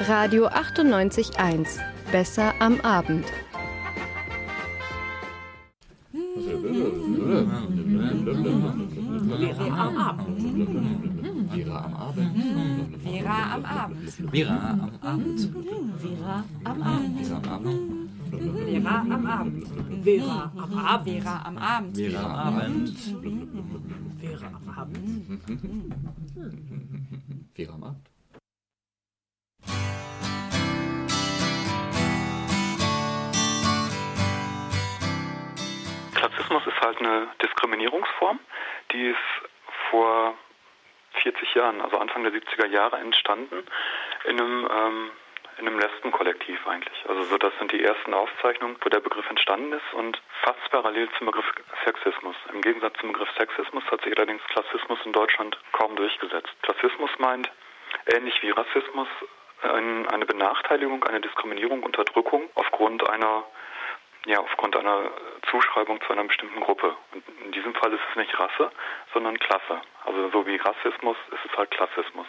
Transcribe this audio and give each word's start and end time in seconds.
Radio 0.00 0.48
98.1. 0.48 1.66
Besser 2.10 2.52
am 2.58 2.80
Abend. 2.80 3.24
Vera 9.38 9.86
am 9.86 9.96
Abend. 9.96 10.40
Vera 11.52 11.84
am 11.84 11.94
Abend. 11.94 12.36
Vera 13.04 13.44
am 13.44 13.64
Abend. 13.64 14.18
Vera 14.32 14.56
am 14.74 15.02
Abend. 15.02 15.40
Vera 16.02 16.44
am 16.64 16.82
Abend. 16.82 17.20
Vera 17.20 17.44
am 17.44 17.66
Abend. 17.66 17.96
Vera 18.32 19.02
am 19.04 19.26
Abend. 19.26 19.66
Vera 20.04 20.50
am 20.56 20.76
Abend. 20.76 21.16
Vera 21.16 21.42
am 21.44 21.58
Abend. 21.58 21.96
Vera 21.96 22.24
am 22.24 22.38
Abend. 22.38 22.96
Vera 24.20 24.46
am 24.46 24.68
Abend. 24.76 25.28
Vera 27.54 27.72
am 27.74 27.82
Abend. 27.84 28.01
Klassismus 36.14 36.66
ist 36.66 36.80
halt 36.80 36.98
eine 36.98 37.28
Diskriminierungsform, 37.42 38.38
die 38.92 39.08
ist 39.08 39.50
vor 39.90 40.34
40 41.22 41.54
Jahren, 41.54 41.80
also 41.80 41.98
Anfang 41.98 42.22
der 42.22 42.32
70er 42.32 42.66
Jahre 42.66 42.98
entstanden, 42.98 43.64
in 44.24 44.40
einem, 44.40 44.68
ähm, 44.70 45.10
in 45.58 45.66
einem 45.66 45.78
Lesbenkollektiv 45.78 46.66
eigentlich. 46.66 47.04
Also 47.08 47.24
so, 47.24 47.38
das 47.38 47.52
sind 47.58 47.72
die 47.72 47.82
ersten 47.82 48.14
Aufzeichnungen, 48.14 48.76
wo 48.82 48.88
der 48.88 49.00
Begriff 49.00 49.28
entstanden 49.28 49.72
ist 49.72 49.94
und 49.94 50.20
fast 50.42 50.70
parallel 50.70 51.08
zum 51.18 51.26
Begriff 51.26 51.46
Sexismus. 51.84 52.36
Im 52.52 52.60
Gegensatz 52.62 52.98
zum 53.00 53.12
Begriff 53.12 53.30
Sexismus 53.36 53.84
hat 53.90 54.02
sich 54.02 54.16
allerdings 54.16 54.42
Klassismus 54.48 54.98
in 55.04 55.12
Deutschland 55.12 55.58
kaum 55.72 55.94
durchgesetzt. 55.96 56.54
Klassismus 56.62 57.10
meint, 57.18 57.50
ähnlich 58.06 58.40
wie 58.42 58.50
Rassismus, 58.50 59.08
eine 59.62 60.26
Benachteiligung, 60.26 61.04
eine 61.04 61.20
Diskriminierung, 61.20 61.82
Unterdrückung 61.82 62.48
aufgrund 62.54 63.08
einer 63.08 63.44
ja, 64.26 64.38
aufgrund 64.38 64.76
einer 64.76 65.10
Zuschreibung 65.50 66.00
zu 66.02 66.12
einer 66.12 66.24
bestimmten 66.24 66.60
Gruppe. 66.60 66.94
Und 67.12 67.24
in 67.44 67.52
diesem 67.52 67.74
Fall 67.74 67.92
ist 67.92 68.00
es 68.10 68.16
nicht 68.16 68.38
Rasse, 68.38 68.70
sondern 69.12 69.38
Klasse. 69.38 69.80
Also 70.04 70.30
so 70.30 70.46
wie 70.46 70.56
Rassismus 70.56 71.16
ist 71.32 71.50
es 71.50 71.58
halt 71.58 71.70
Klassismus. 71.72 72.26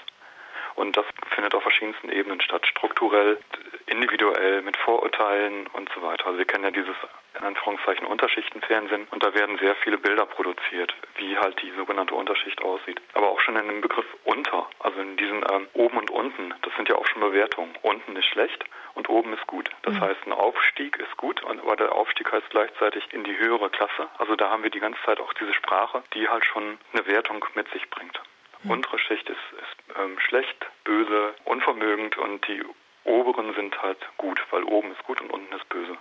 Und 0.76 0.98
das 0.98 1.06
findet 1.36 1.54
auf 1.56 1.64
verschiedensten 1.64 2.10
Ebenen 2.10 2.42
statt, 2.42 2.66
strukturell, 2.68 3.38
individuell, 3.86 4.62
mit 4.62 4.78
Vorurteilen 4.78 5.68
und 5.68 5.90
so 5.94 6.02
weiter. 6.02 6.28
Also 6.28 6.38
wir 6.38 6.46
kennen 6.46 6.64
ja 6.64 6.72
dieses 6.72 6.96
in 7.38 7.44
Anführungszeichen 7.44 8.06
Unterschichtenfernsehen 8.06 9.08
und 9.12 9.24
da 9.24 9.34
werden 9.34 9.58
sehr 9.58 9.76
viele 9.76 9.98
Bilder 9.98 10.26
produziert, 10.26 10.94
wie 11.16 11.38
halt 11.38 11.62
die 11.62 11.72
sogenannte 11.72 12.14
Unterschicht 12.14 12.62
aussieht. 12.62 13.02
Aber 13.14 13.30
auch 13.30 13.40
schon 13.40 13.56
in 13.56 13.68
dem 13.68 13.82
Begriff 13.82 14.06
unter, 14.24 14.70
also 14.80 15.00
in 15.00 15.18
diesen 15.18 15.44
ähm, 15.52 15.68
oben 15.74 15.98
und 15.98 16.12
unten, 16.12 16.54
das 16.62 16.76
sind 16.76 16.90
ja 16.90 16.96
auch 16.96 17.08
schon 17.08 17.22
Bewertungen. 17.22 17.76
Unten 17.82 18.16
ist 18.16 18.26
schlecht 18.26 18.64
und 18.94 19.10
oben 19.10 19.34
ist 19.34 19.48
gut. 19.48 19.70
Das 19.82 19.96
mhm. 19.96 20.02
heißt, 20.02 20.28
ein 20.28 20.34
Aufstieg 20.34 20.98
ist 20.98 21.18
gut, 21.18 21.44
aber 21.44 21.76
der 21.76 21.94
Aufstieg 21.94 22.32
heißt 22.32 22.50
gleichzeitig 22.50 23.12
in 23.12 23.24
die 23.24 23.38
höhere 23.38 23.70
Klasse. 23.70 24.10
Also 24.18 24.36
da 24.36 24.50
haben 24.50 24.64
wir 24.64 24.70
die 24.70 24.80
ganze 24.80 25.02
Zeit 25.06 25.20
auch 25.20 25.34
diese 25.34 25.54
Sprache, 25.54 26.04
die 26.14 26.28
halt 26.30 26.46
schon 26.46 26.78
eine 26.94 27.06
Wertung 27.08 27.44
mit 27.56 27.70
sich 27.72 27.90
bringt. 27.90 28.20
Untere 28.66 28.98
Schicht 28.98 29.30
ist, 29.30 29.38
ist 29.52 29.98
ähm, 30.00 30.18
schlecht, 30.20 30.66
böse, 30.86 31.36
unvermögend 31.44 32.18
und 32.18 32.48
die 32.48 32.64
oberen 33.04 33.54
sind 33.56 33.82
halt 33.82 33.98
gut, 34.18 34.42
weil 34.52 34.64
oben 34.64 34.92
ist 34.94 35.04
gut 35.04 35.20
und 35.20 35.32
unten 35.32 35.54
ist 35.54 35.68
böse. 35.68 35.98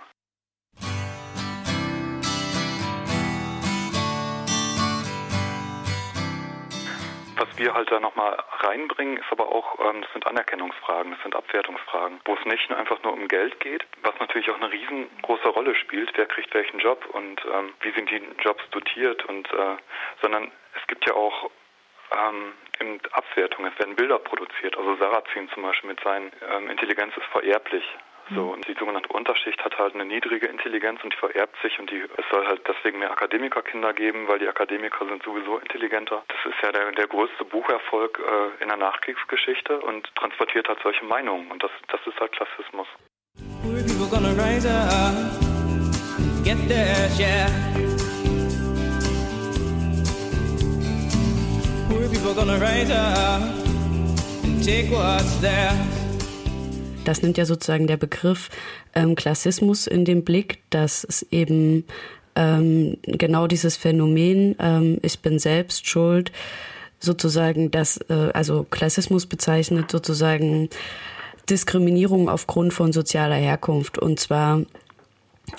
Was 7.35 7.57
wir 7.57 7.73
halt 7.73 7.91
da 7.91 7.99
nochmal 7.99 8.41
reinbringen, 8.59 9.17
ist 9.17 9.29
aber 9.29 9.49
auch, 9.49 9.77
ähm, 9.79 10.01
das 10.01 10.13
sind 10.13 10.25
Anerkennungsfragen, 10.25 11.11
das 11.11 11.21
sind 11.23 11.35
Abwertungsfragen, 11.35 12.21
wo 12.23 12.35
es 12.35 12.45
nicht 12.45 12.71
einfach 12.71 13.03
nur 13.03 13.11
um 13.11 13.27
Geld 13.27 13.59
geht, 13.59 13.85
was 14.03 14.17
natürlich 14.21 14.49
auch 14.49 14.61
eine 14.61 14.71
riesengroße 14.71 15.49
Rolle 15.49 15.75
spielt, 15.75 16.15
wer 16.15 16.27
kriegt 16.27 16.53
welchen 16.53 16.79
Job 16.79 17.05
und 17.11 17.43
ähm, 17.53 17.73
wie 17.81 17.91
sind 17.91 18.09
die 18.09 18.21
Jobs 18.41 18.63
dotiert 18.71 19.25
und 19.25 19.51
äh, 19.51 19.75
sondern 20.21 20.49
es 20.79 20.87
gibt 20.87 21.05
ja 21.05 21.15
auch 21.15 21.51
ähm, 22.13 22.53
in 22.79 22.99
Abwertung, 23.11 23.65
es 23.65 23.77
werden 23.79 23.95
Bilder 23.95 24.19
produziert. 24.19 24.77
Also 24.77 24.95
Sarrazin 24.95 25.49
zum 25.49 25.63
Beispiel 25.63 25.89
mit 25.89 25.99
seinen 26.01 26.31
ähm, 26.51 26.69
Intelligenz 26.69 27.15
ist 27.17 27.25
vererblich. 27.31 27.83
So, 28.29 28.41
mhm. 28.41 28.49
und 28.51 28.67
die 28.67 28.73
sogenannte 28.79 29.09
Unterschicht 29.09 29.63
hat 29.65 29.77
halt 29.77 29.95
eine 29.95 30.05
niedrige 30.05 30.47
Intelligenz 30.47 31.03
und 31.03 31.13
die 31.13 31.17
vererbt 31.17 31.57
sich 31.61 31.77
und 31.77 31.91
die, 31.91 32.01
es 32.01 32.25
soll 32.31 32.47
halt 32.47 32.61
deswegen 32.65 32.99
mehr 32.99 33.11
Akademikerkinder 33.11 33.91
geben, 33.93 34.27
weil 34.29 34.39
die 34.39 34.47
Akademiker 34.47 35.05
sind 35.05 35.23
sowieso 35.23 35.57
intelligenter. 35.57 36.23
Das 36.29 36.53
ist 36.53 36.61
ja 36.63 36.71
der, 36.71 36.91
der 36.93 37.07
größte 37.07 37.43
Bucherfolg 37.43 38.19
äh, 38.19 38.63
in 38.63 38.69
der 38.69 38.77
Nachkriegsgeschichte 38.77 39.77
und 39.81 40.09
transportiert 40.15 40.69
halt 40.69 40.79
solche 40.81 41.03
Meinungen 41.03 41.51
und 41.51 41.61
das, 41.63 41.71
das 41.89 41.99
ist 42.07 42.17
halt 42.19 42.31
Klassismus. 42.31 42.87
Das 57.03 57.21
nimmt 57.21 57.37
ja 57.37 57.45
sozusagen 57.45 57.85
der 57.85 57.97
Begriff 57.97 58.49
ähm, 58.95 59.15
Klassismus 59.15 59.87
in 59.87 60.05
den 60.05 60.23
Blick, 60.23 60.59
dass 60.69 61.03
es 61.03 61.23
eben 61.31 61.83
ähm, 62.35 62.97
genau 63.03 63.47
dieses 63.47 63.75
Phänomen, 63.75 64.55
ähm, 64.59 64.99
ich 65.01 65.19
bin 65.19 65.37
selbst 65.37 65.85
schuld, 65.85 66.31
sozusagen 66.97 67.71
das, 67.71 67.97
äh, 68.09 68.31
also 68.33 68.65
Klassismus 68.69 69.25
bezeichnet 69.25 69.91
sozusagen 69.91 70.69
Diskriminierung 71.49 72.29
aufgrund 72.29 72.73
von 72.73 72.93
sozialer 72.93 73.35
Herkunft. 73.35 73.97
Und 73.97 74.21
zwar 74.21 74.61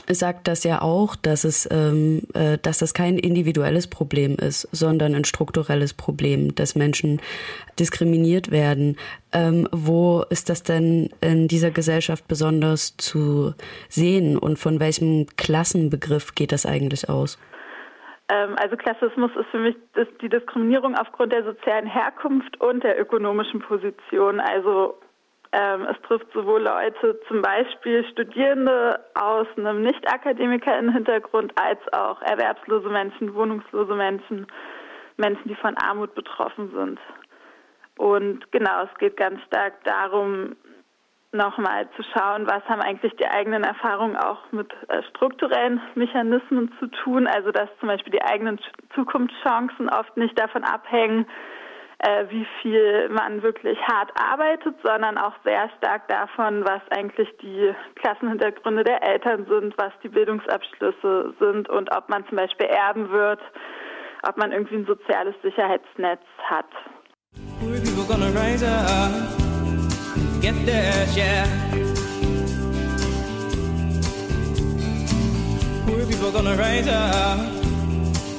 sagt 0.08 0.48
das 0.48 0.64
ja 0.64 0.82
auch, 0.82 1.16
dass 1.16 1.44
es, 1.44 1.68
ähm, 1.70 2.22
äh, 2.34 2.58
dass 2.58 2.78
das 2.78 2.94
kein 2.94 3.18
individuelles 3.18 3.88
Problem 3.88 4.36
ist, 4.36 4.68
sondern 4.72 5.14
ein 5.14 5.24
strukturelles 5.24 5.94
Problem, 5.94 6.54
dass 6.54 6.74
Menschen 6.74 7.20
diskriminiert 7.78 8.50
werden. 8.50 8.96
Ähm, 9.32 9.68
wo 9.72 10.24
ist 10.30 10.48
das 10.50 10.62
denn 10.62 11.10
in 11.20 11.48
dieser 11.48 11.70
Gesellschaft 11.70 12.28
besonders 12.28 12.96
zu 12.96 13.54
sehen 13.88 14.38
und 14.38 14.58
von 14.58 14.80
welchem 14.80 15.26
Klassenbegriff 15.36 16.34
geht 16.34 16.52
das 16.52 16.66
eigentlich 16.66 17.08
aus? 17.08 17.38
Ähm, 18.28 18.56
also 18.56 18.76
Klassismus 18.76 19.30
ist 19.38 19.48
für 19.50 19.58
mich 19.58 19.76
die 20.22 20.28
Diskriminierung 20.28 20.94
aufgrund 20.94 21.32
der 21.32 21.44
sozialen 21.44 21.86
Herkunft 21.86 22.60
und 22.60 22.82
der 22.82 22.98
ökonomischen 23.00 23.60
Position. 23.60 24.40
Also 24.40 24.98
ähm, 25.54 25.86
es 25.88 26.00
trifft 26.02 26.26
sowohl 26.32 26.62
Leute, 26.62 27.20
zum 27.28 27.40
Beispiel 27.40 28.04
Studierende 28.10 28.98
aus 29.14 29.46
einem 29.56 29.82
Nicht-AkademikerInnen-Hintergrund, 29.82 31.52
als 31.60 31.78
auch 31.92 32.20
erwerbslose 32.22 32.88
Menschen, 32.88 33.34
wohnungslose 33.34 33.94
Menschen, 33.94 34.48
Menschen, 35.16 35.48
die 35.48 35.54
von 35.54 35.76
Armut 35.78 36.14
betroffen 36.16 36.72
sind. 36.74 36.98
Und 37.96 38.50
genau, 38.50 38.82
es 38.82 38.98
geht 38.98 39.16
ganz 39.16 39.40
stark 39.44 39.84
darum, 39.84 40.56
nochmal 41.30 41.88
zu 41.96 42.02
schauen, 42.02 42.46
was 42.46 42.64
haben 42.64 42.80
eigentlich 42.80 43.14
die 43.16 43.26
eigenen 43.26 43.62
Erfahrungen 43.62 44.16
auch 44.16 44.40
mit 44.50 44.72
äh, 44.88 45.02
strukturellen 45.10 45.80
Mechanismen 45.94 46.72
zu 46.80 46.86
tun. 46.86 47.28
Also 47.28 47.52
dass 47.52 47.68
zum 47.78 47.88
Beispiel 47.88 48.12
die 48.12 48.22
eigenen 48.22 48.58
Zukunftschancen 48.94 49.88
oft 49.88 50.16
nicht 50.16 50.38
davon 50.38 50.64
abhängen, 50.64 51.26
äh, 52.04 52.28
wie 52.28 52.46
viel 52.60 53.08
man 53.08 53.42
wirklich 53.42 53.78
hart 53.80 54.10
arbeitet, 54.14 54.76
sondern 54.84 55.16
auch 55.16 55.32
sehr 55.42 55.70
stark 55.78 56.06
davon, 56.08 56.62
was 56.64 56.82
eigentlich 56.90 57.28
die 57.40 57.74
Klassenhintergründe 57.96 58.84
der 58.84 59.02
Eltern 59.02 59.46
sind, 59.48 59.74
was 59.78 59.92
die 60.02 60.08
Bildungsabschlüsse 60.08 61.34
sind 61.40 61.70
und 61.70 61.90
ob 61.96 62.10
man 62.10 62.26
zum 62.28 62.36
Beispiel 62.36 62.66
erben 62.66 63.10
wird, 63.10 63.40
ob 64.28 64.36
man 64.36 64.52
irgendwie 64.52 64.76
ein 64.76 64.86
soziales 64.86 65.34
Sicherheitsnetz 65.42 66.20
hat. 66.42 66.66
Poor 67.60 67.70
people 76.06 76.32
gonna 76.32 76.54
rise 76.54 76.88
up 76.88 77.38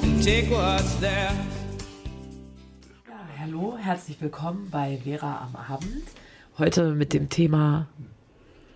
and 0.02 0.22
take 0.22 0.50
what's 0.50 1.00
there 1.00 1.55
herzlich 3.86 4.20
willkommen 4.20 4.68
bei 4.72 4.98
Vera 5.04 5.42
am 5.42 5.54
Abend. 5.54 6.02
Heute 6.58 6.90
mit 6.90 7.12
dem 7.12 7.28
Thema 7.28 7.86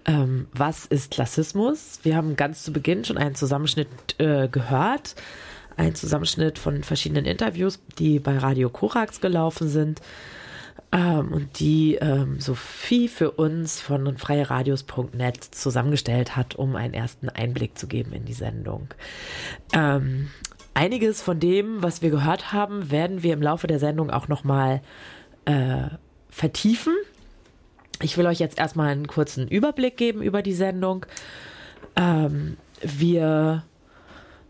ähm, 0.05 0.47
Was 0.53 0.87
ist 0.87 1.11
Klassismus? 1.11 1.99
Wir 2.05 2.15
haben 2.15 2.37
ganz 2.37 2.63
zu 2.63 2.73
Beginn 2.73 3.05
schon 3.05 3.19
einen 3.19 3.35
Zusammenschnitt 3.35 3.89
äh, 4.19 4.47
gehört. 4.47 5.17
Ein 5.77 5.97
Zusammenschnitt 5.97 6.61
von 6.61 6.85
verschiedenen 6.85 7.25
Interviews, 7.25 7.81
die 7.99 8.21
bei 8.21 8.39
Radio 8.39 8.71
Korax 8.71 9.21
gelaufen 9.21 9.69
sind. 9.69 10.01
Ähm, 10.93 11.33
und 11.33 11.59
die 11.59 11.97
ähm, 11.97 12.39
Sophie 12.39 13.09
für 13.09 13.33
uns 13.33 13.81
von 13.81 14.17
freieradios.net 14.17 15.43
zusammengestellt 15.43 16.37
hat, 16.37 16.55
um 16.55 16.77
einen 16.77 16.95
ersten 16.95 17.29
Einblick 17.29 17.77
zu 17.77 17.89
geben 17.89 18.13
in 18.13 18.27
die 18.27 18.33
Sendung. 18.33 18.87
Einiges 20.81 21.21
von 21.21 21.39
dem, 21.39 21.83
was 21.83 22.01
wir 22.01 22.09
gehört 22.09 22.55
haben, 22.55 22.91
werden 22.91 23.23
wir 23.23 23.35
im 23.35 23.43
Laufe 23.43 23.67
der 23.67 23.79
Sendung 23.79 24.09
auch 24.11 24.29
nochmal 24.29 24.81
äh, 25.45 25.91
vertiefen. 26.31 26.95
Ich 28.01 28.17
will 28.17 28.25
euch 28.25 28.39
jetzt 28.39 28.59
erstmal 28.59 28.89
einen 28.89 29.07
kurzen 29.07 29.47
Überblick 29.47 29.99
geben 29.99 30.23
über 30.23 30.41
die 30.41 30.55
Sendung. 30.55 31.05
Ähm, 31.97 32.57
wir 32.81 33.63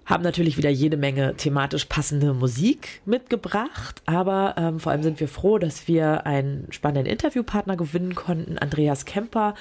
haben 0.07 0.23
natürlich 0.23 0.57
wieder 0.57 0.71
jede 0.71 0.97
Menge 0.97 1.35
thematisch 1.35 1.87
passende 1.87 2.33
Musik 2.33 3.01
mitgebracht, 3.05 4.01
aber 4.07 4.55
ähm, 4.57 4.79
vor 4.79 4.93
allem 4.93 5.03
sind 5.03 5.19
wir 5.19 5.27
froh, 5.27 5.59
dass 5.59 5.89
wir 5.89 6.27
einen 6.27 6.69
spannenden 6.71 7.13
Interviewpartner 7.13 7.77
gewinnen 7.77 8.15
konnten, 8.15 8.57
Andreas 8.57 9.05
Kemper, 9.05 9.57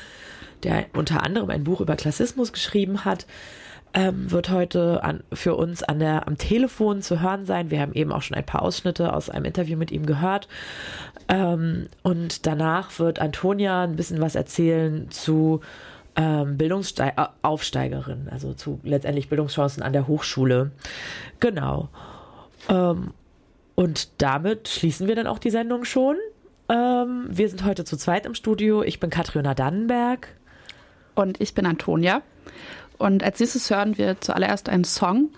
der 0.61 0.85
unter 0.93 1.23
anderem 1.23 1.49
ein 1.49 1.63
Buch 1.63 1.81
über 1.81 1.95
Klassismus 1.95 2.53
geschrieben 2.53 3.05
hat. 3.05 3.25
Ähm, 3.93 4.29
wird 4.29 4.49
heute 4.49 5.03
an, 5.03 5.23
für 5.33 5.55
uns 5.55 5.81
an 5.81 5.97
der, 5.97 6.27
am 6.27 6.37
Telefon 6.37 7.01
zu 7.01 7.21
hören 7.21 7.45
sein. 7.45 7.71
Wir 7.71 7.81
haben 7.81 7.93
eben 7.93 8.11
auch 8.11 8.21
schon 8.21 8.37
ein 8.37 8.45
paar 8.45 8.61
Ausschnitte 8.61 9.13
aus 9.13 9.31
einem 9.31 9.45
Interview 9.45 9.77
mit 9.77 9.91
ihm 9.91 10.05
gehört. 10.05 10.47
Ähm, 11.27 11.87
und 12.03 12.45
danach 12.45 12.99
wird 12.99 13.19
Antonia 13.19 13.83
ein 13.83 13.95
bisschen 13.95 14.21
was 14.21 14.35
erzählen 14.35 15.09
zu 15.09 15.61
ähm, 16.15 16.57
Bildungsaufsteigerin, 16.57 18.27
also 18.29 18.53
zu 18.53 18.79
letztendlich 18.83 19.29
Bildungschancen 19.29 19.81
an 19.81 19.93
der 19.93 20.07
Hochschule. 20.07 20.71
Genau. 21.39 21.89
Ähm, 22.67 23.13
und 23.75 24.21
damit 24.21 24.67
schließen 24.67 25.07
wir 25.07 25.15
dann 25.15 25.27
auch 25.27 25.39
die 25.39 25.49
Sendung 25.49 25.85
schon. 25.85 26.17
Ähm, 26.67 27.27
wir 27.29 27.49
sind 27.49 27.63
heute 27.65 27.85
zu 27.85 27.97
zweit 27.97 28.25
im 28.25 28.35
Studio. 28.35 28.83
Ich 28.83 28.99
bin 28.99 29.09
Katriona 29.09 29.53
Dannenberg. 29.53 30.27
Und 31.15 31.41
ich 31.41 31.53
bin 31.53 31.65
Antonia. 31.65 32.21
Und 32.99 33.23
als 33.23 33.39
nächstes 33.39 33.69
hören 33.71 33.97
wir 33.97 34.21
zuallererst 34.21 34.69
einen 34.69 34.83
Song 34.83 35.29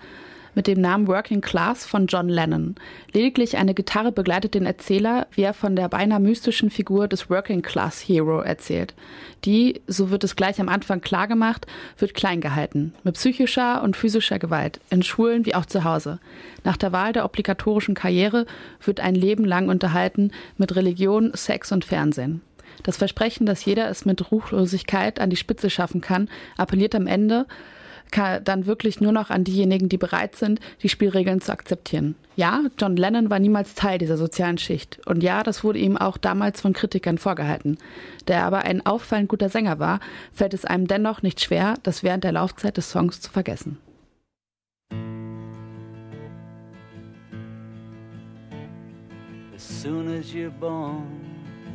mit 0.54 0.66
dem 0.66 0.80
Namen 0.80 1.06
Working 1.06 1.40
Class 1.40 1.86
von 1.86 2.06
John 2.06 2.28
Lennon. 2.28 2.74
Lediglich 3.12 3.56
eine 3.56 3.72
Gitarre 3.72 4.12
begleitet 4.12 4.54
den 4.54 4.66
Erzähler, 4.66 5.26
wie 5.30 5.42
er 5.42 5.54
von 5.54 5.76
der 5.76 5.88
beinahe 5.88 6.20
mystischen 6.20 6.70
Figur 6.70 7.08
des 7.08 7.30
Working 7.30 7.62
Class 7.62 8.00
Hero 8.00 8.40
erzählt. 8.40 8.94
Die, 9.44 9.80
so 9.86 10.10
wird 10.10 10.24
es 10.24 10.36
gleich 10.36 10.60
am 10.60 10.68
Anfang 10.68 11.00
klar 11.00 11.26
gemacht, 11.26 11.66
wird 11.96 12.14
klein 12.14 12.40
gehalten, 12.40 12.92
mit 13.02 13.14
psychischer 13.14 13.82
und 13.82 13.96
physischer 13.96 14.38
Gewalt, 14.38 14.80
in 14.90 15.02
Schulen 15.02 15.46
wie 15.46 15.54
auch 15.54 15.66
zu 15.66 15.84
Hause. 15.84 16.18
Nach 16.64 16.76
der 16.76 16.92
Wahl 16.92 17.12
der 17.12 17.24
obligatorischen 17.24 17.94
Karriere 17.94 18.46
wird 18.84 19.00
ein 19.00 19.14
Leben 19.14 19.44
lang 19.44 19.68
unterhalten 19.68 20.32
mit 20.58 20.76
Religion, 20.76 21.32
Sex 21.34 21.72
und 21.72 21.84
Fernsehen. 21.84 22.42
Das 22.82 22.96
Versprechen, 22.96 23.46
dass 23.46 23.64
jeder 23.64 23.88
es 23.88 24.04
mit 24.04 24.30
Ruchlosigkeit 24.30 25.20
an 25.20 25.30
die 25.30 25.36
Spitze 25.36 25.70
schaffen 25.70 26.00
kann, 26.00 26.28
appelliert 26.56 26.94
am 26.94 27.06
Ende 27.06 27.46
dann 28.44 28.66
wirklich 28.66 29.00
nur 29.00 29.12
noch 29.12 29.30
an 29.30 29.42
diejenigen, 29.42 29.88
die 29.88 29.96
bereit 29.96 30.36
sind, 30.36 30.60
die 30.82 30.90
Spielregeln 30.90 31.40
zu 31.40 31.50
akzeptieren. 31.50 32.14
Ja, 32.36 32.60
John 32.78 32.96
Lennon 32.96 33.30
war 33.30 33.38
niemals 33.38 33.74
Teil 33.74 33.96
dieser 33.96 34.18
sozialen 34.18 34.58
Schicht. 34.58 35.00
Und 35.06 35.22
ja, 35.22 35.42
das 35.42 35.64
wurde 35.64 35.78
ihm 35.78 35.96
auch 35.96 36.18
damals 36.18 36.60
von 36.60 36.74
Kritikern 36.74 37.16
vorgehalten. 37.16 37.78
Da 38.26 38.34
er 38.34 38.44
aber 38.44 38.64
ein 38.64 38.84
auffallend 38.84 39.30
guter 39.30 39.48
Sänger 39.48 39.78
war, 39.78 40.00
fällt 40.30 40.52
es 40.52 40.66
einem 40.66 40.86
dennoch 40.86 41.22
nicht 41.22 41.40
schwer, 41.40 41.74
das 41.84 42.02
während 42.02 42.24
der 42.24 42.32
Laufzeit 42.32 42.76
des 42.76 42.90
Songs 42.90 43.22
zu 43.22 43.30
vergessen. 43.30 43.78
As 49.54 49.82
soon 49.82 50.08
as 50.08 50.34
you're 50.34 50.50
born, 50.50 51.31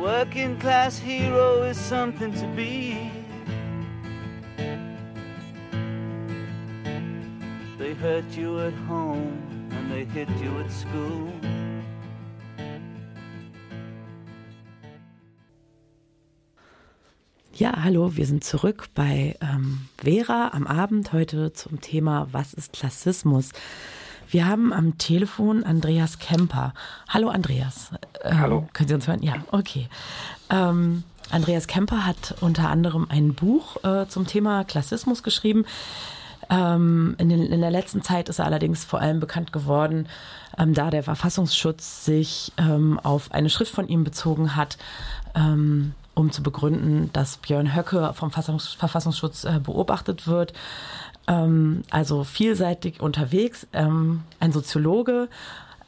Working 0.00 0.56
class 0.58 0.98
hero 0.98 1.62
is 1.62 1.76
something 1.76 2.32
to 2.32 2.46
be. 2.54 3.10
They 7.78 7.94
hurt 7.94 8.36
you 8.36 8.60
at 8.60 8.74
home 8.88 9.32
and 9.72 9.90
they 9.90 10.04
hit 10.04 10.28
you 10.40 10.58
at 10.60 10.70
school. 10.70 11.32
Ja, 17.54 17.82
hallo, 17.82 18.16
wir 18.16 18.24
sind 18.24 18.44
zurück 18.44 18.90
bei 18.94 19.36
ähm, 19.40 19.88
Vera 19.96 20.50
am 20.52 20.68
Abend 20.68 21.12
heute 21.12 21.52
zum 21.52 21.80
Thema 21.80 22.28
Was 22.30 22.54
ist 22.54 22.72
Klassismus? 22.72 23.50
Wir 24.30 24.46
haben 24.46 24.72
am 24.72 24.98
Telefon 24.98 25.64
Andreas 25.64 26.18
Kemper. 26.18 26.74
Hallo 27.08 27.30
Andreas. 27.30 27.90
Ähm, 28.28 28.40
hallo. 28.40 28.68
Können 28.72 28.88
Sie 28.88 28.94
uns 28.94 29.08
hören? 29.08 29.22
Ja, 29.22 29.34
okay. 29.52 29.88
Ähm, 30.50 31.02
Andreas 31.30 31.66
Kemper 31.66 32.06
hat 32.06 32.34
unter 32.40 32.68
anderem 32.68 33.06
ein 33.08 33.34
Buch 33.34 33.82
äh, 33.84 34.06
zum 34.08 34.26
Thema 34.26 34.64
Klassismus 34.64 35.22
geschrieben. 35.22 35.64
Ähm, 36.50 37.14
in, 37.18 37.28
den, 37.28 37.42
in, 37.52 37.60
der 37.60 37.70
letzten 37.70 38.02
Zeit 38.02 38.28
ist 38.28 38.38
er 38.38 38.46
allerdings 38.46 38.84
vor 38.84 39.00
allem 39.00 39.20
bekannt 39.20 39.52
geworden, 39.52 40.08
ähm, 40.56 40.72
da 40.72 40.90
der 40.90 41.02
Verfassungsschutz 41.02 42.06
sich 42.06 42.52
ähm, 42.56 42.98
auf 43.00 43.32
eine 43.32 43.50
Schrift 43.50 43.74
von 43.74 43.88
ihm 43.88 44.04
bezogen 44.04 44.56
hat, 44.56 44.78
ähm, 45.34 45.92
um 46.14 46.32
zu 46.32 46.42
begründen, 46.42 47.10
dass 47.12 47.36
Björn 47.36 47.76
Höcke 47.76 48.12
vom 48.14 48.30
Verfassungs 48.30 48.68
Verfassungsschutz 48.68 49.44
äh, 49.44 49.60
beobachtet 49.62 50.26
wird. 50.26 50.54
Ähm, 51.26 51.82
also 51.90 52.24
vielseitig 52.24 53.00
unterwegs, 53.00 53.66
ähm, 53.74 54.22
ein 54.40 54.52
Soziologe. 54.52 55.28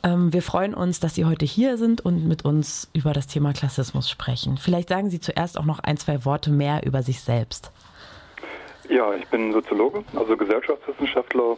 Wir 0.03 0.43
freuen 0.43 0.75
uns, 0.75 0.99
dass 1.01 1.15
Sie 1.15 1.25
heute 1.25 1.45
hier 1.45 1.77
sind 1.77 2.01
und 2.01 2.27
mit 2.27 2.45
uns 2.45 2.89
über 2.95 3.13
das 3.13 3.27
Thema 3.27 3.53
Klassismus 3.53 4.09
sprechen. 4.09 4.57
Vielleicht 4.57 4.89
sagen 4.89 5.11
Sie 5.11 5.21
zuerst 5.21 5.59
auch 5.59 5.67
noch 5.67 5.81
ein, 5.81 5.97
zwei 5.97 6.25
Worte 6.25 6.51
mehr 6.51 6.87
über 6.87 7.03
sich 7.03 7.21
selbst. 7.21 7.71
Ja, 8.89 9.15
ich 9.15 9.27
bin 9.29 9.53
Soziologe, 9.53 10.03
also 10.17 10.37
Gesellschaftswissenschaftler, 10.37 11.57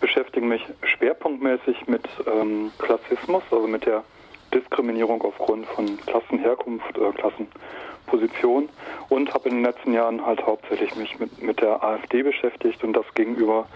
beschäftige 0.00 0.44
mich 0.44 0.62
schwerpunktmäßig 0.82 1.86
mit 1.86 2.06
ähm, 2.26 2.70
Klassismus, 2.78 3.42
also 3.50 3.66
mit 3.66 3.86
der 3.86 4.04
Diskriminierung 4.52 5.22
aufgrund 5.22 5.64
von 5.66 5.98
Klassenherkunft, 6.06 6.98
äh, 6.98 7.12
Klassenposition 7.12 8.68
und 9.08 9.32
habe 9.32 9.48
in 9.48 9.56
den 9.56 9.64
letzten 9.64 9.94
Jahren 9.94 10.24
halt 10.24 10.44
hauptsächlich 10.44 10.94
mich 10.96 11.18
mit, 11.18 11.40
mit 11.40 11.60
der 11.62 11.82
AfD 11.82 12.22
beschäftigt 12.22 12.84
und 12.84 12.92
das 12.92 13.06
gegenüber 13.14 13.66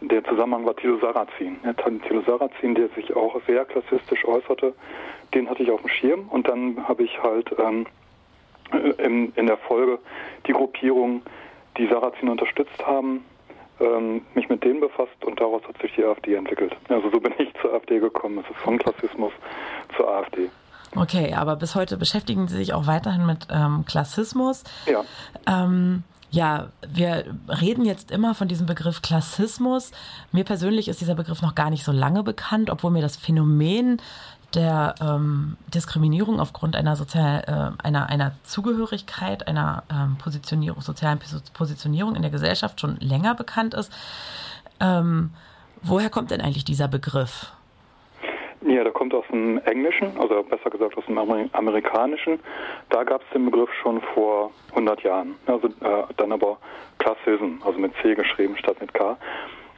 der 0.00 0.24
Zusammenhang 0.24 0.64
war 0.64 0.76
Thilo 0.76 0.98
Sarrazin. 0.98 1.58
Ja, 1.64 1.72
Thilo 1.72 2.22
Sarrazin, 2.22 2.74
der 2.74 2.88
sich 2.90 3.14
auch 3.14 3.40
sehr 3.46 3.64
klassistisch 3.64 4.24
äußerte, 4.24 4.74
den 5.34 5.48
hatte 5.48 5.62
ich 5.62 5.70
auf 5.70 5.80
dem 5.80 5.90
Schirm 5.90 6.28
und 6.28 6.48
dann 6.48 6.88
habe 6.88 7.04
ich 7.04 7.22
halt 7.22 7.54
ähm, 7.58 7.86
in, 8.98 9.32
in 9.34 9.46
der 9.46 9.58
Folge 9.58 9.98
die 10.46 10.52
Gruppierung 10.52 11.22
die 11.76 11.86
Sarrazin 11.88 12.28
unterstützt 12.28 12.84
haben, 12.84 13.24
ähm, 13.80 14.22
mich 14.34 14.48
mit 14.48 14.64
denen 14.64 14.80
befasst 14.80 15.24
und 15.24 15.40
daraus 15.40 15.62
hat 15.66 15.80
sich 15.80 15.92
die 15.94 16.04
AfD 16.04 16.34
entwickelt. 16.34 16.74
Also 16.88 17.10
so 17.10 17.20
bin 17.20 17.32
ich 17.38 17.52
zur 17.60 17.74
AfD 17.74 17.98
gekommen. 17.98 18.38
Es 18.38 18.50
ist 18.50 18.60
vom 18.62 18.78
Klassismus 18.78 19.32
zur 19.96 20.08
AfD. 20.08 20.50
Okay, 20.96 21.34
aber 21.34 21.54
bis 21.56 21.76
heute 21.76 21.96
beschäftigen 21.96 22.48
Sie 22.48 22.56
sich 22.56 22.74
auch 22.74 22.86
weiterhin 22.86 23.24
mit 23.24 23.46
ähm, 23.50 23.84
Klassismus. 23.86 24.64
Ja. 24.86 25.04
Ähm, 25.46 26.02
ja, 26.30 26.68
wir 26.88 27.24
reden 27.48 27.84
jetzt 27.84 28.10
immer 28.10 28.34
von 28.34 28.46
diesem 28.46 28.66
Begriff 28.66 29.02
Klassismus. 29.02 29.90
Mir 30.30 30.44
persönlich 30.44 30.88
ist 30.88 31.00
dieser 31.00 31.16
Begriff 31.16 31.42
noch 31.42 31.54
gar 31.54 31.70
nicht 31.70 31.84
so 31.84 31.92
lange 31.92 32.22
bekannt, 32.22 32.70
obwohl 32.70 32.92
mir 32.92 33.02
das 33.02 33.16
Phänomen 33.16 34.00
der 34.54 34.94
ähm, 35.00 35.56
Diskriminierung 35.72 36.40
aufgrund 36.40 36.76
einer 36.76 36.96
sozial, 36.96 37.44
äh, 37.46 37.84
einer, 37.84 38.08
einer 38.08 38.32
Zugehörigkeit, 38.44 39.46
einer 39.46 39.84
ähm, 39.90 40.16
Positionierung, 40.18 40.82
sozialen 40.82 41.20
Positionierung 41.52 42.16
in 42.16 42.22
der 42.22 42.30
Gesellschaft 42.30 42.80
schon 42.80 42.96
länger 42.96 43.34
bekannt 43.34 43.74
ist. 43.74 43.92
Ähm, 44.80 45.30
woher 45.82 46.10
kommt 46.10 46.30
denn 46.30 46.40
eigentlich 46.40 46.64
dieser 46.64 46.88
Begriff? 46.88 47.52
Ja, 48.62 48.84
der 48.84 48.92
kommt 48.92 49.14
aus 49.14 49.24
dem 49.32 49.58
Englischen, 49.64 50.18
also 50.18 50.42
besser 50.42 50.68
gesagt 50.68 50.96
aus 50.96 51.06
dem 51.06 51.18
Amerikanischen. 51.18 52.38
Da 52.90 53.04
gab 53.04 53.22
es 53.22 53.28
den 53.32 53.46
Begriff 53.46 53.70
schon 53.82 54.02
vor 54.14 54.50
100 54.70 55.02
Jahren. 55.02 55.34
Also 55.46 55.68
äh, 55.68 56.04
dann 56.18 56.32
aber 56.32 56.58
Klassism, 56.98 57.62
also 57.64 57.78
mit 57.78 57.92
C 58.02 58.14
geschrieben 58.14 58.56
statt 58.58 58.76
mit 58.80 58.92
K. 58.92 59.16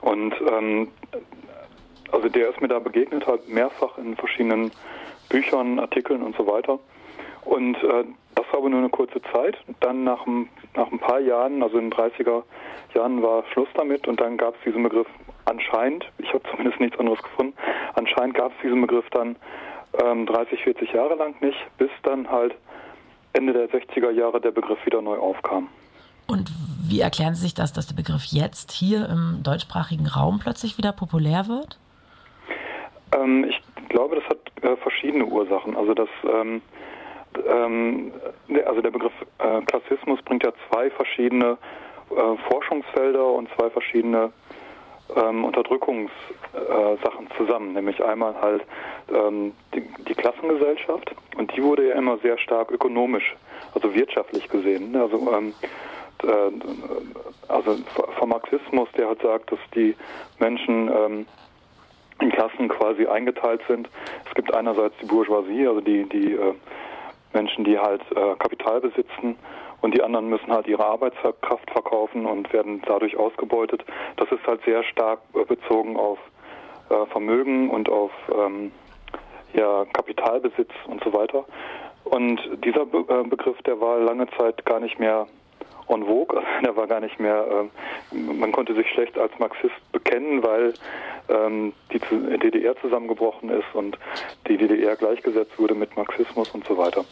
Und 0.01 0.35
ähm, 0.51 0.89
also 2.11 2.29
der 2.29 2.51
ist 2.51 2.61
mir 2.61 2.69
da 2.69 2.81
begegnet, 2.81 3.27
halt 3.27 3.49
mehrfach 3.49 3.99
in 3.99 4.17
verschiedenen 4.17 4.73
Büchern, 5.29 5.79
Artikeln 5.79 6.23
und 6.23 6.37
so 6.37 6.47
weiter. 6.47 6.81
Und 7.45 7.77
äh, 7.77 8.05
das 8.35 8.47
war 8.51 8.59
aber 8.59 8.69
nur 8.69 8.81
eine 8.81 8.89
kurze 8.89 9.21
Zeit. 9.33 9.57
Dann 9.81 10.05
nach, 10.05 10.27
nach 10.75 10.91
ein 10.91 10.99
paar 10.99 11.21
Jahren, 11.21 11.63
also 11.63 11.79
in 11.79 11.91
den 11.91 11.99
30er 11.99 12.43
Jahren 12.95 13.23
war 13.23 13.45
Schluss 13.53 13.69
damit 13.75 14.07
und 14.09 14.21
dann 14.21 14.37
gab 14.37 14.55
es 14.57 14.61
diesen 14.65 14.83
Begriff 14.83 15.07
anscheinend, 15.45 16.05
ich 16.19 16.29
habe 16.33 16.43
zumindest 16.51 16.81
nichts 16.81 16.99
anderes 16.99 17.23
gefunden, 17.23 17.55
anscheinend 17.95 18.35
gab 18.35 18.53
es 18.53 18.59
diesen 18.63 18.81
Begriff 18.81 19.09
dann 19.11 19.37
ähm, 20.03 20.27
30, 20.27 20.63
40 20.63 20.93
Jahre 20.93 21.15
lang 21.15 21.35
nicht, 21.41 21.59
bis 21.79 21.91
dann 22.03 22.31
halt 22.31 22.55
Ende 23.33 23.53
der 23.53 23.71
60er 23.71 24.11
Jahre 24.11 24.41
der 24.41 24.51
Begriff 24.51 24.85
wieder 24.85 25.03
neu 25.03 25.17
aufkam. 25.17 25.69
Und 26.27 26.51
wie 26.89 27.01
erklären 27.01 27.35
Sie 27.35 27.43
sich 27.43 27.55
das, 27.55 27.73
dass 27.73 27.87
der 27.87 27.95
Begriff 27.95 28.25
jetzt 28.27 28.73
hier 28.73 29.09
im 29.09 29.43
deutschsprachigen 29.43 30.07
Raum 30.07 30.39
plötzlich 30.39 30.79
wieder 30.79 30.93
populär 30.93 31.47
wird? 31.49 31.79
Ähm, 33.15 33.45
ich 33.45 33.61
glaube, 33.89 34.17
das 34.17 34.25
hat 34.25 34.39
äh, 34.63 34.77
verschiedene 34.77 35.25
Ursachen. 35.25 35.77
Also 35.77 35.95
das, 35.95 36.09
ähm, 36.25 36.63
ähm, 37.47 38.13
also 38.67 38.81
der 38.81 38.91
Begriff 38.91 39.13
äh, 39.39 39.61
Klassismus 39.63 40.21
bringt 40.23 40.45
ja 40.45 40.53
zwei 40.69 40.91
verschiedene 40.91 41.59
äh, 42.11 42.37
Forschungsfelder 42.49 43.27
und 43.27 43.49
zwei 43.57 43.71
verschiedene 43.71 44.33
ähm, 45.17 45.45
Unterdrückungssachen 45.45 46.11
äh, 46.53 47.37
zusammen, 47.37 47.73
nämlich 47.75 48.03
einmal 48.03 48.35
halt 48.41 48.63
ähm, 49.13 49.53
die, 49.75 49.83
die, 50.05 50.15
Klassengesellschaft 50.15 51.15
und 51.37 51.55
die 51.57 51.63
wurde 51.63 51.89
ja 51.89 51.97
immer 51.97 52.19
sehr 52.19 52.39
stark 52.39 52.71
ökonomisch, 52.71 53.37
also 53.75 53.95
wirtschaftlich 53.95 54.49
gesehen. 54.49 54.93
Ne? 54.93 55.03
Also 55.03 55.33
ähm, 55.33 55.55
äh, 56.23 57.49
also 57.49 57.77
vom 58.19 58.29
Marxismus, 58.29 58.89
der 58.97 59.09
halt 59.09 59.23
sagt, 59.23 59.53
dass 59.53 59.59
die 59.75 59.95
Menschen 60.39 60.89
ähm, 60.89 61.27
in 62.21 62.31
Klassen 62.31 62.69
quasi 62.69 63.07
eingeteilt 63.07 63.61
sind. 63.69 63.89
Es 64.29 64.35
gibt 64.35 64.55
einerseits 64.55 64.95
die 65.03 65.07
Bourgeoisie, 65.07 65.67
also 65.67 65.81
die, 65.81 66.09
die 66.09 66.33
äh, 66.35 66.55
Menschen, 67.35 67.65
die 67.65 67.79
halt 67.79 68.03
äh, 68.13 68.35
Kapital 68.39 68.81
besitzen 68.81 69.37
und 69.81 69.95
die 69.95 70.03
anderen 70.03 70.29
müssen 70.29 70.53
halt 70.53 70.67
ihre 70.67 70.85
Arbeitskraft 70.85 71.71
verkaufen 71.71 72.27
und 72.27 72.53
werden 72.53 72.83
dadurch 72.87 73.17
ausgebeutet. 73.17 73.85
Das 74.17 74.31
ist 74.31 74.47
halt 74.47 74.63
sehr 74.65 74.83
stark 74.85 75.21
äh, 75.35 75.45
bezogen 75.45 75.97
auf 75.97 76.19
äh, 76.89 77.07
Vermögen 77.07 77.71
und 77.71 77.89
auf 77.89 78.13
ähm, 78.33 78.73
ja, 79.55 79.85
Kapitalbesitz 79.93 80.71
und 80.87 81.03
so 81.05 81.13
weiter. 81.13 81.45
Und 82.05 82.41
dieser 82.65 82.87
Be 82.87 83.05
äh, 83.09 83.29
Begriff, 83.29 83.61
der 83.63 83.81
war 83.81 83.99
lange 83.99 84.27
Zeit 84.39 84.65
gar 84.65 84.81
nicht 84.81 84.99
mehr 84.99 85.27
en 85.89 86.05
vogue. 86.05 86.43
Der 86.65 86.77
war 86.77 86.87
gar 86.87 87.01
nicht 87.01 87.19
mehr, 87.19 87.69
äh, 88.13 88.17
man 88.17 88.53
konnte 88.53 88.75
sich 88.75 88.89
schlecht 88.91 89.19
als 89.19 89.33
Marxist 89.39 89.75
bekennen, 89.93 90.43
weil 90.43 90.75
ähm, 91.29 91.73
die 91.93 91.99
DDR 91.99 92.77
zusammengebrochen 92.81 93.51
ist 93.51 93.75
und 93.75 93.99
die 94.49 94.57
DDR 94.57 94.97
gleichgesetzt 94.97 95.59
wurde 95.59 95.75
mit 95.75 95.97
Marxismus 95.97 96.51
und 96.51 96.67
so 96.67 96.77
weiter. 96.77 97.05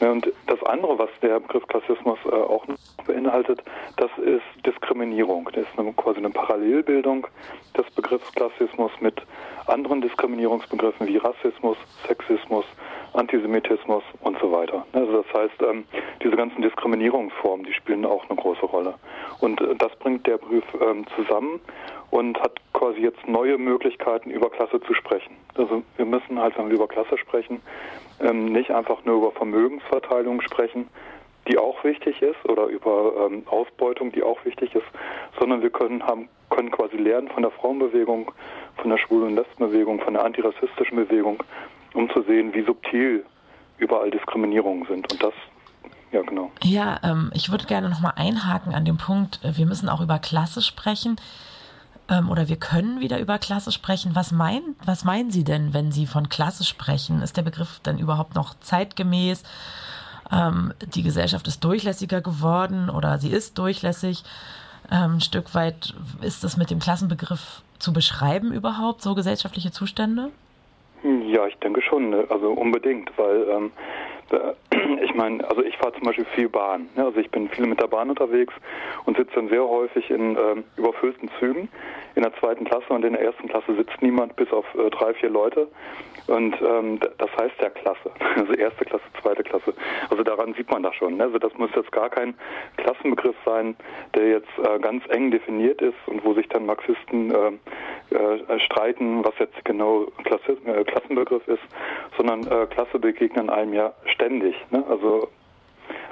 Ja, 0.00 0.10
und 0.10 0.30
das 0.46 0.62
andere, 0.64 0.98
was 0.98 1.10
der 1.22 1.40
Begriff 1.40 1.66
Klassismus 1.66 2.18
äh, 2.26 2.34
auch 2.34 2.64
beinhaltet, 3.06 3.62
das 3.96 4.10
ist 4.18 4.66
Diskriminierung. 4.66 5.48
Das 5.52 5.64
ist 5.64 5.78
eine, 5.78 5.92
quasi 5.92 6.18
eine 6.18 6.30
Parallelbildung 6.30 7.26
des 7.76 7.86
Begriffs 7.94 8.30
Klassismus 8.32 8.92
mit 9.00 9.22
anderen 9.66 10.00
Diskriminierungsbegriffen 10.00 11.06
wie 11.06 11.16
Rassismus, 11.16 11.76
Sexismus, 12.06 12.64
Antisemitismus 13.14 14.02
und 14.20 14.38
so 14.40 14.52
weiter. 14.52 14.86
Also 14.92 15.22
das 15.22 15.34
heißt, 15.34 15.62
ähm, 15.62 15.84
diese 16.22 16.36
ganzen 16.36 16.62
Diskriminierungsformen, 16.62 17.64
die 17.64 17.72
spielen 17.72 18.04
auch 18.04 18.28
eine 18.28 18.38
große 18.38 18.66
Rolle. 18.66 18.94
Und 19.40 19.60
äh, 19.60 19.74
das 19.76 19.94
bringt 19.96 20.26
der 20.26 20.38
Brief 20.38 20.64
ähm, 20.80 21.06
zusammen 21.16 21.60
und 22.10 22.40
hat 22.40 22.52
quasi 22.72 23.00
jetzt 23.00 23.26
neue 23.26 23.58
Möglichkeiten, 23.58 24.30
über 24.30 24.50
Klasse 24.50 24.80
zu 24.80 24.94
sprechen. 24.94 25.36
Also 25.54 25.82
wir 25.96 26.04
müssen 26.04 26.38
halt, 26.38 26.56
wenn 26.58 26.68
wir 26.68 26.74
über 26.74 26.88
Klasse 26.88 27.18
sprechen, 27.18 27.60
ähm, 28.20 28.52
nicht 28.52 28.70
einfach 28.70 29.04
nur 29.04 29.16
über 29.16 29.32
Vermögensverteilung 29.32 30.40
sprechen, 30.40 30.88
die 31.48 31.58
auch 31.58 31.82
wichtig 31.84 32.22
ist, 32.22 32.48
oder 32.48 32.66
über 32.66 33.30
Ausbeutung, 33.46 34.10
die 34.10 34.24
auch 34.24 34.44
wichtig 34.44 34.74
ist, 34.74 34.86
sondern 35.38 35.62
wir 35.62 35.70
können 35.70 36.02
haben 36.04 36.28
können 36.50 36.70
quasi 36.70 36.96
lernen 36.96 37.28
von 37.28 37.42
der 37.42 37.52
Frauenbewegung, 37.52 38.32
von 38.76 38.90
der 38.90 38.98
Schwulen- 38.98 39.28
und 39.28 39.36
Lesbenbewegung, 39.36 40.00
von 40.00 40.14
der 40.14 40.24
antirassistischen 40.24 40.96
Bewegung 40.96 41.42
um 41.96 42.10
zu 42.10 42.22
sehen, 42.22 42.52
wie 42.54 42.62
subtil 42.62 43.24
überall 43.78 44.10
Diskriminierungen 44.10 44.86
sind. 44.86 45.10
Und 45.10 45.22
das, 45.22 45.32
ja 46.12 46.22
genau. 46.22 46.50
Ja, 46.62 47.00
ähm, 47.02 47.30
ich 47.34 47.50
würde 47.50 47.64
gerne 47.64 47.88
nochmal 47.88 48.12
einhaken 48.16 48.74
an 48.74 48.84
dem 48.84 48.98
Punkt, 48.98 49.40
äh, 49.42 49.56
wir 49.56 49.66
müssen 49.66 49.88
auch 49.88 50.00
über 50.00 50.18
Klasse 50.18 50.62
sprechen. 50.62 51.16
Ähm, 52.08 52.30
oder 52.30 52.48
wir 52.48 52.56
können 52.56 53.00
wieder 53.00 53.18
über 53.18 53.38
Klasse 53.38 53.72
sprechen. 53.72 54.12
Was, 54.14 54.32
mein, 54.32 54.62
was 54.84 55.04
meinen 55.04 55.30
Sie 55.30 55.44
denn, 55.44 55.74
wenn 55.74 55.92
Sie 55.92 56.06
von 56.06 56.28
Klasse 56.28 56.64
sprechen? 56.64 57.22
Ist 57.22 57.36
der 57.36 57.42
Begriff 57.42 57.80
dann 57.82 57.98
überhaupt 57.98 58.34
noch 58.34 58.54
zeitgemäß? 58.60 59.42
Ähm, 60.32 60.72
die 60.94 61.02
Gesellschaft 61.02 61.46
ist 61.46 61.62
durchlässiger 61.64 62.20
geworden 62.20 62.90
oder 62.90 63.18
sie 63.18 63.30
ist 63.30 63.58
durchlässig. 63.58 64.22
Ähm, 64.90 65.16
ein 65.16 65.20
Stück 65.20 65.54
weit 65.54 65.94
ist 66.22 66.44
das 66.44 66.56
mit 66.56 66.70
dem 66.70 66.78
Klassenbegriff 66.78 67.62
zu 67.78 67.92
beschreiben 67.92 68.52
überhaupt, 68.52 69.02
so 69.02 69.14
gesellschaftliche 69.14 69.70
Zustände? 69.70 70.30
Ja, 71.02 71.46
ich 71.46 71.56
denke 71.58 71.82
schon, 71.82 72.10
ne? 72.10 72.24
also 72.30 72.50
unbedingt, 72.50 73.10
weil 73.16 73.46
ähm, 73.48 73.72
ich 75.02 75.14
meine, 75.14 75.48
also 75.48 75.62
ich 75.62 75.76
fahre 75.76 75.92
zum 75.94 76.02
Beispiel 76.02 76.26
viel 76.34 76.48
Bahn. 76.48 76.88
Ne? 76.94 77.04
Also 77.04 77.18
ich 77.18 77.30
bin 77.30 77.48
viel 77.48 77.66
mit 77.66 77.80
der 77.80 77.86
Bahn 77.86 78.10
unterwegs 78.10 78.54
und 79.04 79.16
sitze 79.16 79.34
dann 79.34 79.48
sehr 79.48 79.66
häufig 79.66 80.10
in 80.10 80.36
ähm, 80.36 80.64
überfüllten 80.76 81.30
Zügen 81.38 81.68
in 82.14 82.22
der 82.22 82.34
zweiten 82.36 82.64
Klasse 82.64 82.88
und 82.88 83.04
in 83.04 83.12
der 83.12 83.22
ersten 83.22 83.48
Klasse 83.48 83.74
sitzt 83.76 84.00
niemand 84.00 84.36
bis 84.36 84.50
auf 84.50 84.64
äh, 84.74 84.90
drei, 84.90 85.12
vier 85.14 85.28
Leute. 85.28 85.68
Und 86.28 86.56
ähm, 86.60 86.98
das 87.18 87.30
heißt 87.38 87.54
ja 87.60 87.70
Klasse, 87.70 88.10
also 88.36 88.52
erste 88.54 88.84
Klasse, 88.84 89.04
zweite 89.22 89.42
Klasse. 89.44 89.74
Also 90.10 90.22
daran 90.22 90.54
sieht 90.54 90.70
man 90.70 90.82
das 90.82 90.94
schon. 90.96 91.16
Ne? 91.18 91.24
Also 91.24 91.38
das 91.38 91.52
muss 91.54 91.70
jetzt 91.76 91.92
gar 91.92 92.08
kein 92.08 92.34
Klassenbegriff 92.78 93.36
sein, 93.44 93.76
der 94.14 94.28
jetzt 94.28 94.58
äh, 94.58 94.78
ganz 94.80 95.04
eng 95.08 95.30
definiert 95.30 95.80
ist 95.82 95.96
und 96.06 96.24
wo 96.24 96.34
sich 96.34 96.48
dann 96.48 96.66
Marxisten 96.66 97.30
äh, 97.30 98.14
äh, 98.14 98.60
streiten, 98.60 99.24
was 99.24 99.34
jetzt 99.38 99.64
genau 99.64 100.06
Klasse, 100.24 100.56
äh, 100.64 100.84
Klassenbegriff 100.84 101.46
ist, 101.46 101.62
sondern 102.16 102.46
äh, 102.46 102.66
Klasse 102.66 102.98
begegnen 102.98 103.50
einem 103.50 103.74
ja 103.74 103.92
ständig. 104.06 104.56
Ne? 104.70 104.75
Also 104.88 105.28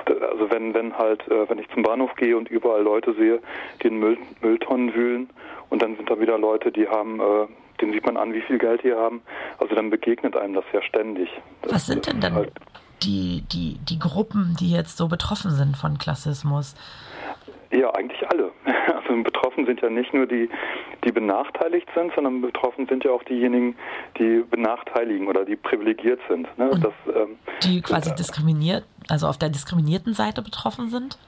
also 0.08 0.50
wenn, 0.50 0.74
wenn 0.74 0.96
halt, 0.96 1.26
äh, 1.28 1.48
wenn 1.48 1.58
ich 1.58 1.68
zum 1.70 1.82
Bahnhof 1.82 2.14
gehe 2.16 2.36
und 2.36 2.48
überall 2.48 2.82
Leute 2.82 3.14
sehe, 3.14 3.40
die 3.82 3.88
in 3.88 3.98
Müll, 3.98 4.18
Mülltonnen 4.42 4.94
wühlen 4.94 5.30
und 5.70 5.82
dann 5.82 5.96
sind 5.96 6.10
da 6.10 6.20
wieder 6.20 6.38
Leute, 6.38 6.70
die 6.70 6.88
haben, 6.88 7.20
äh, 7.20 7.46
denen 7.80 7.92
sieht 7.92 8.04
man 8.04 8.16
an, 8.16 8.32
wie 8.32 8.42
viel 8.42 8.58
Geld 8.58 8.82
die 8.84 8.92
haben. 8.92 9.22
Also 9.58 9.74
dann 9.74 9.90
begegnet 9.90 10.36
einem 10.36 10.54
das 10.54 10.64
ja 10.72 10.82
ständig. 10.82 11.28
Das, 11.62 11.72
Was 11.72 11.86
sind 11.86 12.06
denn 12.06 12.20
dann 12.20 12.34
halt 12.34 12.52
die, 13.02 13.44
die, 13.52 13.78
die 13.88 13.98
Gruppen, 13.98 14.56
die 14.58 14.70
jetzt 14.70 14.96
so 14.96 15.08
betroffen 15.08 15.50
sind 15.50 15.76
von 15.76 15.98
Klassismus? 15.98 16.74
Ja, 17.74 17.90
eigentlich 17.94 18.28
alle. 18.30 18.52
Also 18.86 19.22
betroffen 19.22 19.66
sind 19.66 19.80
ja 19.80 19.90
nicht 19.90 20.14
nur 20.14 20.26
die, 20.26 20.48
die 21.04 21.10
benachteiligt 21.10 21.88
sind, 21.94 22.12
sondern 22.14 22.40
betroffen 22.40 22.86
sind 22.86 23.02
ja 23.04 23.10
auch 23.10 23.22
diejenigen, 23.24 23.76
die 24.18 24.44
benachteiligen 24.48 25.26
oder 25.26 25.44
die 25.44 25.56
privilegiert 25.56 26.20
sind. 26.28 26.46
Ne? 26.58 26.70
Das, 26.70 26.92
ähm, 27.14 27.36
die 27.62 27.80
quasi 27.80 28.10
äh, 28.10 28.14
diskriminiert, 28.14 28.84
also 29.08 29.26
auf 29.26 29.38
der 29.38 29.48
diskriminierten 29.48 30.14
Seite 30.14 30.42
betroffen 30.42 30.90
sind? 30.90 31.18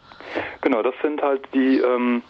Genau, 0.61 0.83
das 0.83 0.95
sind 1.03 1.23
halt 1.23 1.43
die 1.55 1.79
ähm, 1.79 2.23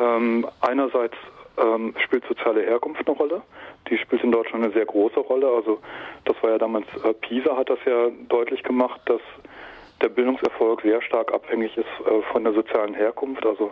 ähm, 0.00 0.46
einerseits 0.60 1.16
ähm, 1.58 1.94
spielt 2.04 2.24
soziale 2.26 2.62
Herkunft 2.62 3.06
eine 3.06 3.16
Rolle. 3.16 3.42
Die 3.90 3.98
spielt 3.98 4.22
in 4.22 4.32
Deutschland 4.32 4.64
eine 4.64 4.72
sehr 4.72 4.86
große 4.86 5.20
Rolle. 5.20 5.48
Also 5.48 5.80
das 6.24 6.36
war 6.42 6.50
ja 6.50 6.58
damals, 6.58 6.86
äh, 7.04 7.12
PISA 7.14 7.56
hat 7.56 7.70
das 7.70 7.78
ja 7.86 8.08
deutlich 8.28 8.62
gemacht, 8.62 9.00
dass 9.06 9.20
der 10.00 10.08
Bildungserfolg 10.08 10.82
sehr 10.82 11.02
stark 11.02 11.32
abhängig 11.32 11.76
ist 11.76 11.86
äh, 12.06 12.22
von 12.32 12.44
der 12.44 12.52
sozialen 12.52 12.94
Herkunft. 12.94 13.44
Also 13.44 13.70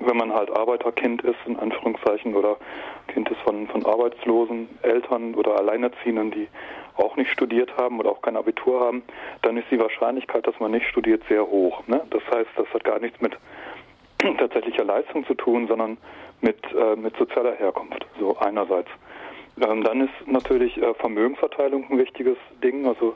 wenn 0.00 0.16
man 0.16 0.32
halt 0.32 0.50
Arbeiterkind 0.50 1.22
ist, 1.22 1.38
in 1.46 1.58
Anführungszeichen, 1.58 2.34
oder 2.34 2.56
Kind 3.08 3.28
ist 3.30 3.40
von, 3.40 3.66
von 3.68 3.84
arbeitslosen 3.84 4.68
Eltern 4.82 5.34
oder 5.34 5.56
Alleinerziehenden, 5.56 6.30
die 6.30 6.48
auch 6.96 7.16
nicht 7.16 7.30
studiert 7.30 7.76
haben 7.76 7.98
oder 7.98 8.10
auch 8.10 8.22
kein 8.22 8.36
Abitur 8.36 8.80
haben, 8.80 9.02
dann 9.42 9.56
ist 9.56 9.66
die 9.70 9.80
Wahrscheinlichkeit, 9.80 10.46
dass 10.46 10.58
man 10.58 10.70
nicht 10.70 10.86
studiert, 10.86 11.22
sehr 11.28 11.46
hoch. 11.46 11.86
Ne? 11.86 12.00
Das 12.10 12.22
heißt, 12.32 12.50
das 12.56 12.66
hat 12.72 12.84
gar 12.84 12.98
nichts 12.98 13.20
mit 13.20 13.36
tatsächlicher 14.38 14.84
Leistung 14.84 15.26
zu 15.26 15.34
tun, 15.34 15.66
sondern 15.66 15.98
mit, 16.40 16.58
äh, 16.72 16.96
mit 16.96 17.16
sozialer 17.16 17.54
Herkunft, 17.54 18.06
so 18.18 18.36
einerseits. 18.38 18.88
Ähm, 19.60 19.82
dann 19.84 20.02
ist 20.02 20.26
natürlich 20.26 20.80
äh, 20.80 20.94
Vermögensverteilung 20.94 21.90
ein 21.90 21.98
wichtiges 21.98 22.36
Ding. 22.62 22.86
Also 22.86 23.14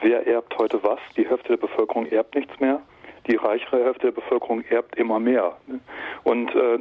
wer 0.00 0.26
erbt 0.26 0.56
heute 0.58 0.82
was? 0.82 0.98
Die 1.16 1.28
Hälfte 1.28 1.48
der 1.48 1.56
Bevölkerung 1.56 2.06
erbt 2.06 2.34
nichts 2.34 2.58
mehr. 2.60 2.80
Die 3.26 3.36
reichere 3.36 3.84
Hälfte 3.84 4.06
der 4.06 4.20
Bevölkerung 4.20 4.62
erbt 4.68 4.96
immer 4.96 5.18
mehr. 5.18 5.56
Und, 6.24 6.54
äh, 6.54 6.78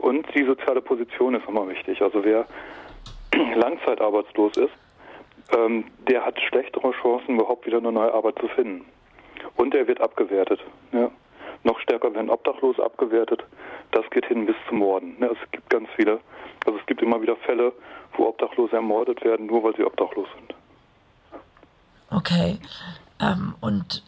und 0.00 0.26
die 0.34 0.44
soziale 0.44 0.80
Position 0.80 1.34
ist 1.34 1.46
immer 1.46 1.68
wichtig. 1.68 2.00
Also 2.00 2.24
wer 2.24 2.46
langzeitarbeitslos 3.56 4.56
ist, 4.56 4.72
ähm, 5.56 5.84
der 6.08 6.24
hat 6.24 6.40
schlechtere 6.40 6.92
Chancen, 6.92 7.36
überhaupt 7.36 7.66
wieder 7.66 7.78
eine 7.78 7.92
neue 7.92 8.12
Arbeit 8.12 8.38
zu 8.38 8.48
finden. 8.48 8.86
Und 9.56 9.74
er 9.74 9.86
wird 9.86 10.00
abgewertet. 10.00 10.60
Ja. 10.92 11.10
Noch 11.64 11.78
stärker 11.80 12.14
werden 12.14 12.30
Obdachlose 12.30 12.82
abgewertet. 12.82 13.44
Das 13.92 14.08
geht 14.10 14.26
hin 14.26 14.46
bis 14.46 14.56
zum 14.68 14.78
Morden. 14.78 15.16
Ja, 15.20 15.28
es 15.28 15.50
gibt 15.50 15.68
ganz 15.70 15.88
viele, 15.96 16.20
also 16.66 16.78
es 16.78 16.86
gibt 16.86 17.02
immer 17.02 17.20
wieder 17.20 17.36
Fälle, 17.36 17.72
wo 18.16 18.26
Obdachlose 18.26 18.76
ermordet 18.76 19.22
werden, 19.24 19.46
nur 19.46 19.62
weil 19.62 19.76
sie 19.76 19.84
obdachlos 19.84 20.26
sind. 20.36 20.54
Okay. 22.12 22.58
Ähm, 23.20 23.54
und 23.60 24.02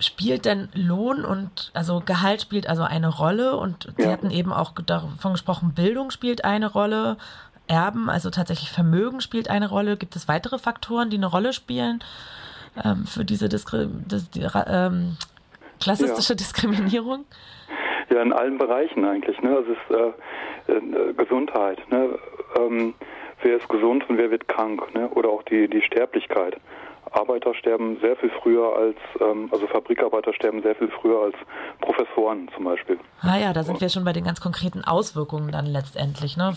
spielt 0.00 0.44
denn 0.44 0.68
Lohn 0.74 1.24
und 1.24 1.70
also 1.72 2.02
Gehalt 2.04 2.42
spielt 2.42 2.68
also 2.68 2.82
eine 2.82 3.08
Rolle 3.08 3.56
und 3.56 3.92
Sie 3.96 4.02
ja. 4.02 4.10
hatten 4.10 4.30
eben 4.30 4.52
auch 4.52 4.72
davon 4.72 5.32
gesprochen, 5.32 5.72
Bildung 5.74 6.10
spielt 6.10 6.44
eine 6.44 6.70
Rolle, 6.70 7.16
Erben, 7.66 8.10
also 8.10 8.28
tatsächlich 8.28 8.70
Vermögen 8.70 9.22
spielt 9.22 9.48
eine 9.48 9.70
Rolle. 9.70 9.96
Gibt 9.96 10.16
es 10.16 10.28
weitere 10.28 10.58
Faktoren, 10.58 11.08
die 11.08 11.16
eine 11.16 11.26
Rolle 11.26 11.54
spielen? 11.54 12.04
ähm, 12.82 13.04
für 13.06 13.24
diese 13.24 13.48
Diskri 13.48 13.86
das, 14.08 14.30
die, 14.30 14.46
ähm, 14.66 15.16
klassistische 15.80 16.32
ja. 16.32 16.36
Diskriminierung? 16.36 17.24
Ja, 18.10 18.22
in 18.22 18.32
allen 18.32 18.58
Bereichen 18.58 19.04
eigentlich. 19.04 19.40
Ne? 19.40 19.56
Also 19.56 19.72
es 19.72 19.78
ist 19.78 20.68
äh, 20.68 20.72
äh, 20.72 21.12
Gesundheit. 21.14 21.78
Ne? 21.90 22.18
Ähm, 22.58 22.94
wer 23.42 23.56
ist 23.56 23.68
gesund 23.68 24.08
und 24.08 24.18
wer 24.18 24.30
wird 24.30 24.48
krank? 24.48 24.94
Ne? 24.94 25.08
Oder 25.10 25.30
auch 25.30 25.42
die, 25.42 25.68
die 25.68 25.82
Sterblichkeit. 25.82 26.56
Arbeiter 27.12 27.54
sterben 27.54 27.98
sehr 28.00 28.16
viel 28.16 28.30
früher 28.42 28.76
als, 28.76 28.96
ähm, 29.20 29.48
also 29.52 29.66
Fabrikarbeiter 29.66 30.32
sterben 30.32 30.62
sehr 30.62 30.74
viel 30.74 30.88
früher 30.88 31.22
als 31.22 31.36
Professoren 31.80 32.48
zum 32.54 32.64
Beispiel. 32.64 32.98
Ah 33.22 33.38
ja, 33.38 33.52
da 33.52 33.62
sind 33.62 33.80
wir 33.80 33.88
schon 33.88 34.04
bei 34.04 34.12
den 34.12 34.24
ganz 34.24 34.40
konkreten 34.40 34.82
Auswirkungen 34.84 35.52
dann 35.52 35.66
letztendlich, 35.66 36.36
ne? 36.36 36.54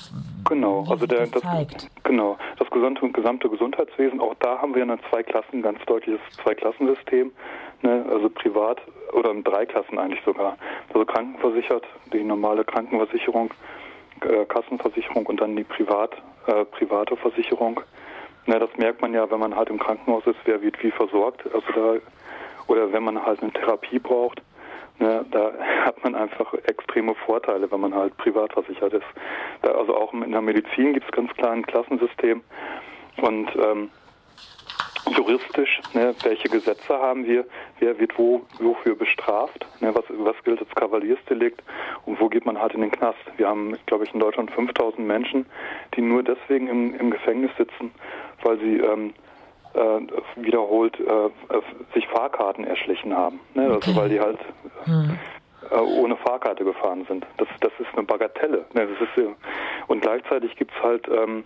Genau, 0.49 0.85
Wie 0.85 0.91
also 0.91 1.05
der, 1.05 1.27
das, 1.27 1.41
zeigt. 1.41 1.87
genau, 2.03 2.37
das 2.57 2.69
gesamte, 2.69 3.09
gesamte 3.09 3.49
Gesundheitswesen, 3.49 4.19
auch 4.19 4.35
da 4.39 4.59
haben 4.59 4.73
wir 4.75 4.83
ein 4.83 4.99
Zweiklassen, 5.09 5.61
ganz 5.61 5.83
deutliches 5.85 6.21
Zweiklassensystem, 6.43 7.31
ne? 7.81 8.05
also 8.11 8.29
privat 8.29 8.81
oder 9.13 9.31
in 9.31 9.43
drei 9.43 9.65
Klassen 9.65 9.97
eigentlich 9.97 10.23
sogar. 10.25 10.57
Also 10.93 11.05
krankenversichert, 11.05 11.85
die 12.13 12.23
normale 12.23 12.63
Krankenversicherung, 12.63 13.53
äh, 14.21 14.45
Kassenversicherung 14.45 15.25
und 15.25 15.41
dann 15.41 15.55
die 15.55 15.63
privat, 15.63 16.11
äh, 16.47 16.65
private 16.65 17.15
Versicherung. 17.17 17.81
Na, 18.47 18.59
das 18.59 18.69
merkt 18.77 19.01
man 19.01 19.13
ja, 19.13 19.29
wenn 19.29 19.39
man 19.39 19.55
halt 19.55 19.69
im 19.69 19.77
Krankenhaus 19.77 20.25
ist, 20.25 20.39
wer 20.45 20.61
wird 20.61 20.81
wie 20.81 20.91
versorgt. 20.91 21.43
Also 21.53 21.67
da, 21.75 21.95
oder 22.67 22.91
wenn 22.93 23.03
man 23.03 23.23
halt 23.23 23.41
eine 23.41 23.51
Therapie 23.51 23.99
braucht, 23.99 24.41
ne, 24.99 25.25
da 25.31 25.51
hat 25.85 26.01
man 26.03 26.15
einfach 26.15 26.53
extreme 26.65 27.13
Vorteile, 27.13 27.69
wenn 27.69 27.81
man 27.81 27.93
halt 27.93 28.15
privat 28.17 28.53
versichert 28.53 28.93
ist. 28.93 29.05
Da, 29.63 29.71
also 29.71 29.95
auch 29.95 30.13
in 30.13 30.31
der 30.31 30.41
Medizin 30.41 30.93
gibt 30.93 31.05
es 31.05 31.11
ganz 31.11 31.31
klar 31.33 31.51
ein 31.51 31.65
Klassensystem. 31.65 32.41
Und 33.17 33.49
ähm, 33.55 33.89
juristisch, 35.11 35.81
ne, 35.93 36.15
welche 36.23 36.49
Gesetze 36.49 36.97
haben 36.97 37.25
wir, 37.25 37.45
wer 37.79 37.99
wird 37.99 38.17
wo, 38.17 38.45
wofür 38.59 38.95
bestraft, 38.95 39.65
ne, 39.81 39.93
was, 39.93 40.05
was 40.09 40.35
gilt 40.43 40.59
als 40.59 40.73
Kavaliersdelikt 40.75 41.61
und 42.05 42.19
wo 42.19 42.29
geht 42.29 42.45
man 42.45 42.59
halt 42.59 42.73
in 42.73 42.81
den 42.81 42.91
Knast. 42.91 43.19
Wir 43.37 43.47
haben, 43.47 43.75
glaube 43.85 44.05
ich, 44.05 44.13
in 44.13 44.19
Deutschland 44.19 44.51
5000 44.51 45.05
Menschen, 45.05 45.45
die 45.95 46.01
nur 46.01 46.23
deswegen 46.23 46.67
im, 46.67 46.95
im 46.95 47.11
Gefängnis 47.11 47.51
sitzen, 47.57 47.91
weil 48.44 48.60
sie 48.60 48.77
ähm, 48.77 49.13
äh, 49.74 50.41
wiederholt 50.44 51.00
äh, 51.00 51.29
sich 51.94 52.08
Fahrkarten 52.08 52.65
erschlichen 52.65 53.15
haben. 53.15 53.39
Ne? 53.53 53.63
Also 53.63 53.75
okay. 53.75 53.89
Also 53.89 54.01
weil 54.01 54.10
die 54.10 54.20
halt 54.20 54.39
hm. 54.86 55.17
äh, 55.72 55.75
ohne 55.75 56.17
Fahrkarte 56.17 56.63
gefahren 56.63 57.06
sind. 57.08 57.25
Das, 57.38 57.48
das 57.62 57.72
ist 57.79 57.94
eine 57.94 58.03
Bagatelle. 58.03 58.65
Ne? 58.74 58.88
Das 58.88 59.10
ist, 59.10 59.27
und 59.88 60.01
gleichzeitig 60.01 60.56
gibt 60.56 60.72
es 60.75 60.84
halt 60.84 61.08
ähm, 61.08 61.44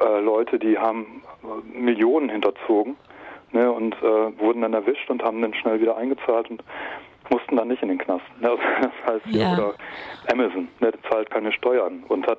äh, 0.00 0.20
Leute, 0.20 0.58
die 0.58 0.78
haben 0.78 1.22
Millionen 1.72 2.28
hinterzogen 2.28 2.96
ne? 3.52 3.70
und 3.70 3.94
äh, 4.02 4.38
wurden 4.38 4.62
dann 4.62 4.74
erwischt 4.74 5.08
und 5.10 5.22
haben 5.22 5.40
dann 5.40 5.54
schnell 5.54 5.80
wieder 5.80 5.96
eingezahlt 5.96 6.50
und 6.50 6.62
mussten 7.30 7.56
dann 7.56 7.68
nicht 7.68 7.82
in 7.82 7.88
den 7.88 7.98
Knast. 7.98 8.24
Ne? 8.40 8.50
Das 8.80 9.14
heißt, 9.14 9.26
ja. 9.26 9.54
oder 9.54 9.74
Amazon, 10.32 10.68
ne, 10.80 10.92
zahlt 11.10 11.30
keine 11.30 11.52
Steuern 11.52 12.04
und 12.08 12.26
hat 12.26 12.38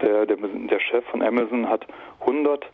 der, 0.00 0.26
der, 0.26 0.36
der 0.36 0.80
Chef 0.80 1.04
von 1.06 1.22
Amazon 1.22 1.68
hat 1.68 1.86
100 2.20 2.64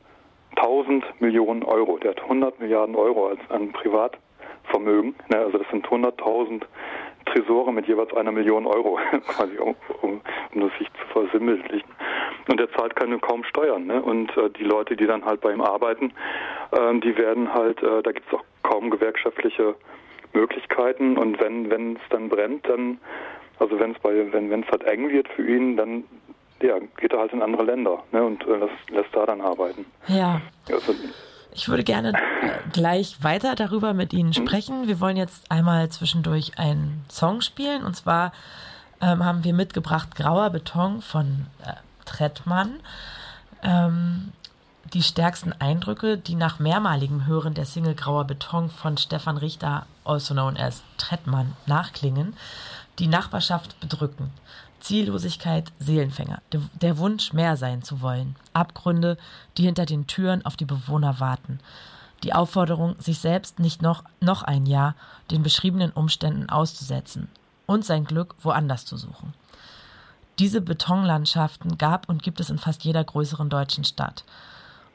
1000 0.56 1.20
Millionen 1.20 1.62
Euro. 1.62 1.98
Der 1.98 2.12
hat 2.12 2.22
100 2.22 2.60
Milliarden 2.60 2.94
Euro 2.94 3.28
als 3.28 3.40
ein 3.50 3.72
Privatvermögen. 3.72 5.14
Ne? 5.28 5.38
Also 5.38 5.58
das 5.58 5.68
sind 5.70 5.86
100.000 5.86 6.62
Tresore 7.26 7.72
mit 7.72 7.86
jeweils 7.86 8.12
einer 8.14 8.32
Million 8.32 8.66
Euro, 8.66 8.98
quasi 9.26 9.56
um, 9.58 9.74
um, 10.02 10.20
um 10.54 10.60
das 10.60 10.78
sich 10.78 10.88
zu 10.92 11.06
versinnbildlichen. 11.12 11.88
Und 12.48 12.60
er 12.60 12.70
zahlt 12.72 12.94
keine 12.96 13.18
kaum 13.18 13.44
Steuern. 13.44 13.86
Ne? 13.86 14.02
Und 14.02 14.36
äh, 14.36 14.50
die 14.50 14.64
Leute, 14.64 14.96
die 14.96 15.06
dann 15.06 15.24
halt 15.24 15.40
bei 15.40 15.52
ihm 15.52 15.62
arbeiten, 15.62 16.12
äh, 16.72 17.00
die 17.00 17.16
werden 17.16 17.52
halt, 17.52 17.82
äh, 17.82 18.02
da 18.02 18.12
gibt 18.12 18.26
es 18.28 18.38
auch 18.38 18.44
kaum 18.62 18.90
gewerkschaftliche 18.90 19.74
Möglichkeiten. 20.32 21.16
Und 21.16 21.40
wenn 21.40 21.96
es 21.96 22.02
dann 22.10 22.28
brennt, 22.28 22.68
dann 22.68 22.98
also 23.58 23.78
wenn 23.78 23.92
es 23.92 23.98
bei 24.00 24.32
wenn 24.32 24.62
es 24.62 24.70
halt 24.70 24.84
eng 24.84 25.10
wird 25.10 25.28
für 25.28 25.46
ihn, 25.46 25.76
dann 25.76 26.04
ja, 26.64 26.78
geht 26.96 27.12
er 27.12 27.18
halt 27.18 27.32
in 27.32 27.42
andere 27.42 27.64
Länder 27.64 28.02
ne, 28.12 28.24
und 28.24 28.42
äh, 28.46 28.56
lässt, 28.56 28.90
lässt 28.90 29.14
da 29.14 29.26
dann 29.26 29.40
arbeiten. 29.40 29.84
Ja. 30.08 30.40
Also, 30.70 30.94
ich 31.52 31.68
würde 31.68 31.84
gerne 31.84 32.12
äh, 32.12 32.70
gleich 32.72 33.22
weiter 33.22 33.54
darüber 33.54 33.92
mit 33.92 34.12
Ihnen 34.12 34.30
mhm. 34.30 34.32
sprechen. 34.32 34.88
Wir 34.88 35.00
wollen 35.00 35.16
jetzt 35.16 35.50
einmal 35.50 35.88
zwischendurch 35.90 36.58
einen 36.58 37.04
Song 37.08 37.42
spielen. 37.42 37.84
Und 37.84 37.94
zwar 37.94 38.32
ähm, 39.00 39.24
haben 39.24 39.44
wir 39.44 39.54
mitgebracht 39.54 40.16
Grauer 40.16 40.50
Beton 40.50 41.00
von 41.02 41.46
äh, 41.62 41.74
Trettmann. 42.06 42.80
Ähm, 43.62 44.32
die 44.94 45.02
stärksten 45.02 45.52
Eindrücke, 45.52 46.16
die 46.16 46.34
nach 46.34 46.58
mehrmaligem 46.58 47.26
Hören 47.26 47.54
der 47.54 47.66
Single 47.66 47.94
Grauer 47.94 48.24
Beton 48.24 48.70
von 48.70 48.96
Stefan 48.96 49.36
Richter, 49.36 49.86
also 50.04 50.34
known 50.34 50.56
as 50.56 50.82
Trettmann, 50.98 51.56
nachklingen, 51.66 52.36
die 52.98 53.08
Nachbarschaft 53.08 53.78
bedrücken. 53.80 54.30
Ziellosigkeit, 54.84 55.72
Seelenfänger, 55.78 56.42
der 56.52 56.98
Wunsch, 56.98 57.32
mehr 57.32 57.56
sein 57.56 57.82
zu 57.82 58.02
wollen, 58.02 58.36
Abgründe, 58.52 59.16
die 59.56 59.62
hinter 59.64 59.86
den 59.86 60.06
Türen 60.06 60.44
auf 60.44 60.56
die 60.56 60.66
Bewohner 60.66 61.20
warten, 61.20 61.58
die 62.22 62.34
Aufforderung, 62.34 62.94
sich 62.98 63.18
selbst 63.18 63.58
nicht 63.58 63.80
noch, 63.80 64.04
noch 64.20 64.42
ein 64.42 64.66
Jahr 64.66 64.94
den 65.30 65.42
beschriebenen 65.42 65.90
Umständen 65.90 66.50
auszusetzen 66.50 67.28
und 67.64 67.86
sein 67.86 68.04
Glück 68.04 68.34
woanders 68.42 68.84
zu 68.84 68.98
suchen. 68.98 69.32
Diese 70.38 70.60
Betonlandschaften 70.60 71.78
gab 71.78 72.06
und 72.10 72.22
gibt 72.22 72.40
es 72.40 72.50
in 72.50 72.58
fast 72.58 72.84
jeder 72.84 73.04
größeren 73.04 73.48
deutschen 73.48 73.84
Stadt. 73.84 74.24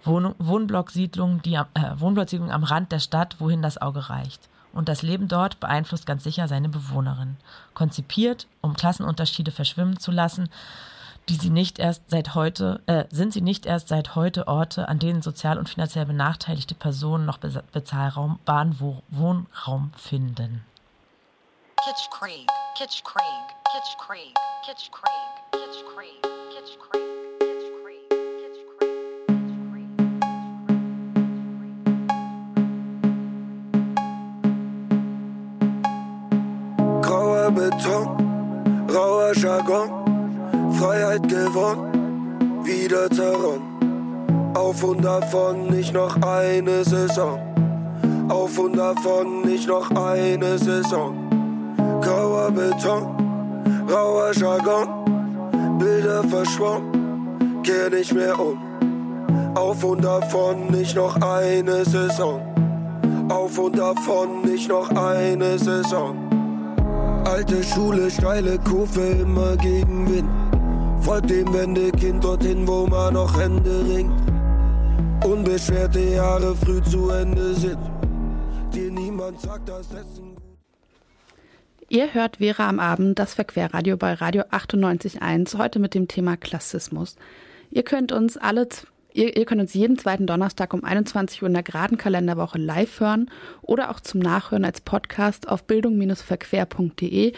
Wohn 0.04 0.36
Wohnblocksiedlungen, 0.38 1.42
die, 1.42 1.56
äh, 1.56 1.66
Wohnblocksiedlungen 1.96 2.54
am 2.54 2.64
Rand 2.64 2.92
der 2.92 3.00
Stadt, 3.00 3.38
wohin 3.40 3.64
das 3.64 3.82
Auge 3.82 4.10
reicht 4.10 4.49
und 4.74 4.90
das 4.90 5.02
Leben 5.02 5.28
dort 5.28 5.60
beeinflusst 5.60 6.06
ganz 6.06 6.24
sicher 6.24 6.48
seine 6.48 6.70
Bewohnerin. 6.70 7.38
Konzipiert, 7.74 8.48
um 8.62 8.76
Klassenunterschiede 8.76 9.52
verschwimmen 9.52 10.00
zu 10.00 10.12
lassen, 10.12 10.50
die 11.30 11.36
sie 11.36 11.52
nicht 11.52 11.80
erst 11.80 12.10
seit 12.10 12.34
heute, 12.34 12.82
äh, 12.88 13.06
sind 13.12 13.34
sie 13.34 13.42
nicht 13.42 13.66
erst 13.66 13.88
seit 13.90 14.16
heute 14.16 14.48
Orte, 14.48 14.88
an 14.88 15.00
denen 15.00 15.22
sozial 15.22 15.60
und 15.60 15.70
finanziell 15.70 16.06
benachteiligte 16.06 16.76
Personen 16.76 17.26
noch 17.26 17.38
bezahlbaren 17.38 18.80
Wohnraum 19.10 19.92
finden. 19.96 20.66
Kitsch 21.84 22.10
Krieg, 22.10 22.48
Kitsch 22.78 23.04
Krieg, 23.04 23.24
Kitsch 23.72 23.98
Krieg, 23.98 24.34
Kitsch 24.66 24.92
Krieg, 24.92 25.52
Kitsch 25.52 25.84
Krieg, 25.96 26.22
Kitsch 26.52 26.78
Krieg. 26.80 27.09
Beton, 37.70 38.08
rauer 38.92 39.32
Jargon, 39.36 39.90
Freiheit 40.74 41.28
gewonnen, 41.28 42.66
wieder 42.66 43.10
zerronnen. 43.12 44.56
Auf 44.56 44.84
und 44.84 45.06
davon 45.06 45.68
nicht 45.68 45.94
noch 45.94 46.20
eine 46.24 46.84
Saison. 46.84 47.40
Auf 48.28 48.58
und 48.58 48.76
davon 48.76 49.42
nicht 49.44 49.68
noch 49.68 49.92
eine 49.92 50.58
Saison. 50.58 51.14
Grauer 52.02 52.50
Beton, 52.52 53.06
rauer 53.88 54.32
Jargon, 54.34 54.88
Bilder 55.78 56.24
verschwommen, 56.24 57.62
kehr 57.62 57.92
nicht 57.92 58.14
mehr 58.16 58.40
um. 58.40 58.58
Auf 59.54 59.84
und 59.84 60.04
davon 60.04 60.72
nicht 60.72 60.96
noch 60.96 61.22
eine 61.22 61.86
Saison. 61.86 62.42
Auf 63.30 63.60
und 63.60 63.78
davon 63.78 64.42
nicht 64.44 64.70
noch 64.70 64.90
eine 64.90 65.60
Saison. 65.60 66.29
Alte 67.30 67.64
Schule, 67.64 68.10
steile 68.10 68.58
Kurve, 68.58 69.06
immer 69.22 69.56
gegen 69.58 70.10
Wind. 70.10 70.30
Folgt 71.04 71.30
dem 71.30 71.54
Wendekind 71.54 72.24
dorthin, 72.24 72.68
wo 72.68 72.88
man 72.88 73.14
noch 73.14 73.40
Hände 73.40 73.86
ringt. 73.88 74.20
Unbeschwerte 75.24 76.00
Jahre 76.00 76.56
früh 76.56 76.82
zu 76.82 77.10
Ende 77.12 77.54
sind. 77.54 77.78
Dir 78.74 78.90
niemand 78.92 79.40
sagt, 79.42 79.70
das 79.70 79.92
Essen 79.92 80.36
Ihr 81.92 82.14
hört 82.14 82.38
Vera 82.38 82.68
am 82.68 82.80
Abend, 82.80 83.20
das 83.20 83.36
Verquerradio 83.36 83.96
bei 83.96 84.14
Radio 84.14 84.44
98.1, 84.52 85.58
heute 85.58 85.78
mit 85.78 85.94
dem 85.94 86.08
Thema 86.08 86.36
Klassismus. 86.36 87.16
Ihr 87.70 87.84
könnt 87.84 88.12
uns 88.12 88.38
alle 88.38 88.68
Ihr, 89.20 89.36
ihr, 89.36 89.44
könnt 89.44 89.60
uns 89.60 89.74
jeden 89.74 89.98
zweiten 89.98 90.28
Donnerstag 90.28 90.74
um 90.74 90.86
21 90.86 91.42
Uhr 91.42 91.50
in 91.50 91.54
der 91.54 91.62
geraden 91.62 91.98
Kalenderwoche 91.98 92.58
live 92.58 93.02
hören 93.02 93.30
oder 93.62 93.92
auch 93.92 94.00
zum 94.00 94.22
Nachhören 94.22 94.64
als 94.64 94.80
Podcast 94.80 95.50
auf 95.50 95.66
bildung-verquer.de 95.66 97.34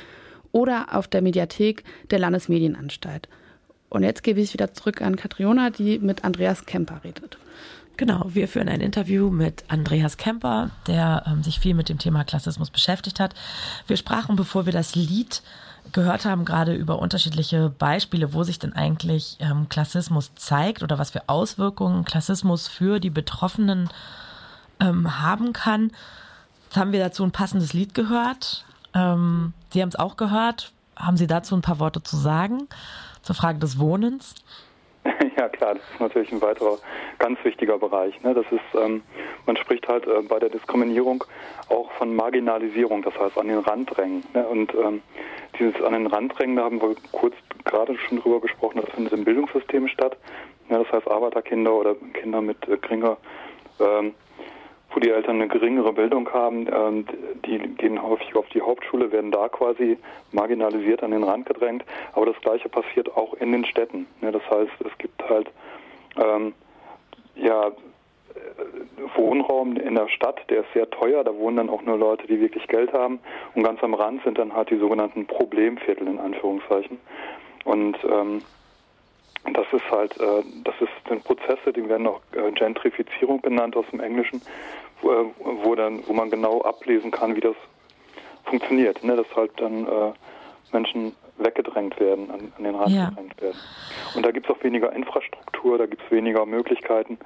oder 0.52 0.96
auf 0.96 1.08
der 1.08 1.24
Mediathek 1.24 1.84
der 2.12 2.20
Landesmedienanstalt. 2.20 3.30
Und 3.90 4.04
jetzt 4.04 4.22
gebe 4.22 4.40
ich 4.42 4.54
wieder 4.54 4.76
zurück 4.76 5.02
an 5.02 5.16
Katriona, 5.16 5.72
die 5.72 5.98
mit 5.98 6.24
Andreas 6.24 6.68
Kemper 6.68 7.02
redet. 7.04 7.40
Genau, 7.98 8.28
wir 8.30 8.48
führen 8.48 8.70
ein 8.70 8.82
Interview 8.82 9.32
mit 9.32 9.64
Andreas 9.68 10.18
Kemper, 10.18 10.70
der 10.86 11.24
ähm, 11.26 11.42
sich 11.42 11.60
viel 11.60 11.74
mit 11.74 11.90
dem 11.90 11.98
Thema 11.98 12.24
Klassismus 12.24 12.70
beschäftigt 12.70 13.20
hat. 13.20 13.34
Wir 13.88 13.98
sprachen, 13.98 14.36
bevor 14.36 14.68
wir 14.68 14.74
das 14.74 14.94
Lied 14.94 15.42
gehört 15.92 16.26
haben, 16.26 16.46
gerade 16.46 16.74
über 16.74 17.00
unterschiedliche 17.00 17.70
Beispiele, 17.70 18.34
wo 18.34 18.44
sich 18.44 18.60
denn 18.60 18.74
eigentlich 18.74 19.38
ähm, 19.40 19.68
Klassismus 19.70 20.32
zeigt 20.36 20.84
oder 20.84 20.98
was 20.98 21.12
für 21.12 21.28
Auswirkungen 21.28 22.06
Klassismus 22.06 22.68
für 22.68 23.00
die 23.00 23.10
Betroffenen 23.10 23.90
ähm, 24.80 25.22
haben 25.22 25.54
kann. 25.54 25.92
Jetzt 26.66 26.78
haben 26.78 26.92
wir 26.92 27.00
dazu 27.00 27.24
ein 27.24 27.32
passendes 27.32 27.74
Lied 27.74 27.94
gehört. 27.94 28.66
Ähm, 28.94 29.54
Sie 29.70 29.82
haben 29.82 29.90
es 29.90 29.96
auch 29.96 30.18
gehört. 30.18 30.72
Haben 30.96 31.18
Sie 31.18 31.28
dazu 31.28 31.56
ein 31.56 31.62
paar 31.62 31.80
Worte 31.80 32.04
zu 32.04 32.18
sagen 32.18 32.68
zur 33.22 33.36
Frage 33.36 33.60
des 33.60 33.80
Wohnens? 33.80 34.36
Ja 35.38 35.50
klar, 35.50 35.76
das 35.76 35.84
ist 35.92 36.00
natürlich 36.00 36.32
ein 36.32 36.42
weiterer 36.42 36.78
ganz 37.20 37.44
wichtiger 37.44 37.78
Bereich. 37.78 38.22
Ne? 38.22 38.34
Das 38.34 38.46
ist, 38.52 38.80
ähm, 38.80 39.02
man 39.46 39.58
spricht 39.58 39.88
halt 39.88 40.06
äh, 40.08 40.22
bei 40.22 40.40
der 40.40 40.50
Diskriminierung 40.50 41.24
auch 41.70 41.92
von 41.94 42.16
Marginalisierung, 42.16 43.02
das 43.02 43.18
heißt 43.18 43.38
an 43.38 43.48
den 43.48 43.60
Rand 43.60 43.96
drängen. 43.96 44.24
Ne? 44.34 44.46
Und 44.48 44.74
ähm, 44.76 45.02
dieses 45.60 45.82
an 45.82 45.94
den 45.94 46.08
Rand 46.08 46.38
drängen, 46.38 46.56
da 46.58 46.64
haben 46.64 46.82
wir 46.82 46.96
kurz 47.12 47.36
gerade 47.66 47.98
schon 47.98 48.20
drüber 48.20 48.40
gesprochen, 48.42 48.82
das 48.82 48.94
findet 48.94 49.14
im 49.14 49.24
Bildungssystem 49.24 49.88
statt. 49.88 50.18
Ja, 50.70 50.80
das 50.80 50.92
heißt 50.92 51.08
Arbeiterkinder 51.08 51.74
oder 51.74 51.96
Kinder 52.14 52.42
mit 52.42 52.68
äh, 52.68 52.78
geringer 52.78 53.18
ähm, 53.80 54.14
wo 54.94 55.00
die 55.00 55.10
Eltern 55.10 55.36
eine 55.36 55.48
geringere 55.48 55.94
Bildung 55.94 56.32
haben, 56.34 56.68
ähm, 56.68 57.06
die 57.46 57.58
gehen 57.58 58.02
häufig 58.02 58.36
auf 58.36 58.48
die 58.50 58.62
Hauptschule, 58.62 59.12
werden 59.12 59.32
da 59.32 59.50
quasi 59.50 59.98
marginalisiert 60.32 61.04
an 61.04 61.12
den 61.12 61.24
Rand 61.24 61.46
gedrängt. 61.46 61.84
Aber 62.14 62.26
das 62.26 62.40
Gleiche 62.42 62.70
passiert 62.70 63.16
auch 63.16 63.34
in 63.36 63.52
den 63.52 63.66
Städten. 63.66 64.08
Das 64.22 64.44
heißt, 64.50 64.72
es 64.86 64.98
gibt 64.98 65.22
halt 65.30 65.50
ähm, 66.18 66.54
ja 67.36 67.68
äh, 67.68 67.72
Wohnraum 69.16 69.78
in 69.78 69.96
der 69.96 70.10
Stadt, 70.10 70.42
der 70.50 70.62
ist 70.62 70.74
sehr 70.74 70.90
teuer, 70.90 71.24
da 71.24 71.36
wohnen 71.36 71.58
dann 71.58 71.70
auch 71.70 71.82
nur 71.82 71.98
Leute, 71.98 72.28
die 72.28 72.40
wirklich 72.40 72.68
Geld 72.68 72.94
haben. 72.94 73.20
Und 73.56 73.64
ganz 73.64 73.82
am 73.84 73.94
Rand 73.94 74.24
sind 74.24 74.38
dann 74.38 74.54
halt 74.54 74.70
die 74.70 74.78
sogenannten 74.78 75.26
Problemviertel 75.26 76.08
in 76.08 76.20
Anführungszeichen. 76.20 77.00
Und 77.64 77.98
ähm, 78.04 78.42
das 79.54 79.66
ist 79.72 79.90
halt, 79.92 80.20
äh, 80.20 80.44
das 80.64 80.76
ist 80.80 80.90
sind 81.08 81.24
Prozesse, 81.24 81.74
die 81.74 81.88
werden 81.88 82.08
auch 82.08 82.22
äh, 82.34 82.52
Gentrifizierung 82.52 83.42
genannt 83.42 83.76
aus 83.76 83.86
dem 83.92 84.00
Englischen, 84.00 84.42
wo, 85.02 85.12
äh, 85.12 85.26
wo, 85.40 85.76
dann, 85.76 86.04
wo 86.08 86.14
man 86.14 86.30
genau 86.30 86.62
ablesen 86.62 87.12
kann, 87.12 87.36
wie 87.36 87.42
das 87.42 87.56
funktioniert, 88.46 89.04
ne? 89.04 89.16
dass 89.16 89.36
halt 89.36 89.52
dann 89.58 89.88
äh, 89.88 90.14
Menschen 90.72 91.16
weggedrängt 91.38 92.00
werden, 92.00 92.30
an, 92.30 92.54
an 92.58 92.64
den 92.64 92.76
Rand 92.76 92.92
ja. 92.92 93.10
gedrängt 93.10 93.42
werden. 93.42 93.60
Und 94.16 94.26
da 94.26 94.32
gibt 94.32 94.48
es 94.50 94.56
auch 94.56 94.64
weniger 94.64 94.94
Infrastruktur, 94.94 95.78
da 95.78 95.86
gibt 95.86 96.04
es 96.04 96.12
weniger 96.12 96.46
Möglichkeiten. 96.46 97.18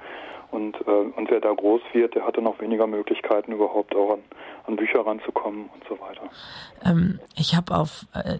Und, 0.50 0.76
äh, 0.86 0.90
und 0.90 1.30
wer 1.30 1.40
da 1.40 1.52
groß 1.52 1.82
wird, 1.92 2.14
der 2.14 2.26
hat 2.26 2.36
dann 2.36 2.46
auch 2.46 2.58
weniger 2.60 2.86
Möglichkeiten, 2.86 3.52
überhaupt 3.52 3.94
auch 3.94 4.14
an, 4.14 4.20
an 4.66 4.76
Bücher 4.76 5.04
ranzukommen 5.04 5.68
und 5.74 5.82
so 5.88 5.98
weiter. 6.00 6.22
Ähm, 6.84 7.20
ich 7.36 7.54
habe 7.54 7.76
auf 7.76 8.06
äh, 8.14 8.38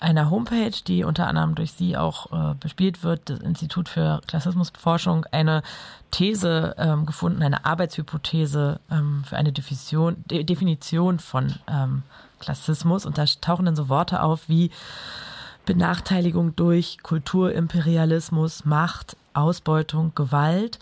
einer 0.00 0.30
Homepage, 0.30 0.72
die 0.86 1.04
unter 1.04 1.26
anderem 1.26 1.54
durch 1.54 1.72
Sie 1.72 1.96
auch 1.96 2.32
äh, 2.32 2.54
bespielt 2.60 3.02
wird, 3.04 3.30
das 3.30 3.40
Institut 3.40 3.88
für 3.88 4.20
Klassismusforschung, 4.26 5.24
eine 5.30 5.62
These 6.10 6.74
ähm, 6.78 7.06
gefunden, 7.06 7.42
eine 7.42 7.64
Arbeitshypothese 7.64 8.80
ähm, 8.90 9.22
für 9.26 9.36
eine 9.36 9.52
Definition, 9.52 10.24
De 10.26 10.42
Definition 10.42 11.20
von 11.20 11.54
ähm, 11.68 12.02
Klassismus. 12.40 13.06
Und 13.06 13.18
da 13.18 13.24
tauchen 13.40 13.66
dann 13.66 13.76
so 13.76 13.88
Worte 13.88 14.22
auf 14.22 14.48
wie 14.48 14.70
Benachteiligung 15.66 16.56
durch 16.56 16.98
Kulturimperialismus, 17.02 18.64
Macht, 18.64 19.16
Ausbeutung, 19.34 20.12
Gewalt. 20.14 20.78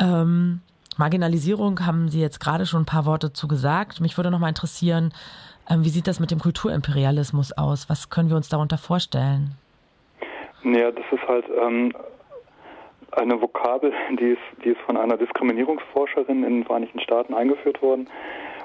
Ähm, 0.00 0.60
Marginalisierung 0.96 1.86
haben 1.86 2.08
Sie 2.08 2.20
jetzt 2.20 2.40
gerade 2.40 2.66
schon 2.66 2.82
ein 2.82 2.86
paar 2.86 3.06
Worte 3.06 3.32
zu 3.32 3.48
gesagt. 3.48 4.00
Mich 4.00 4.16
würde 4.16 4.30
noch 4.30 4.38
mal 4.38 4.48
interessieren, 4.48 5.12
ähm, 5.68 5.84
wie 5.84 5.88
sieht 5.88 6.06
das 6.06 6.20
mit 6.20 6.30
dem 6.30 6.40
Kulturimperialismus 6.40 7.52
aus? 7.52 7.88
Was 7.88 8.10
können 8.10 8.28
wir 8.28 8.36
uns 8.36 8.48
darunter 8.48 8.78
vorstellen? 8.78 9.52
Ja, 10.64 10.90
das 10.90 11.04
ist 11.10 11.26
halt 11.26 11.44
ähm, 11.60 11.92
eine 13.12 13.40
Vokabel, 13.40 13.92
die 14.18 14.32
ist, 14.32 14.64
die 14.64 14.70
ist 14.70 14.80
von 14.82 14.96
einer 14.96 15.16
Diskriminierungsforscherin 15.16 16.44
in 16.44 16.54
den 16.56 16.64
Vereinigten 16.64 17.00
Staaten 17.00 17.34
eingeführt 17.34 17.80
worden. 17.82 18.08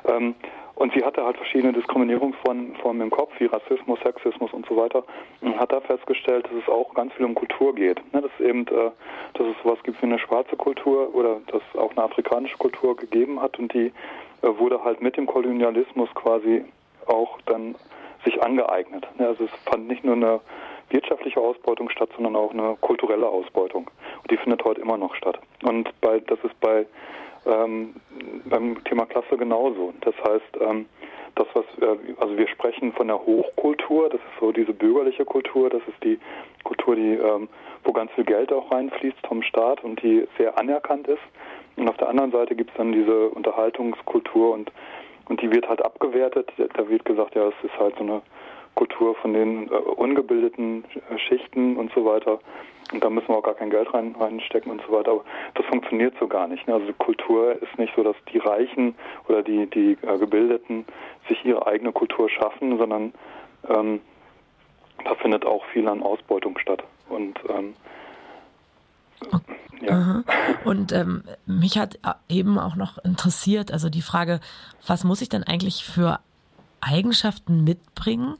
Ähm, 0.05 0.35
und 0.75 0.93
sie 0.93 1.03
hatte 1.03 1.23
halt 1.23 1.37
verschiedene 1.37 1.71
Diskriminierungsformen 1.73 3.01
im 3.01 3.09
Kopf, 3.09 3.31
wie 3.39 3.45
Rassismus, 3.45 3.97
Sexismus 4.01 4.51
und 4.51 4.65
so 4.67 4.75
weiter. 4.75 5.03
Und 5.41 5.57
hat 5.57 5.71
da 5.71 5.79
festgestellt, 5.79 6.45
dass 6.45 6.63
es 6.63 6.69
auch 6.69 6.93
ganz 6.93 7.13
viel 7.13 7.25
um 7.25 7.33
Kultur 7.33 7.73
geht. 7.73 8.01
Ne, 8.13 8.21
dass 8.21 8.31
eben, 8.39 8.67
äh, 8.67 8.91
dass 9.33 9.47
es 9.47 9.55
sowas 9.63 9.79
gibt 9.83 10.01
wie 10.01 10.05
eine 10.05 10.19
schwarze 10.19 10.57
Kultur 10.57 11.15
oder 11.15 11.39
dass 11.47 11.61
auch 11.75 11.91
eine 11.91 12.03
afrikanische 12.03 12.57
Kultur 12.57 12.97
gegeben 12.97 13.41
hat 13.41 13.57
und 13.57 13.73
die 13.73 13.93
äh, 14.41 14.59
wurde 14.59 14.83
halt 14.83 15.01
mit 15.01 15.15
dem 15.15 15.27
Kolonialismus 15.27 16.09
quasi 16.13 16.65
auch 17.05 17.39
dann 17.45 17.75
sich 18.25 18.43
angeeignet. 18.43 19.07
Ne, 19.17 19.27
also 19.27 19.45
es 19.45 19.51
fand 19.69 19.87
nicht 19.87 20.03
nur 20.03 20.15
eine 20.15 20.41
wirtschaftliche 20.89 21.39
Ausbeutung 21.39 21.89
statt, 21.89 22.09
sondern 22.15 22.35
auch 22.35 22.51
eine 22.51 22.75
kulturelle 22.81 23.27
Ausbeutung. 23.27 23.89
Und 24.21 24.31
die 24.31 24.37
findet 24.37 24.63
heute 24.65 24.81
immer 24.81 24.97
noch 24.97 25.15
statt. 25.15 25.39
Und 25.63 25.89
bei, 26.01 26.19
das 26.19 26.39
ist 26.43 26.59
bei 26.59 26.85
ähm, 27.45 27.95
beim 28.45 28.83
Thema 28.85 29.05
Klasse 29.05 29.37
genauso. 29.37 29.93
Das 30.01 30.15
heißt, 30.15 30.57
ähm, 30.61 30.85
das, 31.35 31.47
was, 31.53 31.65
äh, 31.81 31.97
also 32.17 32.37
wir 32.37 32.47
sprechen 32.47 32.93
von 32.93 33.07
der 33.07 33.19
Hochkultur, 33.19 34.09
das 34.09 34.19
ist 34.19 34.39
so 34.39 34.51
diese 34.51 34.73
bürgerliche 34.73 35.25
Kultur, 35.25 35.69
das 35.69 35.81
ist 35.87 36.03
die 36.03 36.19
Kultur, 36.63 36.95
die, 36.95 37.13
ähm, 37.13 37.47
wo 37.83 37.91
ganz 37.91 38.11
viel 38.13 38.23
Geld 38.23 38.51
auch 38.51 38.71
reinfließt 38.71 39.27
vom 39.27 39.43
Staat 39.43 39.83
und 39.83 40.01
die 40.01 40.27
sehr 40.37 40.57
anerkannt 40.57 41.07
ist. 41.07 41.21
Und 41.75 41.89
auf 41.89 41.97
der 41.97 42.09
anderen 42.09 42.31
Seite 42.31 42.55
gibt 42.55 42.71
es 42.71 42.77
dann 42.77 42.93
diese 42.93 43.29
Unterhaltungskultur 43.29 44.53
und, 44.53 44.71
und 45.27 45.41
die 45.41 45.51
wird 45.51 45.67
halt 45.67 45.83
abgewertet. 45.83 46.51
Da 46.57 46.89
wird 46.89 47.03
gesagt, 47.05 47.35
ja, 47.35 47.49
es 47.49 47.63
ist 47.63 47.77
halt 47.77 47.95
so 47.97 48.03
eine 48.03 48.21
Kultur 48.75 49.15
von 49.15 49.33
den 49.33 49.67
äh, 49.69 49.75
ungebildeten 49.75 50.83
Schichten 51.27 51.77
und 51.77 51.91
so 51.93 52.05
weiter. 52.05 52.39
Und 52.93 53.03
da 53.03 53.09
müssen 53.09 53.29
wir 53.29 53.37
auch 53.37 53.43
gar 53.43 53.55
kein 53.55 53.71
Geld 53.71 53.91
rein, 53.93 54.15
reinstecken 54.19 54.71
und 54.71 54.81
so 54.85 54.93
weiter. 54.93 55.11
Aber 55.11 55.23
das 55.55 55.65
funktioniert 55.65 56.13
so 56.19 56.27
gar 56.27 56.47
nicht. 56.47 56.67
Ne? 56.67 56.75
Also 56.75 56.93
Kultur 56.93 57.53
ist 57.61 57.77
nicht 57.79 57.93
so, 57.95 58.03
dass 58.03 58.15
die 58.31 58.37
Reichen 58.37 58.95
oder 59.27 59.41
die, 59.41 59.67
die 59.67 59.97
äh, 60.01 60.17
Gebildeten 60.19 60.85
sich 61.27 61.43
ihre 61.43 61.65
eigene 61.65 61.91
Kultur 61.91 62.29
schaffen, 62.29 62.77
sondern 62.77 63.13
ähm, 63.67 64.01
da 65.03 65.15
findet 65.15 65.45
auch 65.45 65.65
viel 65.73 65.87
an 65.87 66.03
Ausbeutung 66.03 66.57
statt. 66.59 66.83
Und 67.09 67.39
ähm, 67.49 67.73
ja. 69.81 70.23
Und 70.63 70.91
ähm, 70.91 71.23
mich 71.45 71.77
hat 71.77 71.99
eben 72.29 72.57
auch 72.59 72.75
noch 72.75 72.97
interessiert, 73.03 73.71
also 73.71 73.89
die 73.89 74.01
Frage, 74.01 74.39
was 74.85 75.03
muss 75.03 75.21
ich 75.21 75.29
denn 75.29 75.43
eigentlich 75.43 75.83
für 75.85 76.19
Eigenschaften 76.85 77.63
mitbringen, 77.63 78.37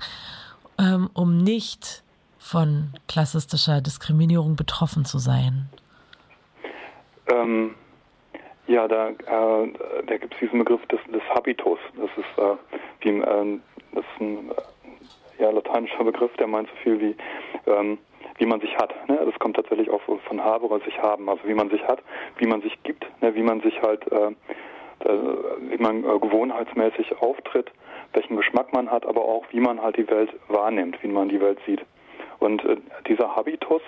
ähm, 0.79 1.09
um 1.13 1.37
nicht 1.37 2.03
von 2.37 2.93
klassistischer 3.07 3.81
Diskriminierung 3.81 4.55
betroffen 4.55 5.05
zu 5.05 5.17
sein? 5.17 5.67
Ähm, 7.27 7.73
ja, 8.67 8.87
da, 8.87 9.09
äh, 9.09 9.73
da 10.05 10.17
gibt 10.17 10.33
es 10.33 10.39
diesen 10.39 10.59
Begriff 10.59 10.85
des, 10.87 10.99
des 11.11 11.23
Habitus. 11.33 11.79
Das 11.95 12.09
ist, 12.17 12.37
äh, 12.37 12.55
wie, 13.01 13.19
äh, 13.19 13.59
das 13.93 14.03
ist 14.03 14.21
ein 14.21 14.51
äh, 14.51 15.43
ja, 15.43 15.49
lateinischer 15.49 16.03
Begriff, 16.03 16.31
der 16.37 16.47
meint 16.47 16.69
so 16.69 16.75
viel 16.83 16.99
wie, 16.99 17.15
ähm, 17.67 17.97
wie 18.37 18.45
man 18.45 18.59
sich 18.61 18.75
hat. 18.77 18.93
Ne? 19.07 19.19
Das 19.25 19.37
kommt 19.39 19.55
tatsächlich 19.55 19.89
auch 19.89 20.01
von 20.01 20.43
Habere, 20.43 20.79
sich 20.81 20.97
haben. 20.99 21.29
Also 21.29 21.41
wie 21.45 21.53
man 21.53 21.69
sich 21.69 21.83
hat, 21.83 22.01
wie 22.37 22.47
man 22.47 22.61
sich 22.61 22.81
gibt, 22.83 23.05
ne? 23.21 23.33
wie 23.35 23.43
man 23.43 23.61
sich 23.61 23.81
halt, 23.81 24.05
äh, 24.11 24.31
wie 25.69 25.77
man 25.77 26.03
äh, 26.03 26.19
gewohnheitsmäßig 26.19 27.21
auftritt, 27.21 27.71
welchen 28.15 28.37
Geschmack 28.37 28.73
man 28.73 28.89
hat, 28.89 29.05
aber 29.05 29.21
auch 29.21 29.45
wie 29.51 29.59
man 29.59 29.81
halt 29.81 29.97
die 29.97 30.09
Welt 30.09 30.31
wahrnimmt, 30.47 31.01
wie 31.03 31.07
man 31.07 31.29
die 31.29 31.41
Welt 31.41 31.59
sieht. 31.65 31.81
Und 32.39 32.63
äh, 32.65 32.77
dieser 33.07 33.35
Habitus, 33.35 33.81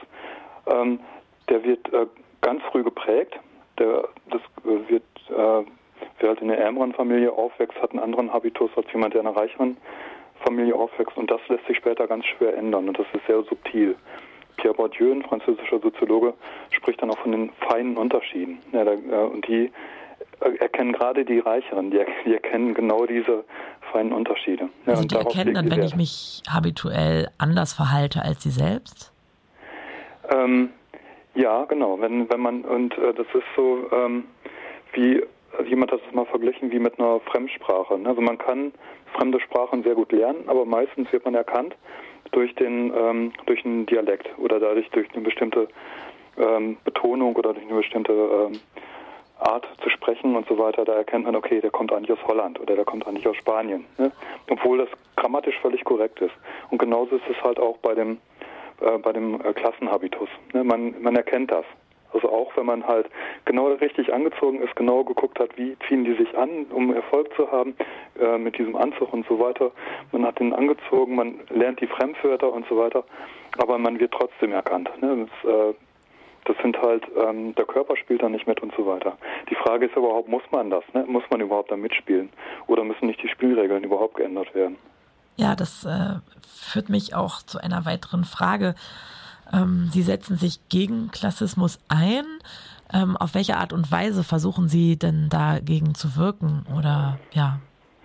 ähm, 0.68 1.00
der 1.50 1.63
wird 1.63 1.92
äh, 1.94 2.08
ganz 2.42 2.62
früh 2.72 2.84
geprägt. 2.84 3.40
Der, 3.80 4.08
das 4.30 4.42
äh, 4.63 4.90
wird, 4.90 5.04
äh, 5.30 5.66
wer 6.20 6.30
halt 6.30 6.42
in 6.42 6.52
einer 6.52 6.60
ärmeren 6.60 6.94
Familie 6.94 7.32
aufwächst, 7.32 7.80
hat 7.82 7.92
einen 7.92 8.00
anderen 8.00 8.34
Habitus 8.34 8.72
als 8.76 8.92
jemand, 8.92 9.13
der 9.13 9.22
in 9.22 9.28
einer 9.28 9.38
reicheren 9.38 9.78
Familie 10.46 10.76
aufwächst. 10.76 11.18
Und 11.18 11.30
das 11.32 11.42
lässt 11.48 11.66
sich 11.68 11.78
später 11.78 12.08
ganz 12.08 12.26
schwer 12.26 12.56
ändern. 12.58 12.88
Und 12.88 13.00
das 13.00 13.08
ist 13.13 13.26
sehr 13.28 13.42
subtil. 13.44 13.96
Pierre 14.58 14.74
Bourdieu, 14.74 15.12
ein 15.12 15.22
französischer 15.22 15.80
Soziologe, 15.80 16.34
spricht 16.72 17.02
dann 17.02 17.12
auch 17.12 17.20
von 17.20 17.32
den 17.32 17.52
feinen 17.70 17.96
Unterschieden. 17.96 18.60
Ja, 18.72 18.84
da, 18.84 18.94
äh, 18.94 19.28
und 19.28 19.48
die 19.48 19.72
erkennen 20.39 20.93
gerade 20.93 21.26
die 21.26 21.39
Reicheren, 21.39 21.91
die, 21.91 22.00
die, 22.26 22.34
erkennen 22.34 22.73
genau 22.73 23.06
diese 23.06 23.43
feinen 23.91 24.13
Unterschiede. 24.13 24.69
Ja, 24.86 24.93
also 24.93 25.06
die 25.06 25.15
erkennen 25.15 25.54
dann, 25.54 25.71
wenn 25.71 25.84
ich 25.84 25.95
mich 25.95 26.41
habituell 26.50 27.30
anders 27.38 27.73
verhalte 27.73 28.21
als 28.21 28.43
sie 28.43 28.52
selbst? 28.52 29.12
Ähm, 30.30 30.69
ja, 31.36 31.65
genau. 31.65 32.00
Wenn, 32.00 32.30
wenn 32.30 32.39
man, 32.39 32.62
und 32.62 32.97
äh, 32.97 33.13
das 33.13 33.28
ist 33.34 33.45
so, 33.56 33.89
ähm, 33.91 34.26
wie, 34.93 35.21
jemand 35.65 35.91
hat 35.91 36.02
es 36.08 36.13
mal 36.13 36.26
verglichen 36.26 36.71
wie 36.71 36.80
mit 36.80 37.00
einer 37.00 37.19
Fremdsprache. 37.21 37.97
Ne? 37.97 38.10
Also 38.10 38.21
man 38.21 38.38
kann 38.38 38.73
fremde 39.13 39.39
Sprachen 39.39 39.84
sehr 39.84 39.95
gut 39.95 40.12
lernen, 40.12 40.43
aber 40.47 40.65
meistens 40.65 41.12
wird 41.12 41.26
man 41.26 41.36
erkannt 41.36 41.76
durch 42.32 42.54
den, 42.56 42.93
ähm, 42.95 43.32
durch 43.45 43.63
einen 43.65 43.86
Dialekt 43.86 44.28
oder 44.38 44.60
dadurch 44.60 44.89
durch 44.91 45.08
eine 45.13 45.23
bestimmte 45.23 45.67
ähm, 46.38 46.78
Betonung 46.84 47.36
oder 47.36 47.54
durch 47.54 47.65
eine 47.65 47.76
bestimmte 47.76 48.12
ähm, 48.12 48.60
Art 49.39 49.67
zu 49.84 49.89
sprechen 49.89 50.36
und 50.36 50.47
so 50.47 50.58
weiter, 50.58 50.86
da 50.86 50.93
erkennt 50.93 51.26
man, 51.26 51.36
okay, 51.36 51.62
der 51.62 51.71
kommt 51.71 51.93
eigentlich 51.93 52.12
aus 52.12 52.26
Holland 52.28 52.60
oder 52.60 52.76
der 52.76 52.86
kommt 52.86 53.06
eigentlich 53.08 53.28
aus 53.28 53.36
Spanien. 53.38 53.86
Ne? 53.97 54.12
Obwohl 54.50 54.80
das 54.80 54.89
grammatisch 55.15 55.58
völlig 55.60 55.84
korrekt 55.84 56.19
ist. 56.21 56.34
Und 56.69 56.80
genauso 56.80 57.17
ist 57.17 57.30
es 57.30 57.43
halt 57.43 57.60
auch 57.60 57.78
bei 57.78 57.93
dem, 57.93 58.17
äh, 58.82 58.97
bei 58.97 59.13
dem 59.13 59.39
äh, 59.41 59.54
Klassenhabitus. 59.54 60.30
Ne? 60.54 60.63
Man, 60.63 61.02
man 61.02 61.15
erkennt 61.15 61.52
das. 61.52 61.65
Also 62.13 62.30
auch 62.32 62.56
wenn 62.56 62.65
man 62.65 62.88
halt 62.88 63.08
genau 63.45 63.67
richtig 63.67 64.13
angezogen 64.13 64.62
ist, 64.62 64.76
genau 64.76 65.04
geguckt 65.04 65.39
hat, 65.39 65.58
wie 65.58 65.78
ziehen 65.88 66.06
die 66.06 66.13
sich 66.13 66.38
an, 66.38 66.65
um 66.71 66.93
Erfolg 66.93 67.34
zu 67.36 67.52
haben 67.52 67.76
äh, 68.19 68.38
mit 68.38 68.58
diesem 68.58 68.76
Anzug 68.76 69.12
und 69.13 69.28
so 69.28 69.39
weiter. 69.39 69.71
Man 70.12 70.26
hat 70.26 70.39
den 70.39 70.54
angezogen, 70.54 71.15
man 71.15 71.39
lernt 71.50 71.82
die 71.82 71.88
Fremdwörter 71.88 72.52
und 72.52 72.65
so 72.69 72.78
weiter, 72.78 73.04
aber 73.58 73.78
man 73.78 74.00
wird 74.00 74.13
trotzdem 74.13 74.54
erkannt. 74.54 74.89
Ne? 75.02 75.28
Das, 75.43 75.52
äh, 75.52 75.73
das 76.47 76.57
sind 76.62 76.81
halt, 76.81 77.03
ähm, 77.15 77.53
der 77.55 77.65
Körper 77.65 77.95
spielt 77.97 78.21
da 78.21 78.29
nicht 78.29 78.47
mit 78.47 78.62
und 78.62 78.73
so 78.75 78.86
weiter. 78.86 79.17
Die 79.49 79.55
Frage 79.55 79.88
ist 79.88 79.95
überhaupt, 79.95 80.29
muss 80.29 80.43
man 80.51 80.69
das? 80.69 80.83
Ne? 80.93 81.05
Muss 81.07 81.23
man 81.29 81.41
überhaupt 81.41 81.71
da 81.71 81.77
mitspielen? 81.77 82.29
Oder 82.67 82.83
müssen 82.83 83.07
nicht 83.07 83.21
die 83.21 83.29
Spielregeln 83.29 83.83
überhaupt 83.83 84.15
geändert 84.15 84.53
werden? 84.55 84.77
Ja, 85.36 85.55
das 85.55 85.86
äh, 85.86 86.15
führt 86.47 86.89
mich 86.89 87.15
auch 87.15 87.41
zu 87.41 87.60
einer 87.60 87.86
weiteren 87.86 88.23
Frage. 88.23 88.75
Ähm, 89.53 89.89
Sie 89.91 90.01
setzen 90.01 90.38
sich 90.38 90.67
gegen 90.69 91.12
Klassismus 91.12 91.79
ein. 91.89 92.25
Ähm, 92.93 93.17
auf 93.17 93.36
welche 93.36 93.57
Art 93.57 93.73
und 93.73 93.91
Weise 93.91 94.23
versuchen 94.23 94.69
Sie 94.69 94.97
denn 94.97 95.27
dagegen 95.29 95.93
zu 95.93 96.15
wirken 96.15 96.65
oder 96.77 97.19
ja, 97.31 97.60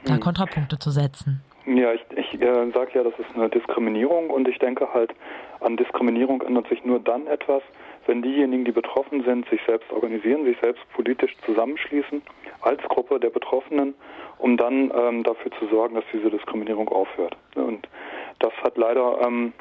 da 0.05 0.14
hm. 0.14 0.20
Kontrapunkte 0.20 0.78
zu 0.78 0.90
setzen? 0.90 1.40
Ja, 1.66 1.92
ich, 1.92 2.05
ich 2.16 2.40
äh, 2.40 2.70
sage 2.72 2.90
ja, 2.94 3.05
das 3.05 3.14
ist 3.18 3.35
eine 3.37 3.48
Diskriminierung 3.48 4.31
und 4.31 4.48
ich 4.48 4.59
denke 4.59 4.88
halt, 4.92 5.12
an 5.61 5.76
Diskriminierung 5.76 6.42
ändert 6.42 6.68
sich 6.68 6.85
nur 6.85 6.98
dann 6.98 7.28
etwas, 7.28 7.62
wenn 8.07 8.23
diejenigen, 8.23 8.65
die 8.65 8.73
betroffen 8.73 9.25
sind, 9.25 9.49
sich 9.49 9.61
selbst 9.67 9.91
organisieren, 9.93 10.45
sich 10.45 10.59
selbst 10.61 10.83
politisch 10.93 11.37
zusammenschließen 11.45 12.23
als 12.61 12.83
Gruppe 12.85 13.21
der 13.21 13.31
Betroffenen, 13.31 13.95
um 14.38 14.57
dann 14.57 14.93
ähm, 14.95 15.23
dafür 15.23 15.51
zu 15.59 15.67
sorgen, 15.67 15.95
dass 15.95 16.05
diese 16.12 16.31
Diskriminierung 16.31 16.88
aufhört. 16.88 17.37
Und 17.55 17.88
das 18.38 18.53
hat 18.62 18.77
leider 18.77 19.21
ähm, 19.25 19.53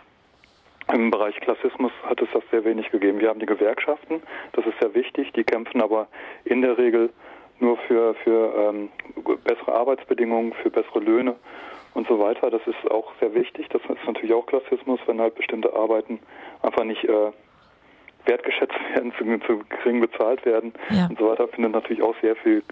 im 0.91 1.11
Bereich 1.11 1.35
Klassismus 1.39 1.91
hat 2.03 2.21
es 2.21 2.27
das 2.33 2.43
sehr 2.51 2.65
wenig 2.65 2.89
gegeben. 2.91 3.19
Wir 3.19 3.29
haben 3.29 3.39
die 3.39 3.45
Gewerkschaften, 3.45 4.21
das 4.53 4.65
ist 4.65 4.79
sehr 4.81 4.93
wichtig, 4.93 5.31
die 5.33 5.43
kämpfen 5.43 5.81
aber 5.81 6.07
in 6.43 6.61
der 6.61 6.77
Regel 6.77 7.11
nur 7.59 7.77
für, 7.87 8.15
für 8.15 8.53
ähm, 8.57 8.89
bessere 9.43 9.73
Arbeitsbedingungen, 9.73 10.53
für 10.53 10.69
bessere 10.71 10.99
Löhne 10.99 11.35
und 11.93 12.07
so 12.07 12.19
weiter. 12.19 12.49
Das 12.49 12.61
ist 12.65 12.89
auch 12.89 13.11
sehr 13.19 13.33
wichtig. 13.33 13.69
Das 13.69 13.81
ist 13.83 14.05
natürlich 14.05 14.33
auch 14.33 14.45
Klassismus, 14.45 14.99
wenn 15.05 15.21
halt 15.21 15.35
bestimmte 15.35 15.73
Arbeiten 15.73 16.19
einfach 16.63 16.83
nicht 16.83 17.03
äh, 17.03 17.31
wertgeschätzt 18.25 18.75
werden, 18.95 19.13
zu, 19.17 19.25
zu 19.45 19.63
gering 19.69 20.01
bezahlt 20.01 20.45
werden 20.45 20.73
ja. 20.89 21.07
und 21.07 21.19
so 21.19 21.29
weiter, 21.29 21.47
findet 21.47 21.73
natürlich 21.73 22.03
auch 22.03 22.15
sehr 22.21 22.35
viel, 22.37 22.63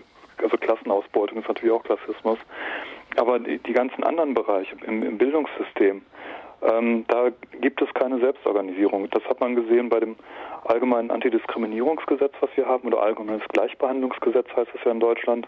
also 0.42 0.58
Klassenausbeutung 0.58 1.40
ist 1.40 1.48
natürlich 1.48 1.74
auch 1.74 1.84
Klassismus. 1.84 2.40
Aber 3.18 3.40
die, 3.40 3.58
die 3.60 3.74
ganzen 3.74 4.04
anderen 4.04 4.34
Bereiche 4.34 4.76
im, 4.86 5.04
im 5.04 5.18
Bildungssystem, 5.18 6.02
ähm, 6.62 7.06
da 7.08 7.30
gibt 7.62 7.82
es 7.82 7.94
keine 7.94 8.20
Selbstorganisierung. 8.20 9.10
Das 9.10 9.24
hat 9.26 9.40
man 9.40 9.56
gesehen 9.56 9.90
bei 9.90 10.00
dem 10.00 10.16
allgemeinen 10.66 11.10
Antidiskriminierungsgesetz, 11.10 12.34
was 12.42 12.50
wir 12.56 12.66
haben, 12.66 12.88
oder 12.88 13.02
allgemeines 13.02 13.48
Gleichbehandlungsgesetz 13.50 14.48
heißt 14.56 14.72
es 14.74 14.84
ja 14.84 14.92
in 14.92 15.00
Deutschland. 15.00 15.48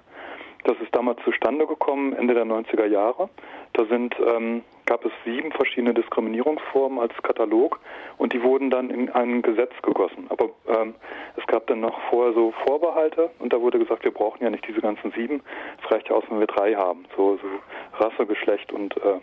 Das 0.63 0.77
ist 0.79 0.95
damals 0.95 1.19
zustande 1.23 1.65
gekommen, 1.65 2.13
Ende 2.13 2.33
der 2.33 2.45
90er 2.45 2.85
Jahre. 2.85 3.29
Da 3.73 3.85
sind, 3.85 4.15
ähm, 4.19 4.63
gab 4.85 5.03
es 5.05 5.11
sieben 5.25 5.51
verschiedene 5.51 5.93
Diskriminierungsformen 5.93 6.99
als 6.99 7.13
Katalog 7.23 7.79
und 8.17 8.33
die 8.33 8.43
wurden 8.43 8.69
dann 8.69 8.89
in 8.89 9.09
ein 9.09 9.41
Gesetz 9.41 9.71
gegossen. 9.81 10.27
Aber 10.29 10.49
ähm, 10.67 10.93
es 11.35 11.45
gab 11.47 11.67
dann 11.67 11.79
noch 11.79 11.99
vorher 12.09 12.33
so 12.33 12.51
Vorbehalte 12.65 13.31
und 13.39 13.53
da 13.53 13.61
wurde 13.61 13.79
gesagt, 13.79 14.03
wir 14.03 14.13
brauchen 14.13 14.43
ja 14.43 14.49
nicht 14.49 14.67
diese 14.67 14.81
ganzen 14.81 15.11
sieben. 15.11 15.41
Es 15.83 15.91
reicht 15.91 16.09
ja 16.09 16.15
aus, 16.15 16.23
wenn 16.29 16.39
wir 16.39 16.47
drei 16.47 16.75
haben. 16.75 17.05
So, 17.15 17.37
so 17.37 18.03
Rasse, 18.03 18.25
Geschlecht 18.25 18.71
und 18.71 18.95
äh, 18.97 19.19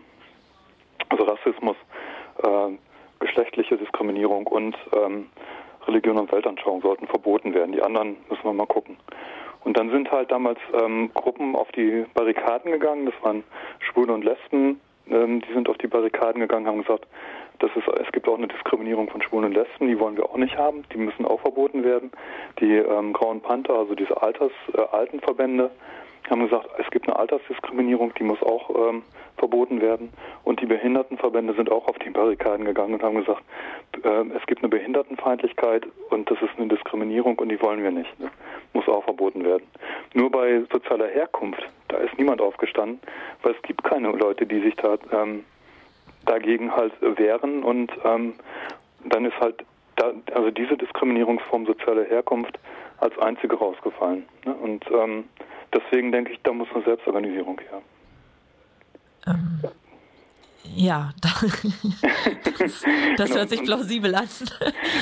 also 1.11 1.25
Rassismus, 1.25 1.77
äh, 2.43 2.77
geschlechtliche 3.21 3.77
Diskriminierung 3.77 4.47
und 4.47 4.77
ähm, 4.93 5.27
Religion 5.87 6.19
und 6.19 6.31
Weltanschauung 6.33 6.83
sollten 6.83 7.07
verboten 7.07 7.55
werden. 7.55 7.73
Die 7.73 7.83
anderen 7.83 8.17
müssen 8.29 8.45
wir 8.45 8.53
mal 8.53 8.67
gucken. 8.67 8.97
Und 9.65 9.77
dann 9.77 9.91
sind 9.91 10.11
halt 10.11 10.31
damals 10.31 10.59
ähm, 10.73 11.11
Gruppen 11.15 11.55
auf 11.55 11.71
die 11.73 12.05
Barrikaden 12.15 12.73
gegangen, 12.73 13.07
das 13.07 13.15
waren 13.23 13.45
Schwule 13.81 14.13
und 14.13 14.25
Lesben, 14.25 14.81
ähm, 15.11 15.41
die 15.41 15.53
sind 15.53 15.69
auf 15.69 15.79
die 15.79 15.89
Barrikaden 15.89 16.41
gegangen, 16.41 16.67
haben 16.67 16.83
gesagt, 16.83 17.07
das 17.59 17.71
ist, 17.75 17.89
es 17.89 18.13
gibt 18.13 18.29
auch 18.29 18.39
eine 18.39 18.47
Diskriminierung 18.47 19.09
von 19.11 19.21
Schwulen 19.21 19.47
und 19.47 19.55
Lesben, 19.55 19.89
die 19.89 19.99
wollen 19.99 20.17
wir 20.17 20.27
auch 20.27 20.37
nicht 20.37 20.57
haben, 20.57 20.85
die 20.93 20.99
müssen 20.99 21.27
auch 21.27 21.41
verboten 21.41 21.83
werden. 21.83 22.13
Die 22.61 22.77
ähm, 22.77 23.13
Grauen 23.13 23.41
Panther, 23.41 23.75
also 23.75 23.95
diese 23.95 24.23
Alters, 24.23 24.53
äh, 24.75 24.81
Altenverbände, 24.81 25.71
haben 26.31 26.43
gesagt, 26.43 26.69
es 26.79 26.91
gibt 26.91 27.09
eine 27.09 27.19
Altersdiskriminierung, 27.19 28.13
die 28.15 28.25
muss 28.25 28.43
auch 28.43 28.71
ähm, 28.91 29.03
verboten 29.37 29.81
werden. 29.81 30.11
Und 30.45 30.61
die 30.61 30.67
Behindertenverbände 30.67 31.55
sind 31.55 31.71
auch 31.71 31.87
auf 31.89 31.99
die 31.99 32.11
Barrikaden 32.11 32.65
gegangen 32.65 32.95
und 32.95 33.03
haben 33.03 33.17
gesagt, 33.17 33.43
äh, 34.03 34.25
es 34.37 34.45
gibt 34.47 34.63
eine 34.63 34.69
Behindertenfeindlichkeit 34.69 35.87
und 36.11 36.31
das 36.31 36.41
ist 36.43 36.51
eine 36.59 36.69
Diskriminierung 36.69 37.39
und 37.39 37.49
die 37.49 37.61
wollen 37.63 37.83
wir 37.83 37.91
nicht. 37.91 38.19
Ne? 38.19 38.31
Muss 38.73 38.89
auch 38.89 39.05
verboten 39.05 39.45
werden. 39.45 39.67
Nur 40.15 40.31
bei 40.31 40.63
sozialer 40.73 41.09
Herkunft, 41.09 41.63
da 41.89 41.99
ist 41.99 42.17
niemand 42.19 42.41
aufgestanden, 42.41 43.01
weil 43.43 43.55
es 43.55 43.63
gibt 43.63 43.85
keine 43.85 44.09
Leute, 44.09 44.47
die 44.47 44.61
sich 44.61 44.75
da 44.77 44.99
ähm, 45.13 45.45
dagegen 46.27 46.75
halt 46.75 46.93
wehren 47.01 47.63
und 47.63 47.91
ähm, 48.05 48.35
dann 49.05 49.25
ist 49.25 49.39
halt 49.41 49.65
da, 49.97 50.13
also 50.35 50.51
diese 50.51 50.77
Diskriminierungsform 50.77 51.67
soziale 51.67 52.05
Herkunft 52.05 52.59
als 52.99 53.17
einzige 53.19 53.57
rausgefallen. 53.57 54.27
Ne? 54.45 54.55
Und 54.55 54.85
ähm, 54.91 55.25
deswegen 55.73 56.13
denke 56.13 56.33
ich, 56.33 56.41
da 56.43 56.53
muss 56.53 56.69
eine 56.75 56.85
Selbstorganisierung 56.85 57.61
her. 57.61 57.83
Ähm, 59.27 59.61
ja, 60.75 61.11
das, 61.23 62.85
das 63.17 63.29
genau. 63.29 63.41
hört 63.41 63.49
sich 63.49 63.63
plausibel 63.63 64.15
an. 64.15 64.29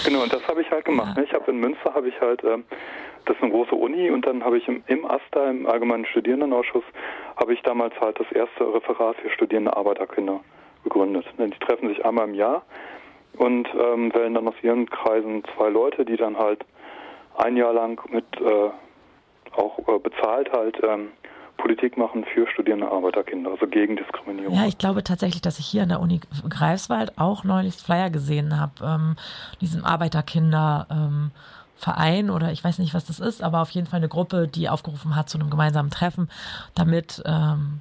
genau, 0.05 0.23
und 0.23 0.33
das 0.33 0.47
habe 0.47 0.63
ich 0.63 0.71
halt 0.71 0.85
gemacht. 0.85 1.17
Ja. 1.17 1.23
Ne? 1.23 1.27
Ich 1.27 1.33
habe 1.33 1.51
in 1.51 1.59
Münster 1.59 1.93
habe 1.95 2.09
ich 2.09 2.21
halt, 2.21 2.43
ähm, 2.45 2.65
das 3.25 3.37
ist 3.37 3.43
eine 3.43 3.53
große 3.53 3.75
Uni 3.75 4.11
und 4.11 4.27
dann 4.27 4.45
habe 4.45 4.59
ich 4.59 4.69
im, 4.69 4.83
im 4.87 5.05
AStA, 5.05 5.51
im 5.51 5.67
Allgemeinen 5.67 6.07
Studierendenausschuss, 6.07 6.85
habe 7.37 7.55
ich 7.55 7.63
damals 7.63 7.95
halt 8.01 8.19
das 8.21 8.31
erste 8.33 8.75
Referat 8.75 9.17
für 9.17 9.31
studierende 9.31 9.77
Arbeiterkinder 9.77 10.41
gegründet. 10.85 11.27
Ne? 11.39 11.49
Die 11.51 11.59
treffen 11.59 11.89
sich 11.89 12.05
einmal 12.05 12.29
im 12.29 12.35
Jahr 12.35 12.63
und 13.37 13.69
ähm, 13.75 14.15
wählen 14.15 14.35
dann 14.35 14.49
aus 14.49 14.55
ihren 14.63 14.89
Kreisen 14.89 15.43
zwei 15.57 15.69
Leute, 15.69 16.05
die 16.05 16.17
dann 16.17 16.39
halt 16.39 16.65
ein 17.37 17.57
Jahr 17.57 17.73
lang 17.73 18.01
mit 18.11 18.25
äh, 18.41 18.71
auch 19.57 19.79
äh, 19.89 19.99
bezahlt 19.99 20.53
halt 20.53 20.77
ähm, 20.83 21.09
Politik 21.57 21.97
machen 21.97 22.25
für 22.33 22.47
studierende 22.49 22.91
Arbeiterkinder, 22.91 23.51
also 23.51 23.67
gegen 23.67 23.97
Diskriminierung. 23.97 24.55
Ja, 24.55 24.67
ich 24.67 24.79
glaube 24.79 25.03
tatsächlich, 25.03 25.43
dass 25.43 25.59
ich 25.59 25.67
hier 25.67 25.83
an 25.83 25.89
der 25.89 26.01
Uni 26.01 26.21
Greifswald 26.49 27.19
auch 27.19 27.45
neulich 27.45 27.75
Flyer 27.75 28.11
gesehen 28.11 28.61
habe, 28.61 28.73
ähm, 28.85 29.17
diesem 29.61 29.85
Arbeiterkinderverein 29.85 31.33
ähm, 32.29 32.31
oder 32.31 32.53
ich 32.53 32.63
weiß 32.63 32.79
nicht, 32.79 32.95
was 32.95 33.07
das 33.07 33.21
ist, 33.21 33.43
aber 33.43 33.63
auf 33.63 33.71
jeden 33.71 33.87
Fall 33.87 33.99
eine 33.99 34.09
Gruppe, 34.09 34.49
die 34.49 34.69
aufgerufen 34.69 35.17
hat 35.17 35.29
zu 35.29 35.39
einem 35.39 35.51
gemeinsamen 35.51 35.91
Treffen, 35.91 36.29
damit 36.75 37.23
ähm, 37.25 37.81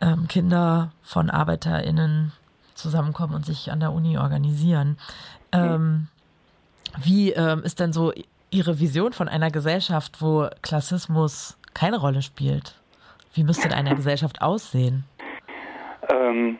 ähm, 0.00 0.26
Kinder 0.28 0.92
von 1.02 1.30
ArbeiterInnen 1.30 2.32
zusammenkommen 2.74 3.34
und 3.34 3.44
sich 3.44 3.70
an 3.70 3.80
der 3.80 3.92
Uni 3.92 4.18
organisieren. 4.18 4.98
Mhm. 5.54 6.08
Wie 7.02 7.32
ähm, 7.32 7.62
ist 7.62 7.80
denn 7.80 7.92
so 7.92 8.12
Ihre 8.50 8.80
Vision 8.80 9.12
von 9.12 9.28
einer 9.28 9.50
Gesellschaft, 9.50 10.22
wo 10.22 10.48
Klassismus 10.62 11.58
keine 11.74 12.00
Rolle 12.00 12.22
spielt? 12.22 12.80
Wie 13.34 13.44
müsste 13.44 13.74
eine 13.74 13.94
Gesellschaft 13.94 14.40
aussehen? 14.40 15.04
Ähm, 16.10 16.58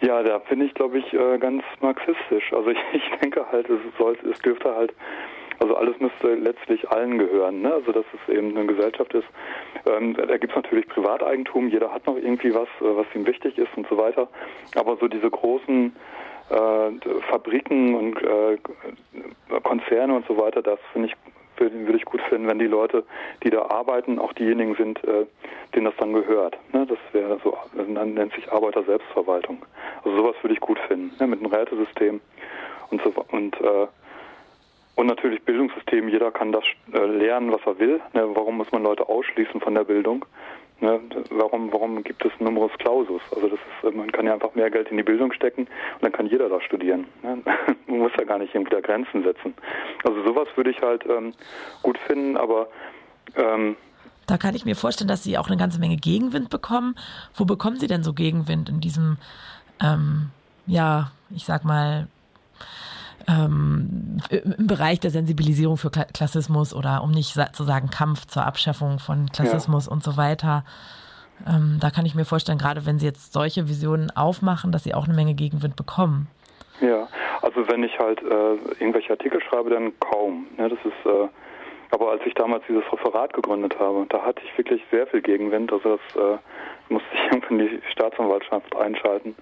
ja, 0.00 0.22
da 0.22 0.38
bin 0.38 0.60
ich, 0.60 0.72
glaube 0.74 0.98
ich, 0.98 1.12
äh, 1.12 1.38
ganz 1.38 1.64
marxistisch. 1.80 2.52
Also 2.52 2.70
ich, 2.70 2.78
ich 2.92 3.18
denke 3.20 3.44
halt, 3.50 3.68
es, 3.68 3.80
soll, 3.98 4.16
es 4.30 4.38
dürfte 4.38 4.74
halt, 4.74 4.94
also 5.58 5.74
alles 5.74 5.98
müsste 5.98 6.34
letztlich 6.34 6.88
allen 6.90 7.18
gehören. 7.18 7.62
Ne? 7.62 7.72
Also 7.72 7.90
dass 7.90 8.04
es 8.12 8.32
eben 8.32 8.56
eine 8.56 8.66
Gesellschaft 8.66 9.14
ist. 9.14 9.26
Ähm, 9.86 10.14
da 10.14 10.36
gibt 10.36 10.52
es 10.52 10.56
natürlich 10.56 10.86
Privateigentum, 10.88 11.68
jeder 11.68 11.92
hat 11.92 12.06
noch 12.06 12.16
irgendwie 12.16 12.54
was, 12.54 12.68
äh, 12.80 12.96
was 12.96 13.06
ihm 13.14 13.26
wichtig 13.26 13.58
ist 13.58 13.76
und 13.76 13.88
so 13.88 13.96
weiter. 13.96 14.28
Aber 14.76 14.96
so 14.96 15.08
diese 15.08 15.30
großen 15.30 15.94
äh, 16.50 17.20
Fabriken 17.28 17.94
und 17.94 18.22
äh, 18.22 18.58
Konzerne 19.62 20.14
und 20.14 20.26
so 20.26 20.36
weiter, 20.36 20.62
das 20.62 20.78
finde 20.92 21.08
ich 21.08 21.16
würde 21.58 21.96
ich 21.96 22.04
gut 22.04 22.20
finden, 22.28 22.48
wenn 22.48 22.58
die 22.58 22.66
Leute, 22.66 23.04
die 23.42 23.50
da 23.50 23.62
arbeiten, 23.62 24.18
auch 24.18 24.34
diejenigen 24.34 24.74
sind, 24.74 25.02
äh, 25.04 25.24
denen 25.74 25.86
das 25.86 25.94
dann 25.98 26.12
gehört. 26.12 26.56
Ne? 26.72 26.86
Das 26.86 26.98
wäre 27.12 27.40
so, 27.42 27.56
dann 27.74 28.14
nennt 28.14 28.34
sich 28.34 28.52
Arbeiter-Selbstverwaltung. 28.52 29.64
Also 30.04 30.16
sowas 30.18 30.36
würde 30.42 30.54
ich 30.54 30.60
gut 30.60 30.78
finden, 30.80 31.12
ne? 31.18 31.26
mit 31.26 31.40
einem 31.40 31.52
Rätesystem 31.52 32.20
und 32.90 33.02
so 33.02 33.12
und 33.30 33.58
äh, 33.60 33.86
und 34.96 35.08
natürlich 35.08 35.42
Bildungssystem, 35.42 36.08
jeder 36.08 36.30
kann 36.30 36.52
das 36.52 36.64
äh, 36.94 36.98
lernen, 36.98 37.52
was 37.52 37.60
er 37.66 37.78
will. 37.78 38.00
Ne? 38.14 38.34
Warum 38.34 38.56
muss 38.56 38.72
man 38.72 38.82
Leute 38.82 39.06
ausschließen 39.06 39.60
von 39.60 39.74
der 39.74 39.84
Bildung? 39.84 40.24
Ne, 40.78 41.00
warum, 41.30 41.72
warum 41.72 42.02
gibt 42.04 42.22
es 42.26 42.32
Numerus 42.38 42.72
Clausus? 42.78 43.22
Also 43.34 43.48
das 43.48 43.58
ist, 43.58 43.96
man 43.96 44.12
kann 44.12 44.26
ja 44.26 44.34
einfach 44.34 44.54
mehr 44.54 44.70
Geld 44.70 44.90
in 44.90 44.98
die 44.98 45.02
Bildung 45.02 45.32
stecken 45.32 45.62
und 45.62 46.02
dann 46.02 46.12
kann 46.12 46.26
jeder 46.26 46.50
da 46.50 46.60
studieren. 46.60 47.06
Ne? 47.22 47.38
Man 47.86 48.00
muss 48.00 48.12
ja 48.18 48.24
gar 48.24 48.38
nicht 48.38 48.54
irgendwie 48.54 48.74
da 48.74 48.80
Grenzen 48.80 49.22
setzen. 49.22 49.54
Also 50.04 50.22
sowas 50.24 50.48
würde 50.54 50.70
ich 50.70 50.82
halt 50.82 51.06
ähm, 51.06 51.32
gut 51.82 51.96
finden, 52.06 52.36
aber 52.36 52.68
ähm, 53.36 53.76
da 54.26 54.36
kann 54.36 54.54
ich 54.54 54.64
mir 54.64 54.76
vorstellen, 54.76 55.08
dass 55.08 55.22
Sie 55.22 55.38
auch 55.38 55.46
eine 55.46 55.56
ganze 55.56 55.78
Menge 55.78 55.96
Gegenwind 55.96 56.50
bekommen. 56.50 56.96
Wo 57.34 57.44
bekommen 57.44 57.78
Sie 57.78 57.86
denn 57.86 58.02
so 58.02 58.12
Gegenwind 58.12 58.68
in 58.68 58.80
diesem, 58.80 59.18
ähm, 59.82 60.30
ja, 60.66 61.12
ich 61.30 61.44
sag 61.44 61.64
mal, 61.64 62.08
ähm, 63.28 64.18
im 64.30 64.66
Bereich 64.66 65.00
der 65.00 65.10
Sensibilisierung 65.10 65.76
für 65.76 65.90
Klassismus 65.90 66.74
oder 66.74 67.02
um 67.02 67.10
nicht 67.10 67.36
zu 67.52 67.64
sagen 67.64 67.90
Kampf 67.90 68.26
zur 68.26 68.44
Abschaffung 68.44 68.98
von 68.98 69.28
Klassismus 69.32 69.86
ja. 69.86 69.92
und 69.92 70.02
so 70.02 70.16
weiter. 70.16 70.64
Ähm, 71.46 71.78
da 71.80 71.90
kann 71.90 72.06
ich 72.06 72.14
mir 72.14 72.24
vorstellen, 72.24 72.58
gerade 72.58 72.86
wenn 72.86 72.98
Sie 72.98 73.06
jetzt 73.06 73.32
solche 73.32 73.68
Visionen 73.68 74.10
aufmachen, 74.10 74.72
dass 74.72 74.84
Sie 74.84 74.94
auch 74.94 75.04
eine 75.04 75.14
Menge 75.14 75.34
Gegenwind 75.34 75.76
bekommen. 75.76 76.28
Ja, 76.80 77.08
also 77.42 77.68
wenn 77.68 77.82
ich 77.82 77.98
halt 77.98 78.22
äh, 78.22 78.54
irgendwelche 78.78 79.10
Artikel 79.10 79.42
schreibe, 79.42 79.70
dann 79.70 79.98
kaum. 80.00 80.46
Ne? 80.56 80.68
Das 80.68 80.78
ist, 80.84 81.06
äh, 81.06 81.28
aber 81.90 82.10
als 82.10 82.22
ich 82.26 82.34
damals 82.34 82.64
dieses 82.68 82.84
Referat 82.92 83.32
gegründet 83.32 83.78
habe, 83.78 84.06
da 84.08 84.22
hatte 84.22 84.42
ich 84.44 84.58
wirklich 84.58 84.82
sehr 84.90 85.06
viel 85.06 85.22
Gegenwind. 85.22 85.72
Also 85.72 85.96
das 85.96 86.22
äh, 86.22 86.38
musste 86.88 87.08
ich 87.12 87.24
irgendwann 87.32 87.58
die 87.58 87.80
Staatsanwaltschaft 87.92 88.76
einschalten, 88.76 89.34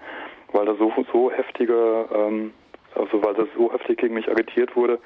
weil 0.51 0.65
da 0.65 0.75
so 0.75 0.91
so 1.11 1.31
heftige 1.31 2.07
ähm, 2.13 2.53
also 2.95 3.23
weil 3.23 3.33
das 3.33 3.47
so 3.55 3.71
heftig 3.71 3.99
gegen 3.99 4.13
mich 4.13 4.29
agitiert 4.29 4.75
wurde, 4.75 4.99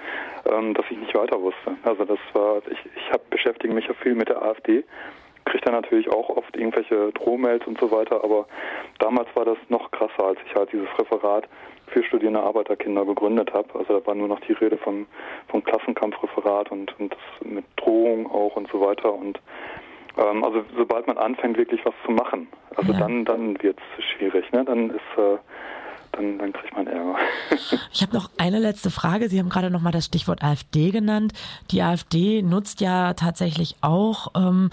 ähm, 0.45 0.73
dass 0.73 0.85
ich 0.89 0.97
nicht 0.97 1.15
weiter 1.15 1.41
wusste. 1.41 1.75
Also 1.83 2.05
das 2.05 2.19
war, 2.33 2.61
ich, 2.69 2.79
ich 2.95 3.11
hab, 3.11 3.29
beschäftige 3.29 3.73
mich 3.73 3.87
ja 3.87 3.93
viel 3.93 4.15
mit 4.15 4.29
der 4.29 4.41
AfD 4.41 4.83
kriegt 5.49 5.65
er 5.65 5.71
natürlich 5.71 6.09
auch 6.09 6.29
oft 6.29 6.55
irgendwelche 6.55 7.11
Drohmails 7.13 7.65
und 7.65 7.79
so 7.79 7.91
weiter, 7.91 8.23
aber 8.23 8.45
damals 8.99 9.27
war 9.35 9.45
das 9.45 9.57
noch 9.69 9.91
krasser, 9.91 10.23
als 10.23 10.39
ich 10.45 10.55
halt 10.55 10.71
dieses 10.71 10.87
Referat 10.97 11.47
für 11.87 12.03
studierende 12.03 12.41
Arbeiterkinder 12.41 13.03
gegründet 13.03 13.51
habe. 13.53 13.67
Also 13.77 13.99
da 13.99 14.05
war 14.05 14.15
nur 14.15 14.27
noch 14.27 14.39
die 14.41 14.53
Rede 14.53 14.77
vom, 14.77 15.07
vom 15.47 15.63
Klassenkampfreferat 15.63 16.71
und, 16.71 16.93
und 16.99 17.15
mit 17.43 17.65
Drohung 17.77 18.29
auch 18.31 18.55
und 18.55 18.69
so 18.71 18.79
weiter 18.79 19.11
und 19.13 19.39
ähm, 20.17 20.43
also 20.43 20.63
sobald 20.77 21.07
man 21.07 21.17
anfängt 21.17 21.57
wirklich 21.57 21.83
was 21.83 21.93
zu 22.05 22.11
machen, 22.11 22.47
also 22.75 22.93
ja. 22.93 22.99
dann 22.99 23.25
dann 23.25 23.61
wird 23.61 23.77
es 23.97 24.05
schwierig, 24.05 24.51
ne? 24.51 24.63
Dann 24.65 24.89
ist 24.89 25.17
äh, 25.17 25.37
dann, 26.11 26.37
dann 26.37 26.53
kriegt 26.53 26.75
man 26.75 26.87
Ärger. 26.87 27.15
ich 27.93 28.01
habe 28.01 28.13
noch 28.15 28.29
eine 28.37 28.59
letzte 28.59 28.91
Frage. 28.91 29.29
Sie 29.29 29.39
haben 29.39 29.49
gerade 29.49 29.69
noch 29.69 29.81
mal 29.81 29.91
das 29.91 30.05
Stichwort 30.05 30.43
AfD 30.43 30.91
genannt. 30.91 31.33
Die 31.71 31.81
AfD 31.81 32.41
nutzt 32.41 32.81
ja 32.81 33.13
tatsächlich 33.13 33.75
auch 33.81 34.31
ähm, 34.35 34.69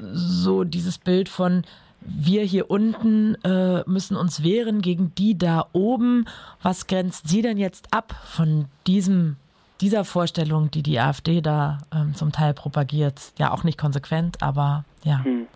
so 0.00 0.64
dieses 0.64 0.98
Bild 0.98 1.28
von 1.28 1.64
wir 2.00 2.42
hier 2.42 2.70
unten 2.70 3.34
äh, 3.44 3.82
müssen 3.86 4.16
uns 4.16 4.42
wehren 4.42 4.80
gegen 4.80 5.14
die 5.16 5.36
da 5.36 5.66
oben. 5.72 6.26
Was 6.62 6.86
grenzt 6.86 7.28
Sie 7.28 7.42
denn 7.42 7.58
jetzt 7.58 7.92
ab 7.92 8.14
von 8.24 8.66
diesem 8.86 9.36
dieser 9.80 10.04
Vorstellung, 10.04 10.70
die 10.70 10.82
die 10.82 10.98
AfD 10.98 11.40
da 11.40 11.78
ähm, 11.94 12.14
zum 12.14 12.32
Teil 12.32 12.54
propagiert? 12.54 13.32
Ja, 13.38 13.52
auch 13.52 13.64
nicht 13.64 13.78
konsequent, 13.78 14.42
aber 14.42 14.84
ja. 15.04 15.24
Hm. 15.24 15.46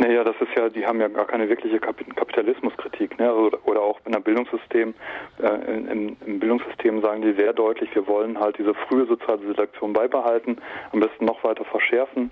Naja, 0.00 0.24
das 0.24 0.34
ist 0.40 0.56
ja, 0.56 0.70
die 0.70 0.86
haben 0.86 0.98
ja 0.98 1.08
gar 1.08 1.26
keine 1.26 1.46
wirkliche 1.50 1.78
Kapitalismuskritik, 1.78 3.18
ne? 3.18 3.34
oder, 3.34 3.58
oder 3.66 3.82
auch 3.82 4.00
in 4.06 4.12
der 4.12 4.20
Bildungssystem, 4.20 4.94
äh, 5.42 5.76
im, 5.76 6.16
im, 6.24 6.40
Bildungssystem 6.40 7.02
sagen 7.02 7.20
die 7.20 7.34
sehr 7.34 7.52
deutlich, 7.52 7.94
wir 7.94 8.06
wollen 8.06 8.40
halt 8.40 8.56
diese 8.56 8.72
frühe 8.72 9.04
soziale 9.04 9.42
Selektion 9.42 9.92
beibehalten, 9.92 10.56
am 10.92 11.00
besten 11.00 11.26
noch 11.26 11.44
weiter 11.44 11.66
verschärfen. 11.66 12.30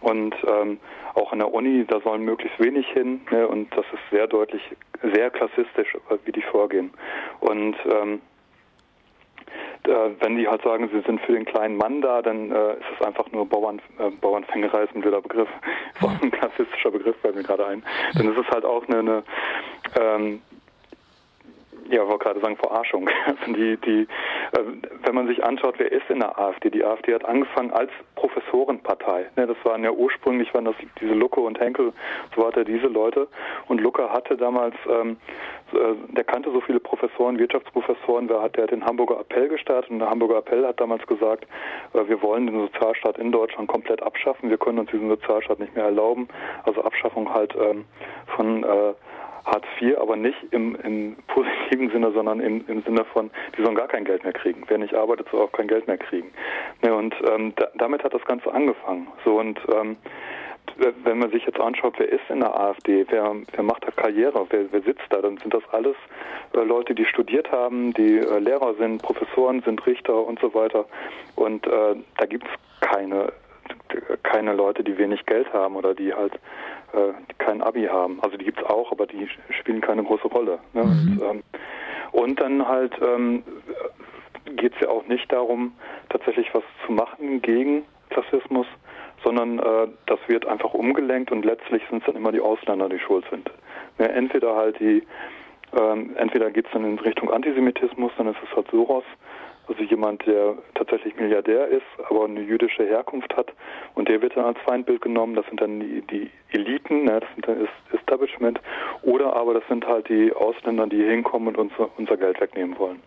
Und 0.00 0.34
ähm, 0.44 0.80
auch 1.14 1.30
an 1.30 1.38
der 1.38 1.54
Uni, 1.54 1.84
da 1.86 2.00
sollen 2.00 2.24
möglichst 2.24 2.58
wenig 2.58 2.88
hin. 2.88 3.20
Ne? 3.30 3.46
Und 3.46 3.70
das 3.76 3.86
ist 3.92 4.02
sehr 4.10 4.26
deutlich, 4.26 4.62
sehr 5.14 5.30
klassistisch, 5.30 5.96
wie 6.24 6.32
die 6.32 6.42
vorgehen. 6.42 6.90
Und 7.38 7.76
ähm, 7.88 8.14
äh, 8.14 8.33
wenn 10.20 10.36
die 10.36 10.48
halt 10.48 10.62
sagen, 10.62 10.88
sie 10.92 11.00
sind 11.00 11.20
für 11.20 11.32
den 11.32 11.44
kleinen 11.44 11.76
Mann 11.76 12.00
da, 12.00 12.22
dann 12.22 12.50
äh, 12.50 12.72
ist 12.72 12.86
es 12.98 13.06
einfach 13.06 13.30
nur 13.32 13.46
Bauern, 13.46 13.80
äh, 13.98 14.10
Bauernfängerei 14.10 14.84
ist 14.84 14.94
ein 14.94 15.02
blöder 15.02 15.20
Begriff. 15.20 15.48
Ist 15.94 16.04
auch 16.04 16.12
ein 16.22 16.30
klassistischer 16.30 16.90
Begriff, 16.90 17.16
fällt 17.20 17.36
mir 17.36 17.42
gerade 17.42 17.66
ein. 17.66 17.82
Dann 18.14 18.32
ist 18.32 18.38
es 18.38 18.48
halt 18.50 18.64
auch 18.64 18.86
eine, 18.88 18.98
eine 18.98 19.22
ähm, 20.00 20.42
ja, 21.88 22.06
wollte 22.06 22.24
gerade 22.24 22.40
sagen 22.40 22.56
Verarschung. 22.56 23.08
Also 23.26 23.52
die, 23.52 23.76
die, 23.78 24.02
äh, 24.02 24.60
wenn 25.04 25.14
man 25.14 25.26
sich 25.26 25.42
anschaut, 25.44 25.74
wer 25.78 25.90
ist 25.90 26.08
in 26.08 26.20
der 26.20 26.38
AfD? 26.38 26.70
Die 26.70 26.84
AfD 26.84 27.14
hat 27.14 27.24
angefangen 27.24 27.72
als 27.72 27.90
Professorenpartei. 28.16 29.26
Ne, 29.36 29.46
das 29.46 29.56
waren 29.64 29.82
ja 29.82 29.90
ursprünglich 29.90 30.52
waren 30.54 30.66
das 30.66 30.74
diese 31.00 31.14
Lucke 31.14 31.40
und 31.40 31.58
Henkel, 31.58 31.92
so 32.36 32.42
weiter, 32.42 32.64
diese 32.64 32.86
Leute. 32.86 33.28
Und 33.68 33.80
Lucke 33.80 34.10
hatte 34.10 34.36
damals, 34.36 34.74
ähm, 34.88 35.16
äh, 35.72 36.14
der 36.14 36.24
kannte 36.24 36.50
so 36.52 36.60
viele 36.60 36.80
Professoren, 36.80 37.38
Wirtschaftsprofessoren, 37.38 38.28
wer 38.28 38.42
hat, 38.42 38.56
der 38.56 38.64
hat 38.64 38.70
den 38.70 38.84
Hamburger 38.84 39.20
Appell 39.20 39.48
gestartet 39.48 39.90
und 39.90 39.98
der 39.98 40.10
Hamburger 40.10 40.38
Appell 40.38 40.66
hat 40.66 40.80
damals 40.80 41.06
gesagt, 41.06 41.46
äh, 41.94 42.08
wir 42.08 42.22
wollen 42.22 42.46
den 42.46 42.60
Sozialstaat 42.60 43.18
in 43.18 43.32
Deutschland 43.32 43.68
komplett 43.68 44.02
abschaffen. 44.02 44.50
Wir 44.50 44.58
können 44.58 44.78
uns 44.78 44.90
diesen 44.90 45.08
Sozialstaat 45.08 45.58
nicht 45.58 45.74
mehr 45.74 45.84
erlauben. 45.84 46.28
Also 46.64 46.82
Abschaffung 46.82 47.32
halt 47.32 47.54
ähm, 47.56 47.84
von 48.36 48.62
äh, 48.64 48.94
Hartz 49.44 49.66
IV, 49.80 49.98
aber 49.98 50.16
nicht 50.16 50.38
im, 50.50 50.76
im 50.76 51.16
positiven 51.28 51.90
Sinne, 51.90 52.12
sondern 52.12 52.40
im, 52.40 52.64
im 52.68 52.82
Sinne 52.82 53.04
von, 53.04 53.30
die 53.56 53.62
sollen 53.62 53.76
gar 53.76 53.88
kein 53.88 54.04
Geld 54.04 54.24
mehr 54.24 54.32
kriegen. 54.32 54.64
Wer 54.68 54.78
nicht 54.78 54.94
arbeitet, 54.94 55.28
soll 55.30 55.42
auch 55.42 55.52
kein 55.52 55.68
Geld 55.68 55.86
mehr 55.86 55.98
kriegen. 55.98 56.30
Ne, 56.82 56.94
und 56.94 57.14
ähm, 57.30 57.52
da, 57.56 57.68
damit 57.76 58.04
hat 58.04 58.14
das 58.14 58.24
Ganze 58.24 58.52
angefangen. 58.52 59.08
So 59.24 59.38
und 59.38 59.60
ähm, 59.74 59.96
wenn 61.04 61.18
man 61.18 61.30
sich 61.30 61.44
jetzt 61.44 61.60
anschaut, 61.60 61.94
wer 61.98 62.08
ist 62.08 62.28
in 62.30 62.40
der 62.40 62.58
AfD, 62.58 63.04
wer, 63.08 63.36
wer 63.52 63.62
macht 63.62 63.86
da 63.86 63.90
Karriere, 63.90 64.46
wer, 64.50 64.72
wer 64.72 64.82
sitzt 64.82 65.04
da, 65.10 65.20
dann 65.20 65.36
sind 65.38 65.52
das 65.52 65.62
alles 65.70 65.94
äh, 66.54 66.60
Leute, 66.60 66.94
die 66.94 67.04
studiert 67.04 67.52
haben, 67.52 67.92
die 67.92 68.18
äh, 68.18 68.38
Lehrer 68.38 68.74
sind, 68.74 69.02
Professoren 69.02 69.62
sind, 69.62 69.84
Richter 69.86 70.26
und 70.26 70.40
so 70.40 70.54
weiter. 70.54 70.86
Und 71.36 71.66
äh, 71.66 71.96
da 72.16 72.26
gibt 72.26 72.44
es 72.44 72.88
keine 72.88 73.32
keine 74.22 74.52
Leute, 74.52 74.82
die 74.82 74.98
wenig 74.98 75.24
Geld 75.26 75.52
haben 75.52 75.76
oder 75.76 75.94
die 75.94 76.12
halt 76.12 76.32
äh, 76.94 77.12
kein 77.38 77.62
Abi 77.62 77.84
haben. 77.84 78.20
Also 78.22 78.36
die 78.36 78.44
gibt 78.44 78.58
es 78.58 78.64
auch, 78.64 78.92
aber 78.92 79.06
die 79.06 79.28
spielen 79.50 79.80
keine 79.80 80.04
große 80.04 80.28
Rolle. 80.28 80.58
Ne? 80.72 80.84
Mhm. 80.84 81.18
Und, 81.18 81.22
ähm, 81.22 81.42
und, 82.12 82.40
dann 82.40 82.66
halt 82.66 82.94
ähm, 83.02 83.42
geht 84.56 84.74
es 84.74 84.80
ja 84.80 84.88
auch 84.88 85.06
nicht 85.06 85.30
darum, 85.32 85.72
tatsächlich 86.10 86.52
was 86.54 86.62
zu 86.86 86.92
machen 86.92 87.42
gegen 87.42 87.84
Klassismus, 88.10 88.66
sondern 89.22 89.58
äh, 89.58 89.88
das 90.06 90.18
wird 90.28 90.46
einfach 90.46 90.74
umgelenkt 90.74 91.32
und 91.32 91.44
letztlich 91.44 91.82
sind 91.90 92.00
es 92.00 92.06
dann 92.06 92.16
immer 92.16 92.32
die 92.32 92.40
Ausländer, 92.40 92.88
die 92.88 92.98
schuld 92.98 93.24
sind. 93.30 93.50
Ja, 93.98 94.06
entweder 94.06 94.54
halt 94.54 94.78
die, 94.78 95.02
ähm, 95.76 96.14
entweder 96.16 96.50
geht 96.50 96.66
es 96.66 96.72
dann 96.72 96.84
in 96.84 96.98
Richtung 96.98 97.30
Antisemitismus, 97.30 98.12
dann 98.16 98.28
ist 98.28 98.38
es 98.48 98.54
halt 98.54 98.70
Soros, 98.70 99.04
also 99.66 99.82
jemand, 99.82 100.26
der 100.26 100.56
tatsächlich 100.74 101.16
Milliardär 101.16 101.68
ist, 101.68 101.86
aber 102.08 102.24
eine 102.24 102.40
jüdische 102.40 102.84
Herkunft 102.84 103.34
hat 103.36 103.52
und 103.94 104.08
der 104.08 104.20
wird 104.20 104.36
dann 104.36 104.44
als 104.44 104.58
Feindbild 104.60 105.00
genommen. 105.00 105.34
Das 105.34 105.46
sind 105.46 105.60
dann 105.60 105.80
die, 105.80 106.02
die 106.02 106.30
Eliten, 106.50 107.04
ne? 107.04 107.20
das 107.20 107.28
sind 107.34 107.48
dann 107.48 107.68
Establishment. 107.92 108.60
Oder 109.02 109.34
aber 109.34 109.54
das 109.54 109.64
sind 109.68 109.86
halt 109.86 110.08
die 110.08 110.32
Ausländer, 110.32 110.86
die 110.86 111.02
hinkommen 111.02 111.48
und 111.48 111.58
unser, 111.58 111.88
unser 111.96 112.16
Geld 112.16 112.40
wegnehmen 112.40 112.78
wollen. 112.78 113.00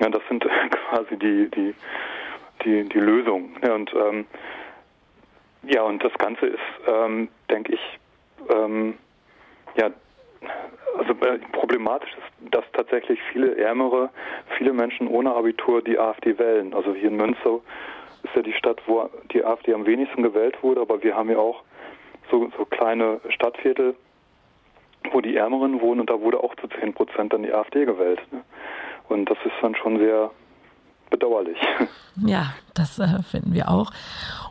Ja, 0.00 0.08
das 0.08 0.22
sind 0.28 0.44
quasi 0.90 1.16
die, 1.16 1.48
die, 1.50 1.74
die, 2.64 2.88
die 2.88 3.00
Lösungen. 3.00 3.56
Ne? 3.62 3.74
Und 3.74 3.94
ähm, 3.94 4.26
ja, 5.62 5.82
und 5.82 6.02
das 6.04 6.12
Ganze 6.14 6.46
ist, 6.46 6.60
ähm, 6.86 7.28
denke 7.50 7.74
ich, 7.74 7.98
ähm, 8.54 8.94
ja, 9.76 9.90
also 10.96 11.12
äh, 11.24 11.38
problematisch 11.52 12.10
ist, 12.12 12.54
dass 12.54 12.64
tatsächlich 12.72 13.20
viele 13.32 13.56
Ärmere, 13.56 14.10
viele 14.56 14.72
Menschen 14.72 15.08
ohne 15.08 15.34
Abitur 15.34 15.82
die 15.82 15.98
AfD 15.98 16.38
wählen. 16.38 16.74
Also 16.74 16.94
hier 16.94 17.08
in 17.08 17.16
Münster 17.16 17.60
ist 18.22 18.34
ja 18.34 18.42
die 18.42 18.52
Stadt, 18.52 18.80
wo 18.86 19.08
die 19.32 19.44
AfD 19.44 19.74
am 19.74 19.86
wenigsten 19.86 20.22
gewählt 20.22 20.62
wurde, 20.62 20.80
aber 20.80 21.02
wir 21.02 21.14
haben 21.16 21.30
ja 21.30 21.38
auch 21.38 21.62
so, 22.30 22.50
so 22.56 22.64
kleine 22.64 23.20
Stadtviertel, 23.28 23.94
wo 25.10 25.20
die 25.20 25.36
Ärmeren 25.36 25.80
wohnen 25.80 26.00
und 26.00 26.10
da 26.10 26.20
wurde 26.20 26.42
auch 26.42 26.54
zu 26.56 26.68
10 26.68 26.94
Prozent 26.94 27.32
dann 27.32 27.42
die 27.42 27.52
AfD 27.52 27.84
gewählt. 27.84 28.20
Ne? 28.32 28.42
Und 29.08 29.30
das 29.30 29.38
ist 29.44 29.54
dann 29.60 29.74
schon 29.74 29.98
sehr 29.98 30.30
bedauerlich. 31.10 31.58
Ja, 32.16 32.54
das 32.74 32.98
äh, 32.98 33.22
finden 33.22 33.54
wir 33.54 33.68
auch. 33.68 33.90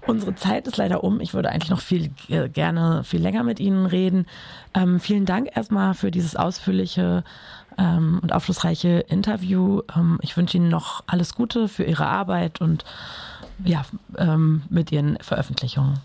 Unsere 0.05 0.35
Zeit 0.35 0.67
ist 0.67 0.77
leider 0.77 1.03
um. 1.03 1.21
Ich 1.21 1.33
würde 1.33 1.49
eigentlich 1.49 1.69
noch 1.69 1.79
viel 1.79 2.11
äh, 2.29 2.49
gerne 2.49 3.03
viel 3.03 3.21
länger 3.21 3.43
mit 3.43 3.59
Ihnen 3.59 3.85
reden. 3.85 4.25
Ähm, 4.73 4.99
vielen 4.99 5.25
Dank 5.25 5.55
erstmal 5.55 5.93
für 5.93 6.11
dieses 6.11 6.35
ausführliche 6.35 7.23
ähm, 7.77 8.19
und 8.21 8.33
aufschlussreiche 8.33 9.05
Interview. 9.07 9.81
Ähm, 9.95 10.19
ich 10.21 10.35
wünsche 10.35 10.57
Ihnen 10.57 10.69
noch 10.69 11.03
alles 11.07 11.35
Gute 11.35 11.67
für 11.67 11.83
Ihre 11.83 12.05
Arbeit 12.05 12.59
und 12.59 12.83
ja, 13.63 13.83
ähm, 14.17 14.63
mit 14.69 14.91
Ihren 14.91 15.17
Veröffentlichungen. 15.21 15.99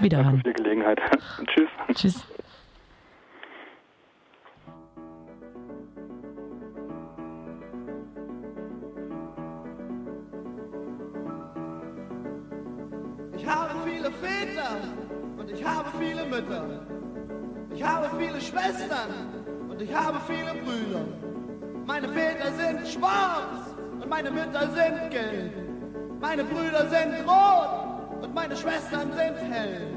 Wiederhören. 0.00 0.42
Danke 0.42 0.48
für 0.48 0.54
die 0.54 0.62
Gelegenheit. 0.62 1.00
Tschüss. 1.46 1.68
Tschüss. 1.94 2.26
Väter 14.24 14.76
und 15.36 15.50
ich 15.50 15.64
habe 15.64 15.88
viele 15.98 16.24
Mütter. 16.24 16.64
Ich 17.74 17.82
habe 17.82 18.08
viele 18.18 18.40
Schwestern 18.40 19.10
und 19.68 19.80
ich 19.82 19.94
habe 19.94 20.18
viele 20.26 20.54
Brüder. 20.62 21.04
Meine 21.86 22.08
Väter 22.08 22.50
sind 22.52 22.88
schwarz 22.88 23.74
und 24.00 24.08
meine 24.08 24.30
Mütter 24.30 24.68
sind 24.72 25.10
gelb. 25.10 25.52
Meine 26.20 26.44
Brüder 26.44 26.88
sind 26.88 27.28
rot 27.28 28.22
und 28.22 28.34
meine 28.34 28.56
Schwestern 28.56 29.12
sind 29.12 29.36
hell. 29.52 29.88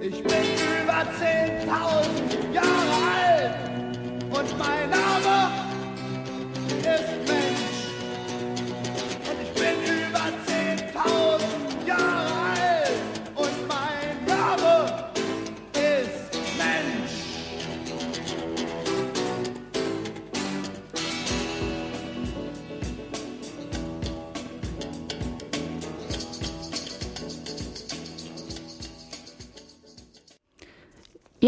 Ich 0.00 0.22
bin 0.22 0.44
über 0.82 1.02
10.000 1.20 2.52
Jahre 2.52 2.96
alt 3.14 3.98
und 4.22 4.58
mein 4.58 4.90
Name 4.90 5.50
ist 6.82 7.28
Mensch. 7.28 7.67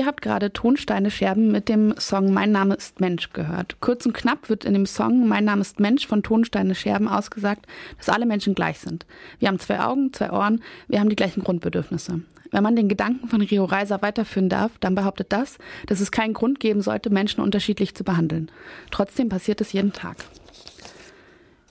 Ihr 0.01 0.07
habt 0.07 0.23
gerade 0.23 0.51
Tonsteine 0.51 1.11
Scherben 1.11 1.53
mit 1.53 1.69
dem 1.69 1.95
Song 1.99 2.33
Mein 2.33 2.53
Name 2.53 2.75
ist 2.75 3.01
Mensch 3.01 3.35
gehört. 3.35 3.77
Kurz 3.81 4.07
und 4.07 4.15
knapp 4.15 4.49
wird 4.49 4.65
in 4.65 4.73
dem 4.73 4.87
Song 4.87 5.29
Mein 5.29 5.45
Name 5.45 5.61
ist 5.61 5.79
Mensch 5.79 6.07
von 6.07 6.23
Tonsteine 6.23 6.75
Scherben 6.75 7.07
ausgesagt, 7.07 7.67
dass 7.99 8.09
alle 8.09 8.25
Menschen 8.25 8.55
gleich 8.55 8.79
sind. 8.79 9.05
Wir 9.41 9.49
haben 9.49 9.59
zwei 9.59 9.81
Augen, 9.81 10.11
zwei 10.15 10.31
Ohren, 10.31 10.63
wir 10.89 11.01
haben 11.01 11.11
die 11.11 11.17
gleichen 11.17 11.45
Grundbedürfnisse. 11.45 12.23
Wenn 12.51 12.63
man 12.63 12.77
den 12.77 12.89
Gedanken 12.89 13.29
von 13.29 13.43
Rio 13.43 13.67
Reiser 13.67 14.01
weiterführen 14.01 14.49
darf, 14.49 14.73
dann 14.81 14.95
behauptet 14.95 15.35
das, 15.35 15.59
dass 15.87 16.01
es 16.01 16.11
keinen 16.11 16.33
Grund 16.33 16.61
geben 16.61 16.81
sollte, 16.81 17.11
Menschen 17.11 17.43
unterschiedlich 17.43 17.95
zu 17.95 18.03
behandeln. 18.03 18.51
Trotzdem 18.91 19.29
passiert 19.29 19.61
es 19.61 19.75
jeden 19.75 19.93
Tag. 19.93 20.17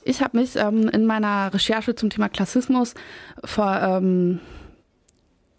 Ich 0.04 0.22
habe 0.22 0.38
mich 0.38 0.56
ähm, 0.56 0.88
in 0.90 1.08
meiner 1.08 1.52
Recherche 1.52 1.96
zum 1.96 2.12
Thema 2.12 2.30
Klassismus 2.30 2.94
vor 3.44 3.82
ähm, 3.82 4.40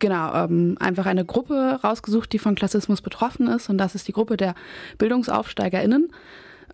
genau, 0.01 0.34
ähm, 0.34 0.76
einfach 0.80 1.07
eine 1.07 1.24
Gruppe 1.24 1.78
rausgesucht, 1.84 2.32
die 2.32 2.40
von 2.40 2.57
Klassismus 2.57 3.01
betroffen 3.01 3.46
ist. 3.46 3.70
Und 3.70 3.78
das 3.78 3.94
ist 3.94 4.09
die 4.09 4.12
Gruppe 4.12 4.36
der 4.36 4.55
BildungsaufsteigerInnen. 4.98 6.11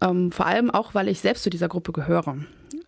Ähm, 0.00 0.32
vor 0.32 0.46
allem 0.46 0.70
auch, 0.70 0.94
weil 0.94 1.08
ich 1.08 1.20
selbst 1.20 1.42
zu 1.42 1.50
dieser 1.50 1.68
Gruppe 1.68 1.92
gehöre. 1.92 2.36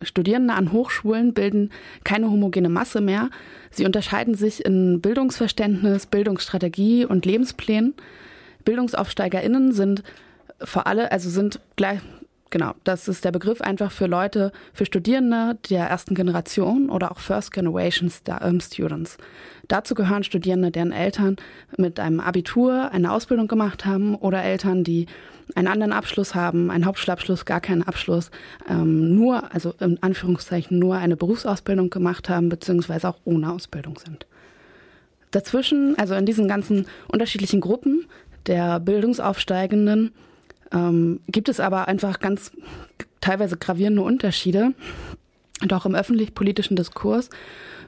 Studierende 0.03 0.55
an 0.55 0.72
Hochschulen 0.72 1.34
bilden 1.34 1.70
keine 2.05 2.30
homogene 2.30 2.68
Masse 2.68 3.01
mehr. 3.01 3.30
Sie 3.70 3.84
unterscheiden 3.84 4.34
sich 4.34 4.64
in 4.64 5.01
Bildungsverständnis, 5.01 6.07
Bildungsstrategie 6.07 7.05
und 7.05 7.26
Lebensplänen. 7.26 7.95
BildungsaufsteigerInnen 8.64 9.72
sind 9.72 10.03
vor 10.61 10.86
allem, 10.86 11.07
also 11.11 11.30
sind 11.30 11.61
gleich, 11.76 12.01
Genau, 12.51 12.73
das 12.85 13.09
ist 13.09 13.27
der 13.27 13.33
Begriff 13.33 13.61
einfach 13.61 13.93
für 13.93 14.07
Leute, 14.07 14.53
für 14.73 14.87
Studierende 14.87 15.59
der 15.69 15.87
ersten 15.87 16.15
Generation 16.15 16.89
oder 16.89 17.13
auch 17.13 17.19
First 17.19 17.53
Generation 17.53 18.11
ähm, 18.41 18.61
Students. 18.61 19.19
Dazu 19.69 19.95
gehören 19.95 20.25
Studierende, 20.25 20.71
deren 20.71 20.93
Eltern 20.93 21.37
mit 21.77 22.01
einem 22.01 22.21
Abitur 22.21 22.91
eine 22.91 23.13
Ausbildung 23.13 23.49
gemacht 23.49 23.85
haben 23.85 24.15
oder 24.15 24.43
Eltern, 24.43 24.83
die 24.83 25.07
einen 25.55 25.69
anderen 25.69 25.93
Abschluss 25.93 26.35
haben, 26.35 26.71
einen 26.71 26.87
Hauptschulabschluss, 26.87 27.45
gar 27.45 27.61
keinen 27.61 27.83
Abschluss, 27.83 28.31
ähm, 28.67 29.15
nur, 29.15 29.53
also 29.53 29.75
in 29.81 30.03
Anführungszeichen 30.03 30.79
nur 30.79 30.97
eine 30.97 31.17
Berufsausbildung 31.17 31.91
gemacht 31.91 32.31
haben, 32.31 32.49
beziehungsweise 32.49 33.11
auch 33.11 33.19
ohne 33.25 33.53
Ausbildung 33.53 33.99
sind. 33.99 34.27
Dazwischen, 35.33 35.99
also 35.99 36.15
in 36.15 36.25
diesen 36.25 36.49
ganzen 36.49 36.87
unterschiedlichen 37.09 37.61
Gruppen 37.61 38.07
der 38.47 38.81
Bildungsaufsteigenden, 38.81 40.13
ähm, 40.73 41.21
gibt 41.29 41.49
es 41.49 41.61
aber 41.61 41.89
einfach 41.89 42.21
ganz 42.21 42.53
teilweise 43.21 43.57
gravierende 43.57 44.03
Unterschiede. 44.03 44.75
Und 45.61 45.73
auch 45.73 45.87
im 45.87 45.95
öffentlich-politischen 45.95 46.77
Diskurs 46.77 47.31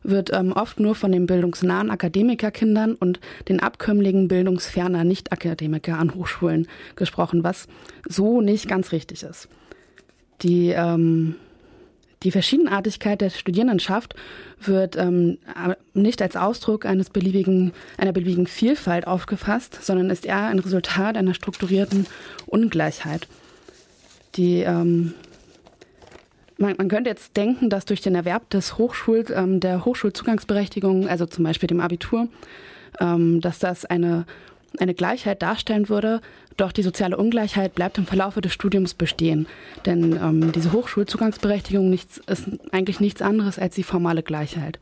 wird 0.03 0.33
ähm, 0.33 0.53
oft 0.53 0.81
nur 0.81 0.95
von 0.95 1.13
den 1.13 1.27
bildungsnahen 1.27 1.91
Akademikerkindern 1.91 2.95
und 2.95 3.21
den 3.49 3.61
abkömmligen 3.61 4.29
bildungsferner 4.29 5.05
Nicht-Akademiker 5.05 5.99
an 5.99 6.15
Hochschulen 6.15 6.67
gesprochen, 6.97 7.45
was 7.45 7.69
so 8.09 8.41
nicht 8.41 8.67
ganz 8.67 8.93
richtig 8.93 9.23
ist. 9.23 9.49
Die 10.43 10.71
ähm, 10.71 11.37
die 12.23 12.31
Verschiedenartigkeit 12.31 13.21
der 13.21 13.31
Studierendenschaft 13.31 14.15
wird 14.61 14.97
ähm, 14.97 15.39
nicht 15.95 16.21
als 16.21 16.37
Ausdruck 16.37 16.85
eines 16.85 17.09
beliebigen, 17.09 17.73
einer 17.97 18.13
beliebigen 18.13 18.47
Vielfalt 18.47 19.07
aufgefasst, 19.07 19.83
sondern 19.83 20.11
ist 20.11 20.27
eher 20.27 20.47
ein 20.47 20.59
Resultat 20.59 21.17
einer 21.17 21.33
strukturierten 21.33 22.07
Ungleichheit. 22.47 23.27
Die, 24.37 24.61
ähm, 24.61 25.15
man, 26.59 26.75
man, 26.77 26.89
könnte 26.89 27.09
jetzt 27.09 27.39
denken, 27.39 27.71
dass 27.71 27.87
durch 27.87 28.03
den 28.03 28.15
Erwerb 28.15 28.51
des 28.51 28.77
Hochschul, 28.77 29.25
ähm, 29.35 29.61
der 29.61 29.87
Hochschulzugangsberechtigung, 29.87 31.09
also 31.09 31.25
zum 31.25 31.45
Beispiel 31.45 31.69
dem 31.69 31.81
Abitur, 31.81 32.29
ähm, 33.01 33.41
dass 33.41 33.59
das 33.59 33.87
eine 33.87 34.27
eine 34.79 34.95
Gleichheit 34.95 35.43
darstellen 35.43 35.89
würde, 35.89 36.21
doch 36.57 36.73
die 36.73 36.83
soziale 36.83 37.17
Ungleichheit 37.17 37.75
bleibt 37.75 37.99
im 37.99 38.07
Verlaufe 38.07 38.41
des 38.41 38.53
Studiums 38.53 38.95
bestehen. 38.95 39.47
Denn 39.87 40.13
ähm, 40.13 40.53
diese 40.53 40.73
Hochschulzugangsberechtigung 40.73 41.91
nichts, 41.91 42.19
ist 42.27 42.49
eigentlich 42.71 43.01
nichts 43.01 43.23
anderes 43.23 43.59
als 43.59 43.75
die 43.75 43.83
formale 43.83 44.23
Gleichheit. 44.23 44.79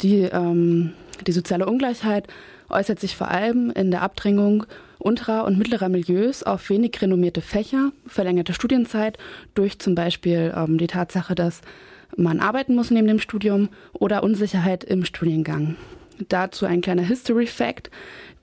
Die, 0.00 0.22
ähm, 0.22 0.92
die 1.26 1.32
soziale 1.32 1.66
Ungleichheit 1.66 2.26
äußert 2.68 2.98
sich 2.98 3.16
vor 3.16 3.28
allem 3.28 3.70
in 3.70 3.90
der 3.90 4.02
Abdrängung 4.02 4.64
unterer 4.98 5.44
und 5.44 5.58
mittlerer 5.58 5.88
Milieus 5.88 6.42
auf 6.42 6.68
wenig 6.70 7.00
renommierte 7.00 7.40
Fächer, 7.40 7.92
verlängerte 8.06 8.54
Studienzeit 8.54 9.18
durch 9.54 9.78
zum 9.78 9.94
Beispiel 9.94 10.52
ähm, 10.56 10.78
die 10.78 10.86
Tatsache, 10.86 11.34
dass 11.34 11.60
man 12.16 12.40
arbeiten 12.40 12.74
muss 12.74 12.90
neben 12.90 13.08
dem 13.08 13.18
Studium 13.18 13.68
oder 13.92 14.22
Unsicherheit 14.22 14.84
im 14.84 15.04
Studiengang. 15.04 15.76
Dazu 16.28 16.66
ein 16.66 16.82
kleiner 16.82 17.02
History 17.02 17.46
Fact. 17.46 17.90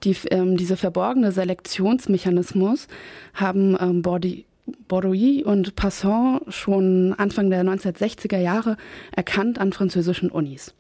Die, 0.03 0.15
ähm, 0.31 0.55
diese 0.55 0.77
verborgene 0.77 1.31
Selektionsmechanismus 1.31 2.87
haben 3.33 3.77
ähm, 3.79 4.01
Bordi, 4.01 4.45
Bordeaux 4.87 5.43
und 5.45 5.75
Passant 5.75 6.41
schon 6.49 7.13
Anfang 7.17 7.49
der 7.49 7.63
1960er 7.63 8.37
Jahre 8.37 8.77
erkannt 9.11 9.59
an 9.59 9.73
französischen 9.73 10.29
Unis. 10.29 10.73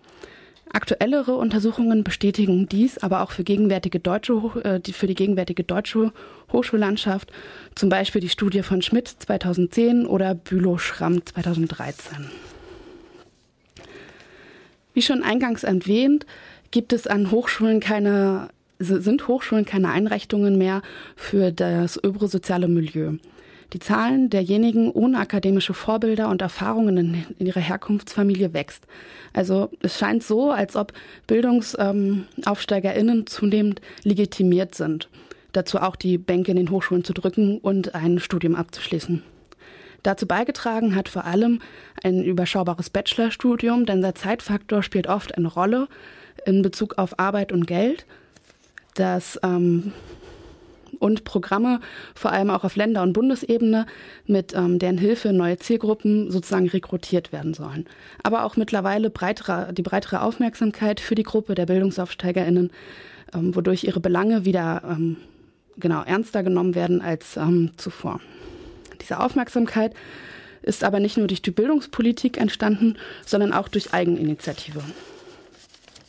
Aktuellere 0.71 1.35
Untersuchungen 1.35 2.03
bestätigen 2.03 2.67
dies 2.69 2.99
aber 2.99 3.21
auch 3.21 3.31
für, 3.31 3.43
gegenwärtige 3.43 3.99
deutsche, 3.99 4.33
äh, 4.63 4.91
für 4.91 5.07
die 5.07 5.15
gegenwärtige 5.15 5.63
deutsche 5.63 6.13
Hochschullandschaft, 6.51 7.31
zum 7.73 7.89
Beispiel 7.89 8.21
die 8.21 8.29
Studie 8.29 8.61
von 8.61 8.81
Schmidt 8.83 9.07
2010 9.07 10.05
oder 10.05 10.35
Bülow-Schramm 10.35 11.25
2013. 11.25 12.29
Wie 14.93 15.01
schon 15.01 15.23
eingangs 15.23 15.63
erwähnt, 15.63 16.27
gibt 16.71 16.93
es 16.93 17.07
an 17.07 17.31
Hochschulen 17.31 17.79
keine 17.79 18.49
sind 18.79 19.27
Hochschulen 19.27 19.65
keine 19.65 19.89
Einrichtungen 19.89 20.57
mehr 20.57 20.81
für 21.15 21.51
das 21.51 22.01
öbrosoziale 22.03 22.67
Milieu. 22.67 23.17
Die 23.73 23.79
Zahlen 23.79 24.31
derjenigen 24.31 24.89
ohne 24.89 25.19
akademische 25.19 25.75
Vorbilder 25.75 26.29
und 26.29 26.41
Erfahrungen 26.41 26.97
in, 26.97 27.25
in 27.37 27.45
ihrer 27.45 27.59
Herkunftsfamilie 27.59 28.53
wächst. 28.53 28.87
Also 29.31 29.69
es 29.81 29.99
scheint 29.99 30.23
so, 30.23 30.49
als 30.49 30.75
ob 30.75 30.93
BildungsaufsteigerInnen 31.27 33.17
ähm, 33.19 33.27
zunehmend 33.27 33.81
legitimiert 34.03 34.73
sind. 34.73 35.07
Dazu 35.51 35.77
auch 35.79 35.95
die 35.95 36.17
Bänke 36.17 36.49
in 36.51 36.57
den 36.57 36.71
Hochschulen 36.71 37.03
zu 37.03 37.13
drücken 37.13 37.59
und 37.59 37.93
ein 37.93 38.19
Studium 38.19 38.55
abzuschließen. 38.55 39.21
Dazu 40.01 40.25
beigetragen 40.25 40.95
hat 40.95 41.09
vor 41.09 41.25
allem 41.25 41.59
ein 42.03 42.23
überschaubares 42.23 42.89
Bachelorstudium, 42.89 43.85
denn 43.85 44.01
der 44.01 44.15
Zeitfaktor 44.15 44.81
spielt 44.81 45.07
oft 45.07 45.37
eine 45.37 45.47
Rolle 45.47 45.87
in 46.45 46.61
Bezug 46.61 46.97
auf 46.97 47.19
Arbeit 47.19 47.51
und 47.51 47.67
Geld 47.67 48.05
dass 48.99 49.39
ähm, 49.43 49.93
und 50.99 51.23
Programme, 51.23 51.79
vor 52.13 52.31
allem 52.31 52.49
auch 52.49 52.63
auf 52.63 52.75
Länder- 52.75 53.03
und 53.03 53.13
Bundesebene, 53.13 53.85
mit 54.25 54.53
ähm, 54.53 54.79
deren 54.79 54.97
Hilfe 54.97 55.33
neue 55.33 55.57
Zielgruppen 55.57 56.29
sozusagen 56.29 56.67
rekrutiert 56.67 57.31
werden 57.31 57.53
sollen. 57.53 57.85
Aber 58.21 58.43
auch 58.43 58.57
mittlerweile 58.57 59.09
breitere, 59.09 59.73
die 59.73 59.81
breitere 59.81 60.21
Aufmerksamkeit 60.21 60.99
für 60.99 61.15
die 61.15 61.23
Gruppe 61.23 61.55
der 61.55 61.65
BildungsaufsteigerInnen, 61.65 62.71
ähm, 63.33 63.55
wodurch 63.55 63.85
ihre 63.85 63.99
Belange 63.99 64.45
wieder 64.45 64.83
ähm, 64.85 65.17
genau 65.77 66.03
ernster 66.03 66.43
genommen 66.43 66.75
werden 66.75 67.01
als 67.01 67.37
ähm, 67.37 67.71
zuvor. 67.77 68.19
Diese 69.01 69.19
Aufmerksamkeit 69.19 69.93
ist 70.61 70.83
aber 70.83 70.99
nicht 70.99 71.17
nur 71.17 71.27
durch 71.27 71.41
die 71.41 71.51
Bildungspolitik 71.51 72.37
entstanden, 72.37 72.97
sondern 73.25 73.53
auch 73.53 73.69
durch 73.69 73.93
Eigeninitiative. 73.93 74.81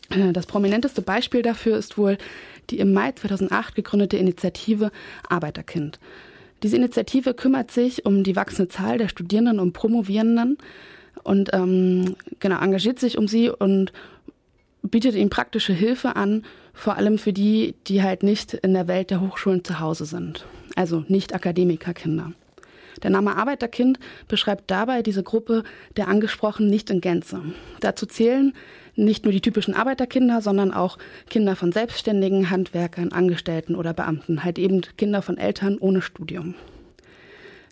Äh, 0.09 0.33
das 0.33 0.45
prominenteste 0.45 1.01
Beispiel 1.01 1.41
dafür 1.41 1.77
ist 1.77 1.97
wohl 1.97 2.17
die 2.69 2.79
im 2.79 2.93
Mai 2.93 3.11
2008 3.11 3.75
gegründete 3.75 4.17
Initiative 4.17 4.91
Arbeiterkind. 5.27 5.99
Diese 6.63 6.75
Initiative 6.75 7.33
kümmert 7.33 7.71
sich 7.71 8.05
um 8.05 8.23
die 8.23 8.35
wachsende 8.35 8.69
Zahl 8.69 8.97
der 8.97 9.09
Studierenden 9.09 9.59
und 9.59 9.73
Promovierenden 9.73 10.57
und 11.23 11.49
ähm, 11.53 12.15
genau 12.39 12.59
engagiert 12.59 12.99
sich 12.99 13.17
um 13.17 13.27
sie 13.27 13.49
und 13.49 13.91
bietet 14.83 15.15
ihnen 15.15 15.29
praktische 15.29 15.73
Hilfe 15.73 16.15
an, 16.15 16.43
vor 16.73 16.95
allem 16.97 17.17
für 17.17 17.33
die, 17.33 17.75
die 17.87 18.01
halt 18.01 18.23
nicht 18.23 18.53
in 18.53 18.73
der 18.73 18.87
Welt 18.87 19.09
der 19.09 19.21
Hochschulen 19.21 19.63
zu 19.63 19.79
Hause 19.79 20.05
sind, 20.05 20.45
also 20.75 21.03
nicht 21.07 21.35
Akademikerkinder. 21.35 22.33
Der 23.03 23.09
Name 23.09 23.35
Arbeiterkind 23.35 23.99
beschreibt 24.27 24.69
dabei 24.69 25.01
diese 25.01 25.23
Gruppe 25.23 25.63
der 25.97 26.07
Angesprochenen 26.07 26.69
nicht 26.69 26.89
in 26.89 27.01
Gänze. 27.01 27.41
Dazu 27.79 28.05
zählen 28.05 28.53
nicht 28.95 29.23
nur 29.23 29.31
die 29.31 29.41
typischen 29.41 29.73
Arbeiterkinder, 29.73 30.41
sondern 30.41 30.73
auch 30.73 30.97
Kinder 31.29 31.55
von 31.55 31.71
Selbstständigen, 31.71 32.49
Handwerkern, 32.49 33.11
Angestellten 33.11 33.75
oder 33.75 33.93
Beamten, 33.93 34.43
halt 34.43 34.59
eben 34.59 34.81
Kinder 34.97 35.21
von 35.21 35.37
Eltern 35.37 35.77
ohne 35.79 36.01
Studium. 36.01 36.55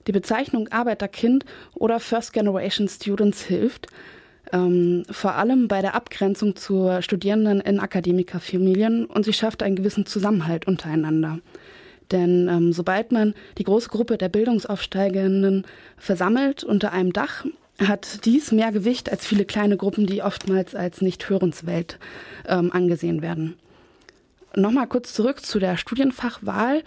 Die 0.08 0.12
Bezeichnung 0.12 0.70
Arbeiterkind 0.70 1.46
oder 1.76 2.00
First 2.00 2.34
Generation 2.34 2.88
Students 2.88 3.44
hilft, 3.44 3.88
ähm, 4.52 5.04
vor 5.12 5.36
allem 5.36 5.68
bei 5.68 5.82
der 5.82 5.94
Abgrenzung 5.94 6.56
zu 6.56 7.02
Studierenden 7.02 7.62
in 7.62 7.80
Akademikerfamilien 7.80 9.06
und 9.06 9.26
sie 9.26 9.34
schafft 9.34 9.62
einen 9.62 9.76
gewissen 9.76 10.06
Zusammenhalt 10.06 10.68
untereinander. 10.68 11.40
Denn 12.12 12.48
ähm, 12.48 12.74
sobald 12.74 13.12
man 13.12 13.34
die 13.58 13.64
große 13.64 13.90
Gruppe 13.90 14.18
der 14.18 14.30
Bildungsaufsteigenden 14.30 15.66
versammelt 15.98 16.64
unter 16.64 16.92
einem 16.92 17.14
Dach, 17.14 17.46
hat 17.80 18.26
dies 18.26 18.52
mehr 18.52 18.72
Gewicht 18.72 19.12
als 19.12 19.26
viele 19.26 19.46
kleine 19.46 19.78
Gruppen, 19.78 20.06
die 20.06 20.22
oftmals 20.22 20.76
als 20.76 21.02
nicht 21.02 21.30
hörenswelt 21.30 21.98
ähm, 22.48 22.72
angesehen 22.72 23.22
werden. 23.22 23.56
Nochmal 24.56 24.88
kurz 24.88 25.14
zurück 25.14 25.46
zu 25.46 25.60
der 25.60 25.78
Studienfachwahl. 25.78 26.84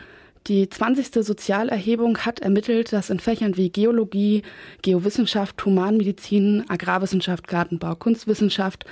Die 0.48 0.68
20. 0.68 1.24
Sozialerhebung 1.24 2.18
hat 2.18 2.40
ermittelt, 2.40 2.92
dass 2.92 3.10
in 3.10 3.20
Fächern 3.20 3.56
wie 3.56 3.70
Geologie, 3.70 4.42
Geowissenschaft, 4.82 5.64
Humanmedizin, 5.64 6.64
Agrarwissenschaft, 6.68 7.46
Gartenbau, 7.46 7.94
Kunstwissenschaft 7.94 8.84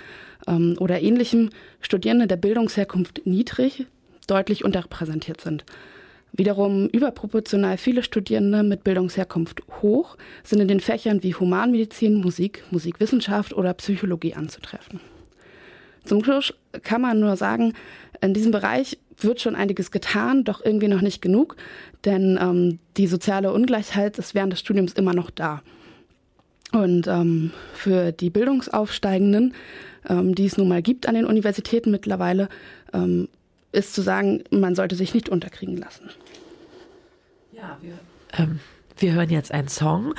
ähm, 0.46 0.76
oder 0.78 1.02
ähnlichem 1.02 1.50
Studierende 1.80 2.28
der 2.28 2.36
Bildungsherkunft 2.36 3.22
niedrig 3.24 3.86
deutlich 4.28 4.64
unterrepräsentiert 4.64 5.40
sind. 5.40 5.64
Wiederum 6.32 6.88
überproportional 6.88 7.76
viele 7.76 8.02
Studierende 8.02 8.62
mit 8.62 8.84
Bildungsherkunft 8.84 9.62
hoch 9.82 10.16
sind 10.44 10.60
in 10.60 10.68
den 10.68 10.80
Fächern 10.80 11.22
wie 11.22 11.34
Humanmedizin, 11.34 12.20
Musik, 12.20 12.62
Musikwissenschaft 12.70 13.52
oder 13.52 13.74
Psychologie 13.74 14.34
anzutreffen. 14.34 15.00
Zum 16.04 16.24
Schluss 16.24 16.54
kann 16.82 17.02
man 17.02 17.20
nur 17.20 17.36
sagen, 17.36 17.74
in 18.20 18.34
diesem 18.34 18.52
Bereich 18.52 18.98
wird 19.18 19.40
schon 19.40 19.54
einiges 19.54 19.90
getan, 19.90 20.44
doch 20.44 20.64
irgendwie 20.64 20.88
noch 20.88 21.02
nicht 21.02 21.20
genug, 21.20 21.56
denn 22.04 22.38
ähm, 22.40 22.78
die 22.96 23.06
soziale 23.06 23.52
Ungleichheit 23.52 24.18
ist 24.18 24.34
während 24.34 24.52
des 24.52 24.60
Studiums 24.60 24.94
immer 24.94 25.14
noch 25.14 25.30
da. 25.30 25.62
Und 26.72 27.06
ähm, 27.08 27.50
für 27.74 28.12
die 28.12 28.30
Bildungsaufsteigenden, 28.30 29.54
ähm, 30.08 30.34
die 30.34 30.46
es 30.46 30.56
nun 30.56 30.68
mal 30.68 30.82
gibt 30.82 31.08
an 31.08 31.14
den 31.14 31.26
Universitäten 31.26 31.90
mittlerweile, 31.90 32.48
ähm, 32.92 33.28
ist 33.72 33.94
zu 33.94 34.02
sagen, 34.02 34.44
man 34.50 34.74
sollte 34.74 34.96
sich 34.96 35.14
nicht 35.14 35.28
unterkriegen 35.28 35.76
lassen. 35.76 36.10
Ja, 37.52 37.78
wir, 37.80 37.98
ähm, 38.32 38.60
wir 38.96 39.12
hören 39.12 39.30
jetzt 39.30 39.52
einen 39.52 39.68
Song, 39.68 40.14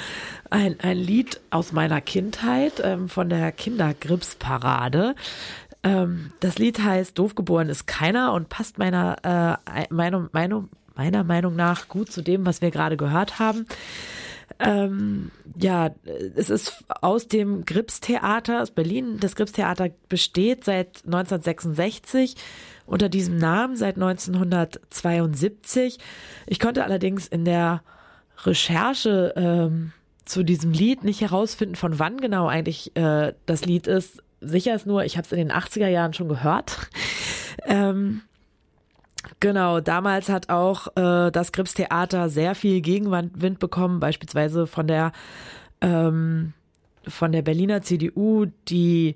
ein, 0.50 0.80
ein 0.80 0.98
Lied 0.98 1.40
aus 1.50 1.72
meiner 1.72 2.02
Kindheit 2.02 2.82
ähm, 2.84 3.10
von 3.10 3.30
der 3.30 3.52
Kindergripsparade. 3.52 5.16
Ähm, 5.84 6.32
das 6.40 6.60
Lied 6.60 6.80
heißt 6.84 7.18
Doof 7.18 7.36
geboren 7.36 7.70
ist 7.70 7.88
keiner 7.88 8.34
und 8.34 8.50
passt 8.50 8.78
meiner, 8.78 9.60
äh, 9.66 9.86
meiner, 9.90 10.30
meiner, 10.32 10.66
meiner 10.96 11.24
Meinung 11.24 11.56
nach 11.56 11.88
gut 11.88 12.12
zu 12.12 12.22
dem, 12.22 12.46
was 12.46 12.62
wir 12.62 12.72
gerade 12.72 12.98
gehört 12.98 13.40
haben. 13.40 13.66
Ähm, 14.60 15.32
ja, 15.60 15.90
es 16.36 16.50
ist 16.50 16.84
aus 17.02 17.28
dem 17.28 17.66
Gripstheater 17.66 18.62
aus 18.62 18.72
Berlin. 18.72 19.18
Das 19.20 19.36
Gripstheater 19.36 19.90
besteht 20.08 20.66
seit 20.66 21.04
1966 21.06 22.36
unter 22.92 23.08
diesem 23.08 23.38
Namen 23.38 23.78
seit 23.78 23.96
1972. 23.96 25.98
Ich 26.46 26.60
konnte 26.60 26.84
allerdings 26.84 27.26
in 27.26 27.46
der 27.46 27.84
Recherche 28.44 29.34
ähm, 29.38 29.94
zu 30.26 30.44
diesem 30.44 30.74
Lied 30.74 31.06
nicht 31.06 31.22
herausfinden, 31.22 31.76
von 31.76 32.00
wann 32.00 32.18
genau 32.18 32.48
eigentlich 32.48 32.94
äh, 32.98 33.34
das 33.46 33.64
Lied 33.64 33.88
ist. 33.88 34.22
Sicher 34.42 34.76
ist 34.76 34.88
nur, 34.88 35.06
ich 35.06 35.16
habe 35.16 35.26
es 35.26 35.32
in 35.32 35.38
den 35.38 35.54
80er 35.54 35.88
Jahren 35.88 36.14
schon 36.14 36.28
gehört. 36.28 36.90
ähm, 37.66 38.22
Genau, 39.40 39.80
damals 39.80 40.30
hat 40.30 40.50
auch 40.50 40.88
äh, 40.98 41.32
das 41.32 41.52
Gripstheater 41.52 42.28
sehr 42.28 42.56
viel 42.56 42.82
Gegenwind 42.82 43.60
bekommen, 43.60 44.00
beispielsweise 44.00 44.68
von 44.68 44.88
der 44.88 45.14
ähm, 45.80 46.54
von 47.08 47.32
der 47.32 47.44
Berliner 47.44 47.82
CDU, 47.82 48.48
die 48.68 49.16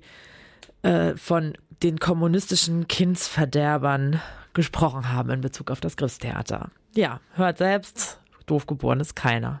äh, 0.82 1.14
von 1.16 1.54
den 1.82 1.98
kommunistischen 1.98 2.88
Kindsverderbern 2.88 4.20
gesprochen 4.54 5.12
haben 5.12 5.30
in 5.30 5.40
Bezug 5.40 5.70
auf 5.70 5.80
das 5.80 5.96
Gripstheater. 5.96 6.70
Ja, 6.94 7.20
hört 7.34 7.58
selbst, 7.58 8.18
doof 8.46 8.66
geboren 8.66 9.00
ist 9.00 9.14
keiner. 9.14 9.60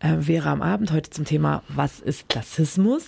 äh, 0.00 0.20
Vera 0.20 0.52
am 0.52 0.62
Abend 0.62 0.92
heute 0.92 1.10
zum 1.10 1.24
Thema 1.24 1.62
Was 1.68 2.00
ist 2.00 2.28
Klassismus? 2.28 3.06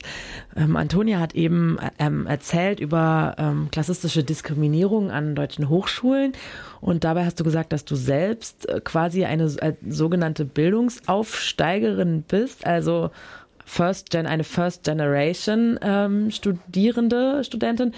Ähm, 0.56 0.76
Antonia 0.76 1.20
hat 1.20 1.34
eben 1.34 1.78
ähm, 1.98 2.26
erzählt 2.26 2.80
über 2.80 3.34
ähm, 3.38 3.68
klassistische 3.70 4.24
Diskriminierung 4.24 5.10
an 5.10 5.34
deutschen 5.34 5.68
Hochschulen 5.68 6.32
und 6.80 7.04
dabei 7.04 7.24
hast 7.24 7.38
du 7.40 7.44
gesagt, 7.44 7.72
dass 7.72 7.84
du 7.84 7.96
selbst 7.96 8.68
äh, 8.68 8.80
quasi 8.82 9.24
eine 9.24 9.44
äh, 9.44 9.74
sogenannte 9.86 10.44
Bildungsaufsteigerin 10.44 12.24
bist, 12.26 12.66
also 12.66 13.10
First 13.64 14.10
Gen, 14.10 14.26
eine 14.26 14.44
First 14.44 14.84
Generation 14.84 15.78
ähm, 15.82 16.30
Studierende, 16.30 17.44
Studentin. 17.44 17.92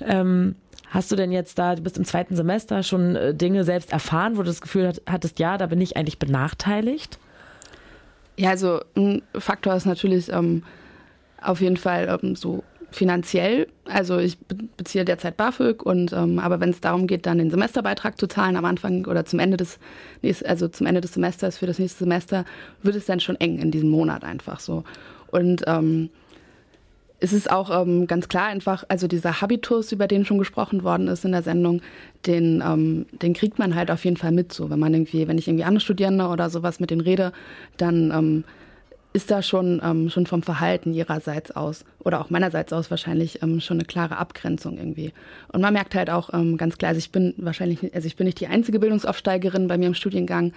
Ähm, 0.00 0.56
Hast 0.94 1.10
du 1.10 1.16
denn 1.16 1.32
jetzt 1.32 1.58
da, 1.58 1.74
du 1.74 1.82
bist 1.82 1.98
im 1.98 2.04
zweiten 2.04 2.36
Semester, 2.36 2.84
schon 2.84 3.16
äh, 3.16 3.34
Dinge 3.34 3.64
selbst 3.64 3.90
erfahren, 3.90 4.36
wo 4.36 4.42
du 4.42 4.46
das 4.46 4.60
Gefühl 4.60 4.92
hattest, 5.10 5.40
ja, 5.40 5.58
da 5.58 5.66
bin 5.66 5.80
ich 5.80 5.96
eigentlich 5.96 6.20
benachteiligt? 6.20 7.18
Ja, 8.36 8.50
also 8.50 8.80
ein 8.96 9.22
Faktor 9.36 9.74
ist 9.74 9.86
natürlich 9.86 10.30
ähm, 10.32 10.62
auf 11.40 11.60
jeden 11.60 11.76
Fall 11.76 12.18
ähm, 12.22 12.34
so 12.34 12.64
finanziell. 12.90 13.68
Also 13.86 14.18
ich 14.18 14.38
beziehe 14.76 15.04
derzeit 15.04 15.36
BAföG 15.36 15.82
und 15.82 16.12
ähm, 16.12 16.38
aber 16.38 16.60
wenn 16.60 16.70
es 16.70 16.80
darum 16.80 17.06
geht, 17.06 17.26
dann 17.26 17.38
den 17.38 17.50
Semesterbeitrag 17.50 18.18
zu 18.18 18.26
zahlen 18.26 18.56
am 18.56 18.64
Anfang 18.64 19.06
oder 19.06 19.24
zum 19.24 19.40
Ende 19.40 19.56
des 19.56 19.78
also 20.44 20.68
zum 20.68 20.86
Ende 20.86 21.00
des 21.00 21.14
Semesters 21.14 21.58
für 21.58 21.66
das 21.66 21.78
nächste 21.78 22.04
Semester, 22.04 22.44
wird 22.82 22.96
es 22.96 23.06
dann 23.06 23.20
schon 23.20 23.36
eng 23.36 23.58
in 23.58 23.70
diesem 23.70 23.90
Monat 23.90 24.24
einfach 24.24 24.60
so. 24.60 24.84
Und 25.26 25.64
ähm, 25.66 26.10
es 27.24 27.32
ist 27.32 27.50
auch 27.50 27.70
ähm, 27.70 28.06
ganz 28.06 28.28
klar 28.28 28.48
einfach, 28.48 28.84
also 28.88 29.06
dieser 29.06 29.40
Habitus, 29.40 29.92
über 29.92 30.06
den 30.06 30.26
schon 30.26 30.36
gesprochen 30.36 30.84
worden 30.84 31.08
ist 31.08 31.24
in 31.24 31.32
der 31.32 31.42
Sendung, 31.42 31.80
den, 32.26 32.62
ähm, 32.64 33.06
den 33.12 33.32
kriegt 33.32 33.58
man 33.58 33.74
halt 33.74 33.90
auf 33.90 34.04
jeden 34.04 34.18
Fall 34.18 34.30
mit. 34.30 34.52
So, 34.52 34.68
wenn 34.68 34.78
man 34.78 34.92
irgendwie, 34.92 35.26
wenn 35.26 35.38
ich 35.38 35.48
irgendwie 35.48 35.64
andere 35.64 35.80
Studierende 35.80 36.26
oder 36.26 36.50
sowas 36.50 36.80
mit 36.80 36.90
denen 36.90 37.00
rede, 37.00 37.32
dann 37.78 38.10
ähm, 38.10 38.44
ist 39.14 39.30
da 39.30 39.42
schon, 39.42 39.80
ähm, 39.84 40.10
schon 40.10 40.26
vom 40.26 40.42
Verhalten 40.42 40.92
ihrerseits 40.92 41.52
aus 41.52 41.84
oder 42.00 42.20
auch 42.20 42.30
meinerseits 42.30 42.72
aus 42.72 42.90
wahrscheinlich 42.90 43.42
ähm, 43.42 43.60
schon 43.60 43.76
eine 43.76 43.86
klare 43.86 44.16
Abgrenzung 44.16 44.76
irgendwie. 44.76 45.12
Und 45.52 45.60
man 45.60 45.72
merkt 45.72 45.94
halt 45.94 46.10
auch 46.10 46.34
ähm, 46.34 46.56
ganz 46.56 46.78
klar, 46.78 46.88
also 46.88 46.98
ich 46.98 47.12
bin 47.12 47.32
wahrscheinlich, 47.36 47.94
also 47.94 48.08
ich 48.08 48.16
bin 48.16 48.26
nicht 48.26 48.40
die 48.40 48.48
einzige 48.48 48.80
Bildungsaufsteigerin 48.80 49.68
bei 49.68 49.78
mir 49.78 49.86
im 49.86 49.94
Studiengang, 49.94 50.52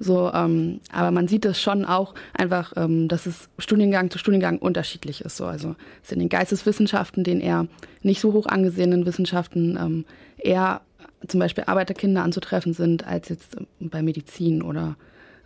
so, 0.00 0.28
ähm, 0.34 0.80
aber 0.92 1.12
man 1.12 1.28
sieht 1.28 1.44
es 1.44 1.62
schon 1.62 1.84
auch 1.84 2.14
einfach, 2.36 2.72
ähm, 2.76 3.06
dass 3.06 3.26
es 3.26 3.48
Studiengang 3.58 4.10
zu 4.10 4.18
Studiengang 4.18 4.58
unterschiedlich 4.58 5.20
ist. 5.20 5.36
So, 5.36 5.44
also 5.44 5.76
es 6.02 6.08
sind 6.08 6.18
den 6.18 6.28
Geisteswissenschaften, 6.28 7.22
den 7.22 7.40
eher 7.40 7.68
nicht 8.02 8.20
so 8.20 8.32
hoch 8.32 8.46
angesehenen 8.46 9.06
Wissenschaften 9.06 9.78
ähm, 9.80 10.04
eher 10.36 10.80
zum 11.28 11.38
Beispiel 11.38 11.64
Arbeiterkinder 11.68 12.24
anzutreffen 12.24 12.72
sind 12.72 13.06
als 13.06 13.28
jetzt 13.28 13.56
bei 13.78 14.02
Medizin 14.02 14.62
oder 14.62 14.96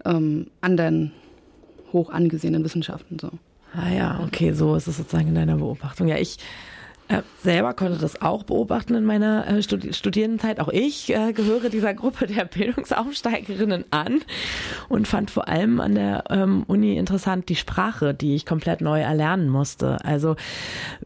ähm, 0.07 0.47
anderen 0.63 1.13
hoch 1.95 2.11
angesehenen 2.11 2.63
Wissenschaften. 2.63 3.19
So. 3.19 3.31
Ah 3.73 3.91
ja, 3.91 4.21
okay, 4.23 4.53
so 4.53 4.75
ist 4.75 4.87
es 4.87 4.99
sozusagen 4.99 5.29
in 5.29 5.35
deiner 5.35 5.57
Beobachtung. 5.57 6.07
Ja, 6.07 6.19
ich 6.19 6.39
äh, 7.09 7.23
selber 7.43 7.75
konnte 7.75 7.99
das 7.99 8.23
auch 8.23 8.45
beobachten 8.45 8.95
in 8.95 9.05
meiner 9.05 9.47
äh, 9.47 9.63
Studi 9.63 9.93
Studierendenzeit. 9.93 10.59
Auch 10.59 10.69
ich 10.69 11.15
äh, 11.15 11.33
gehöre 11.33 11.69
dieser 11.69 11.93
Gruppe 11.93 12.27
der 12.27 12.45
Bildungsaufsteigerinnen 12.47 13.85
an 13.91 14.21
und 14.89 15.07
fand 15.07 15.31
vor 15.31 15.49
allem 15.49 15.81
an 15.81 15.95
der 15.95 16.25
ähm, 16.31 16.65
Uni 16.67 16.97
interessant 16.97 17.49
die 17.49 17.57
Sprache, 17.57 18.15
die 18.15 18.35
ich 18.35 18.47
komplett 18.47 18.81
neu 18.81 19.01
erlernen 19.01 19.51
musste. 19.51 20.03
Also 20.05 20.37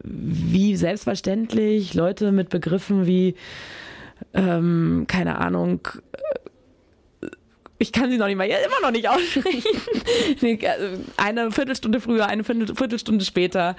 wie 0.05 0.77
selbstverständlich 0.77 1.95
Leute 1.95 2.31
mit 2.31 2.49
Begriffen 2.49 3.07
wie 3.07 3.35
ähm, 4.35 5.07
keine 5.09 5.39
Ahnung 5.39 5.81
ich 7.81 7.93
kann 7.93 8.11
sie 8.11 8.19
noch 8.19 8.27
nicht 8.27 8.37
mal, 8.37 8.49
ja, 8.49 8.57
immer 8.57 8.81
noch 8.83 8.91
nicht 8.91 9.09
aussprechen. 9.09 9.63
also 10.69 11.05
eine 11.17 11.53
Viertelstunde 11.53 12.01
früher, 12.01 12.27
eine 12.27 12.43
Viertelstunde 12.43 13.25
später. 13.25 13.77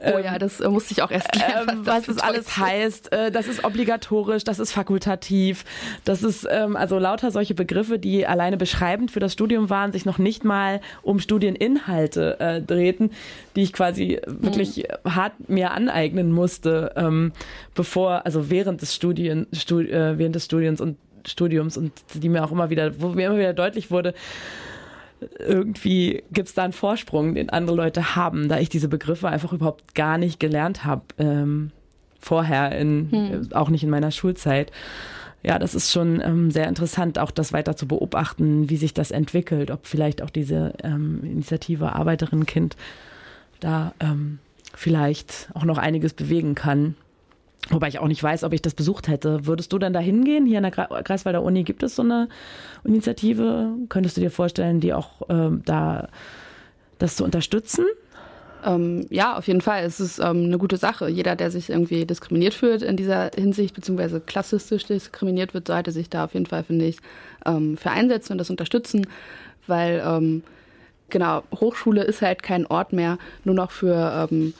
Oh 0.00 0.18
ja, 0.18 0.38
das 0.38 0.60
äh, 0.60 0.68
musste 0.70 0.92
ich 0.92 1.02
auch 1.02 1.10
erst 1.10 1.36
lernen, 1.36 1.68
ähm, 1.68 1.86
was 1.86 2.06
das, 2.06 2.16
was 2.16 2.22
alles 2.22 2.56
heißt. 2.56 3.12
Äh, 3.12 3.30
das 3.30 3.48
ist 3.48 3.62
obligatorisch, 3.62 4.44
das 4.44 4.58
ist 4.58 4.72
fakultativ. 4.72 5.64
Das 6.04 6.22
ist 6.22 6.48
ähm, 6.50 6.76
also 6.76 6.98
lauter 6.98 7.30
solche 7.30 7.54
Begriffe, 7.54 7.98
die 7.98 8.26
alleine 8.26 8.56
beschreibend 8.56 9.10
für 9.10 9.20
das 9.20 9.34
Studium 9.34 9.68
waren, 9.68 9.92
sich 9.92 10.06
noch 10.06 10.18
nicht 10.18 10.44
mal 10.44 10.80
um 11.02 11.20
Studieninhalte 11.20 12.40
äh, 12.40 12.62
drehten, 12.62 13.10
die 13.54 13.62
ich 13.62 13.74
quasi 13.74 14.18
mhm. 14.26 14.44
wirklich 14.44 14.84
hart 15.04 15.50
mir 15.50 15.72
aneignen 15.72 16.32
musste, 16.32 16.92
ähm, 16.96 17.32
bevor, 17.74 18.24
also 18.24 18.48
während 18.48 18.80
des 18.80 18.94
Studien, 18.94 19.46
Studi 19.52 19.90
äh, 19.90 20.16
während 20.16 20.34
des 20.36 20.46
Studiums 20.46 20.80
und 20.80 20.96
Studiums 21.26 21.76
und 21.76 21.92
die 22.14 22.28
mir 22.28 22.44
auch 22.44 22.52
immer 22.52 22.70
wieder, 22.70 23.00
wo 23.00 23.08
mir 23.08 23.26
immer 23.26 23.38
wieder 23.38 23.54
deutlich 23.54 23.90
wurde, 23.90 24.14
irgendwie 25.38 26.22
gibt 26.32 26.48
es 26.48 26.54
da 26.54 26.64
einen 26.64 26.72
Vorsprung, 26.72 27.34
den 27.34 27.50
andere 27.50 27.76
Leute 27.76 28.16
haben, 28.16 28.48
da 28.48 28.58
ich 28.58 28.68
diese 28.68 28.88
Begriffe 28.88 29.28
einfach 29.28 29.52
überhaupt 29.52 29.94
gar 29.94 30.18
nicht 30.18 30.40
gelernt 30.40 30.84
habe 30.84 31.02
ähm, 31.18 31.70
vorher, 32.20 32.76
in, 32.78 33.10
hm. 33.10 33.52
auch 33.52 33.68
nicht 33.68 33.84
in 33.84 33.90
meiner 33.90 34.10
Schulzeit. 34.10 34.72
Ja, 35.42 35.58
das 35.58 35.74
ist 35.74 35.90
schon 35.90 36.20
ähm, 36.20 36.50
sehr 36.52 36.68
interessant, 36.68 37.18
auch 37.18 37.32
das 37.32 37.52
weiter 37.52 37.76
zu 37.76 37.88
beobachten, 37.88 38.70
wie 38.70 38.76
sich 38.76 38.94
das 38.94 39.10
entwickelt, 39.10 39.72
ob 39.72 39.86
vielleicht 39.86 40.22
auch 40.22 40.30
diese 40.30 40.74
ähm, 40.84 41.20
Initiative 41.24 41.94
Arbeiterinnenkind 41.94 42.76
da 43.58 43.92
ähm, 43.98 44.38
vielleicht 44.74 45.48
auch 45.54 45.64
noch 45.64 45.78
einiges 45.78 46.12
bewegen 46.12 46.54
kann. 46.54 46.94
Wobei 47.70 47.88
ich 47.88 47.98
auch 48.00 48.08
nicht 48.08 48.22
weiß, 48.22 48.44
ob 48.44 48.52
ich 48.52 48.62
das 48.62 48.74
besucht 48.74 49.08
hätte. 49.08 49.46
Würdest 49.46 49.72
du 49.72 49.78
dann 49.78 49.92
da 49.92 50.00
hingehen? 50.00 50.46
Hier 50.46 50.58
an 50.58 50.64
der 50.64 50.72
Greifswalder 50.72 51.42
Uni 51.42 51.62
gibt 51.62 51.82
es 51.82 51.96
so 51.96 52.02
eine 52.02 52.28
Initiative. 52.84 53.70
Könntest 53.88 54.16
du 54.16 54.20
dir 54.20 54.30
vorstellen, 54.30 54.80
die 54.80 54.92
auch 54.92 55.22
ähm, 55.28 55.62
da 55.64 56.08
das 56.98 57.16
zu 57.16 57.24
unterstützen? 57.24 57.86
Ähm, 58.64 59.06
ja, 59.10 59.36
auf 59.36 59.46
jeden 59.46 59.60
Fall. 59.60 59.84
Es 59.84 60.00
ist 60.00 60.18
ähm, 60.18 60.44
eine 60.44 60.58
gute 60.58 60.76
Sache. 60.76 61.08
Jeder, 61.08 61.36
der 61.36 61.50
sich 61.50 61.70
irgendwie 61.70 62.04
diskriminiert 62.04 62.54
fühlt 62.54 62.82
in 62.82 62.96
dieser 62.96 63.30
Hinsicht, 63.34 63.74
beziehungsweise 63.74 64.20
klassistisch 64.20 64.84
diskriminiert 64.84 65.54
wird, 65.54 65.66
sollte 65.68 65.92
sich 65.92 66.10
da 66.10 66.24
auf 66.24 66.34
jeden 66.34 66.46
Fall, 66.46 66.64
finde 66.64 66.86
ich, 66.86 66.98
ähm, 67.46 67.76
für 67.76 67.90
einsetzen 67.90 68.32
und 68.32 68.38
das 68.38 68.50
unterstützen, 68.50 69.06
weil 69.66 70.02
ähm, 70.04 70.42
genau, 71.10 71.42
Hochschule 71.54 72.02
ist 72.04 72.22
halt 72.22 72.42
kein 72.42 72.66
Ort 72.66 72.92
mehr 72.92 73.18
nur 73.44 73.54
noch 73.54 73.70
für 73.70 74.28
ähm, 74.30 74.54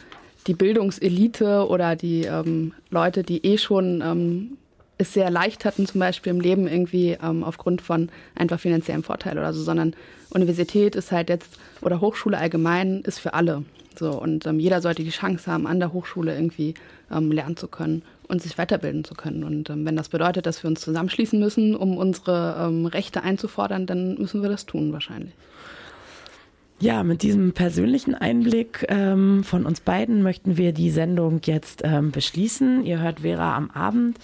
die 0.46 0.54
Bildungselite 0.54 1.66
oder 1.68 1.96
die 1.96 2.24
ähm, 2.24 2.72
Leute, 2.90 3.22
die 3.22 3.44
eh 3.44 3.58
schon 3.58 4.02
ähm, 4.04 4.58
es 4.98 5.12
sehr 5.12 5.30
leicht 5.30 5.64
hatten, 5.64 5.86
zum 5.86 6.00
Beispiel 6.00 6.30
im 6.30 6.40
Leben 6.40 6.66
irgendwie 6.66 7.16
ähm, 7.22 7.44
aufgrund 7.44 7.82
von 7.82 8.08
einfach 8.34 8.60
finanziellem 8.60 9.02
Vorteil 9.02 9.38
oder 9.38 9.52
so, 9.52 9.62
sondern 9.62 9.94
Universität 10.30 10.96
ist 10.96 11.12
halt 11.12 11.28
jetzt 11.28 11.58
oder 11.80 12.00
Hochschule 12.00 12.38
allgemein 12.38 13.02
ist 13.02 13.18
für 13.18 13.34
alle. 13.34 13.64
So 13.98 14.10
und 14.12 14.46
ähm, 14.46 14.58
jeder 14.58 14.80
sollte 14.80 15.04
die 15.04 15.10
Chance 15.10 15.50
haben, 15.50 15.66
an 15.66 15.78
der 15.78 15.92
Hochschule 15.92 16.34
irgendwie 16.34 16.74
ähm, 17.10 17.30
lernen 17.30 17.56
zu 17.56 17.68
können 17.68 18.02
und 18.28 18.40
sich 18.40 18.56
weiterbilden 18.56 19.04
zu 19.04 19.14
können. 19.14 19.44
Und 19.44 19.68
ähm, 19.68 19.84
wenn 19.84 19.96
das 19.96 20.08
bedeutet, 20.08 20.46
dass 20.46 20.62
wir 20.62 20.70
uns 20.70 20.80
zusammenschließen 20.80 21.38
müssen, 21.38 21.76
um 21.76 21.98
unsere 21.98 22.70
Rechte 22.92 23.22
einzufordern, 23.22 23.84
dann 23.86 24.14
müssen 24.14 24.40
wir 24.40 24.48
das 24.48 24.64
tun 24.64 24.92
wahrscheinlich. 24.92 25.34
Ja, 26.82 27.04
mit 27.04 27.22
diesem 27.22 27.52
persönlichen 27.52 28.16
Einblick 28.16 28.84
ähm, 28.88 29.44
von 29.44 29.66
uns 29.66 29.80
beiden 29.80 30.20
möchten 30.20 30.56
wir 30.56 30.72
die 30.72 30.90
Sendung 30.90 31.40
jetzt 31.44 31.82
ähm, 31.84 32.10
beschließen. 32.10 32.84
Ihr 32.84 32.98
hört 32.98 33.20
Vera 33.20 33.56
am 33.56 33.70
Abend, 33.70 34.18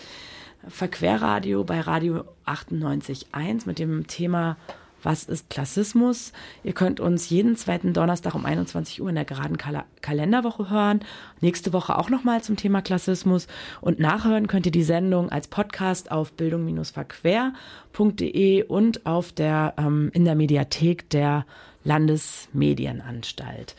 Verquerradio 0.67 1.63
bei 1.63 1.79
Radio 1.79 2.25
98.1 2.47 3.63
mit 3.67 3.79
dem 3.79 4.09
Thema 4.09 4.57
was 5.03 5.25
ist 5.25 5.51
Klassismus? 5.51 6.33
Ihr 6.65 6.73
könnt 6.73 6.99
uns 7.01 7.29
jeden 7.31 7.55
zweiten 7.57 7.93
Donnerstag 7.93 8.35
um 8.35 8.45
21 8.45 9.01
Uhr 9.01 9.09
in 9.09 9.15
der 9.15 9.25
geraden 9.25 9.57
Kal 9.57 9.85
Kalenderwoche 10.01 10.69
hören. 10.71 11.01
Nächste 11.41 11.73
Woche 11.73 11.97
auch 11.99 12.11
nochmal 12.11 12.43
zum 12.43 12.57
Thema 12.57 12.83
Klassismus. 12.83 13.47
Und 13.81 14.01
nachhören 14.01 14.49
könnt 14.49 14.67
ihr 14.67 14.73
die 14.73 14.83
Sendung 14.83 15.31
als 15.31 15.47
Podcast 15.49 16.11
auf 16.11 16.33
bildung-verquer.de 16.33 18.65
und 18.65 19.07
auf 19.07 19.31
der, 19.33 19.75
ähm, 19.79 20.11
in 20.13 20.25
der 20.25 20.35
Mediathek 20.35 21.09
der 21.11 21.47
Landesmedienanstalt. 21.85 23.77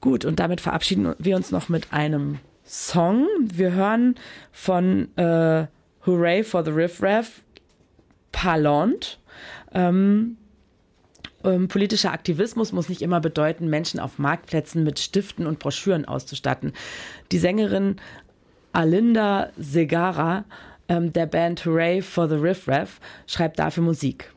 Gut, 0.00 0.24
und 0.24 0.38
damit 0.38 0.60
verabschieden 0.60 1.16
wir 1.18 1.34
uns 1.36 1.50
noch 1.50 1.68
mit 1.68 1.92
einem 1.92 2.38
Song. 2.64 3.26
Wir 3.40 3.72
hören 3.72 4.14
von 4.52 5.08
äh, 5.16 5.66
Hooray 6.06 6.44
for 6.44 6.64
the 6.64 6.70
Riff 6.70 7.02
Raff 7.02 7.42
Parlant. 8.32 9.18
Ähm, 9.72 10.36
ähm, 11.44 11.68
politischer 11.68 12.12
Aktivismus 12.12 12.72
muss 12.72 12.88
nicht 12.88 13.02
immer 13.02 13.20
bedeuten, 13.20 13.68
Menschen 13.68 14.00
auf 14.00 14.18
Marktplätzen 14.18 14.84
mit 14.84 14.98
Stiften 14.98 15.46
und 15.46 15.58
Broschüren 15.58 16.04
auszustatten. 16.04 16.72
Die 17.32 17.38
Sängerin 17.38 17.96
Alinda 18.72 19.50
Segara 19.56 20.44
ähm, 20.88 21.12
der 21.12 21.26
Band 21.26 21.64
Hooray 21.64 22.02
for 22.02 22.28
the 22.28 22.34
Riff 22.34 22.68
Raff 22.68 23.00
schreibt 23.26 23.58
dafür 23.58 23.82
Musik. 23.82 24.32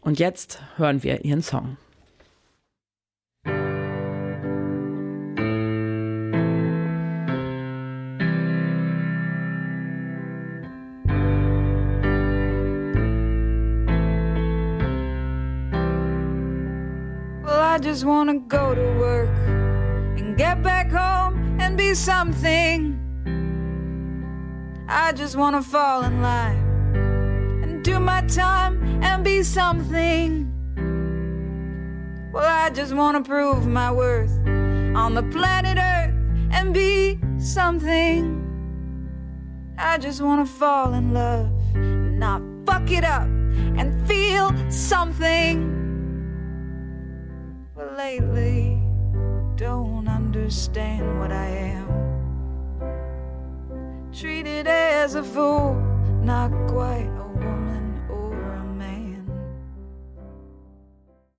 Und 0.00 0.18
jetzt 0.18 0.60
hören 0.76 1.02
wir 1.02 1.24
ihren 1.24 1.42
Song. 1.42 1.76
I 17.98 18.00
just 18.00 18.06
wanna 18.06 18.38
go 18.38 18.76
to 18.76 18.98
work 19.00 19.28
and 20.18 20.36
get 20.36 20.62
back 20.62 20.88
home 20.92 21.58
and 21.60 21.76
be 21.76 21.94
something. 21.94 22.96
I 24.88 25.10
just 25.10 25.34
wanna 25.34 25.62
fall 25.62 26.04
in 26.04 26.22
line 26.22 26.62
and 27.64 27.82
do 27.82 27.98
my 27.98 28.20
time 28.28 29.02
and 29.02 29.24
be 29.24 29.42
something. 29.42 30.46
Well, 32.32 32.44
I 32.46 32.70
just 32.70 32.94
wanna 32.94 33.20
prove 33.20 33.66
my 33.66 33.90
worth 33.90 34.30
on 34.94 35.14
the 35.14 35.24
planet 35.24 35.76
Earth 35.76 36.14
and 36.52 36.72
be 36.72 37.18
something. 37.38 38.22
I 39.76 39.98
just 39.98 40.20
wanna 40.20 40.46
fall 40.46 40.94
in 40.94 41.12
love, 41.12 41.50
and 41.74 42.20
not 42.20 42.42
fuck 42.64 42.92
it 42.92 43.02
up, 43.02 43.26
and 43.76 44.06
feel 44.06 44.54
something 44.70 45.87
lately 47.98 48.80
don't 49.56 50.06
understand 50.06 51.18
what 51.18 51.32
I 51.32 51.46
am. 51.74 51.88
Treated 54.12 54.68
as 54.68 55.16
a 55.16 55.24
fool, 55.24 55.74
not 56.22 56.52
quite 56.68 57.10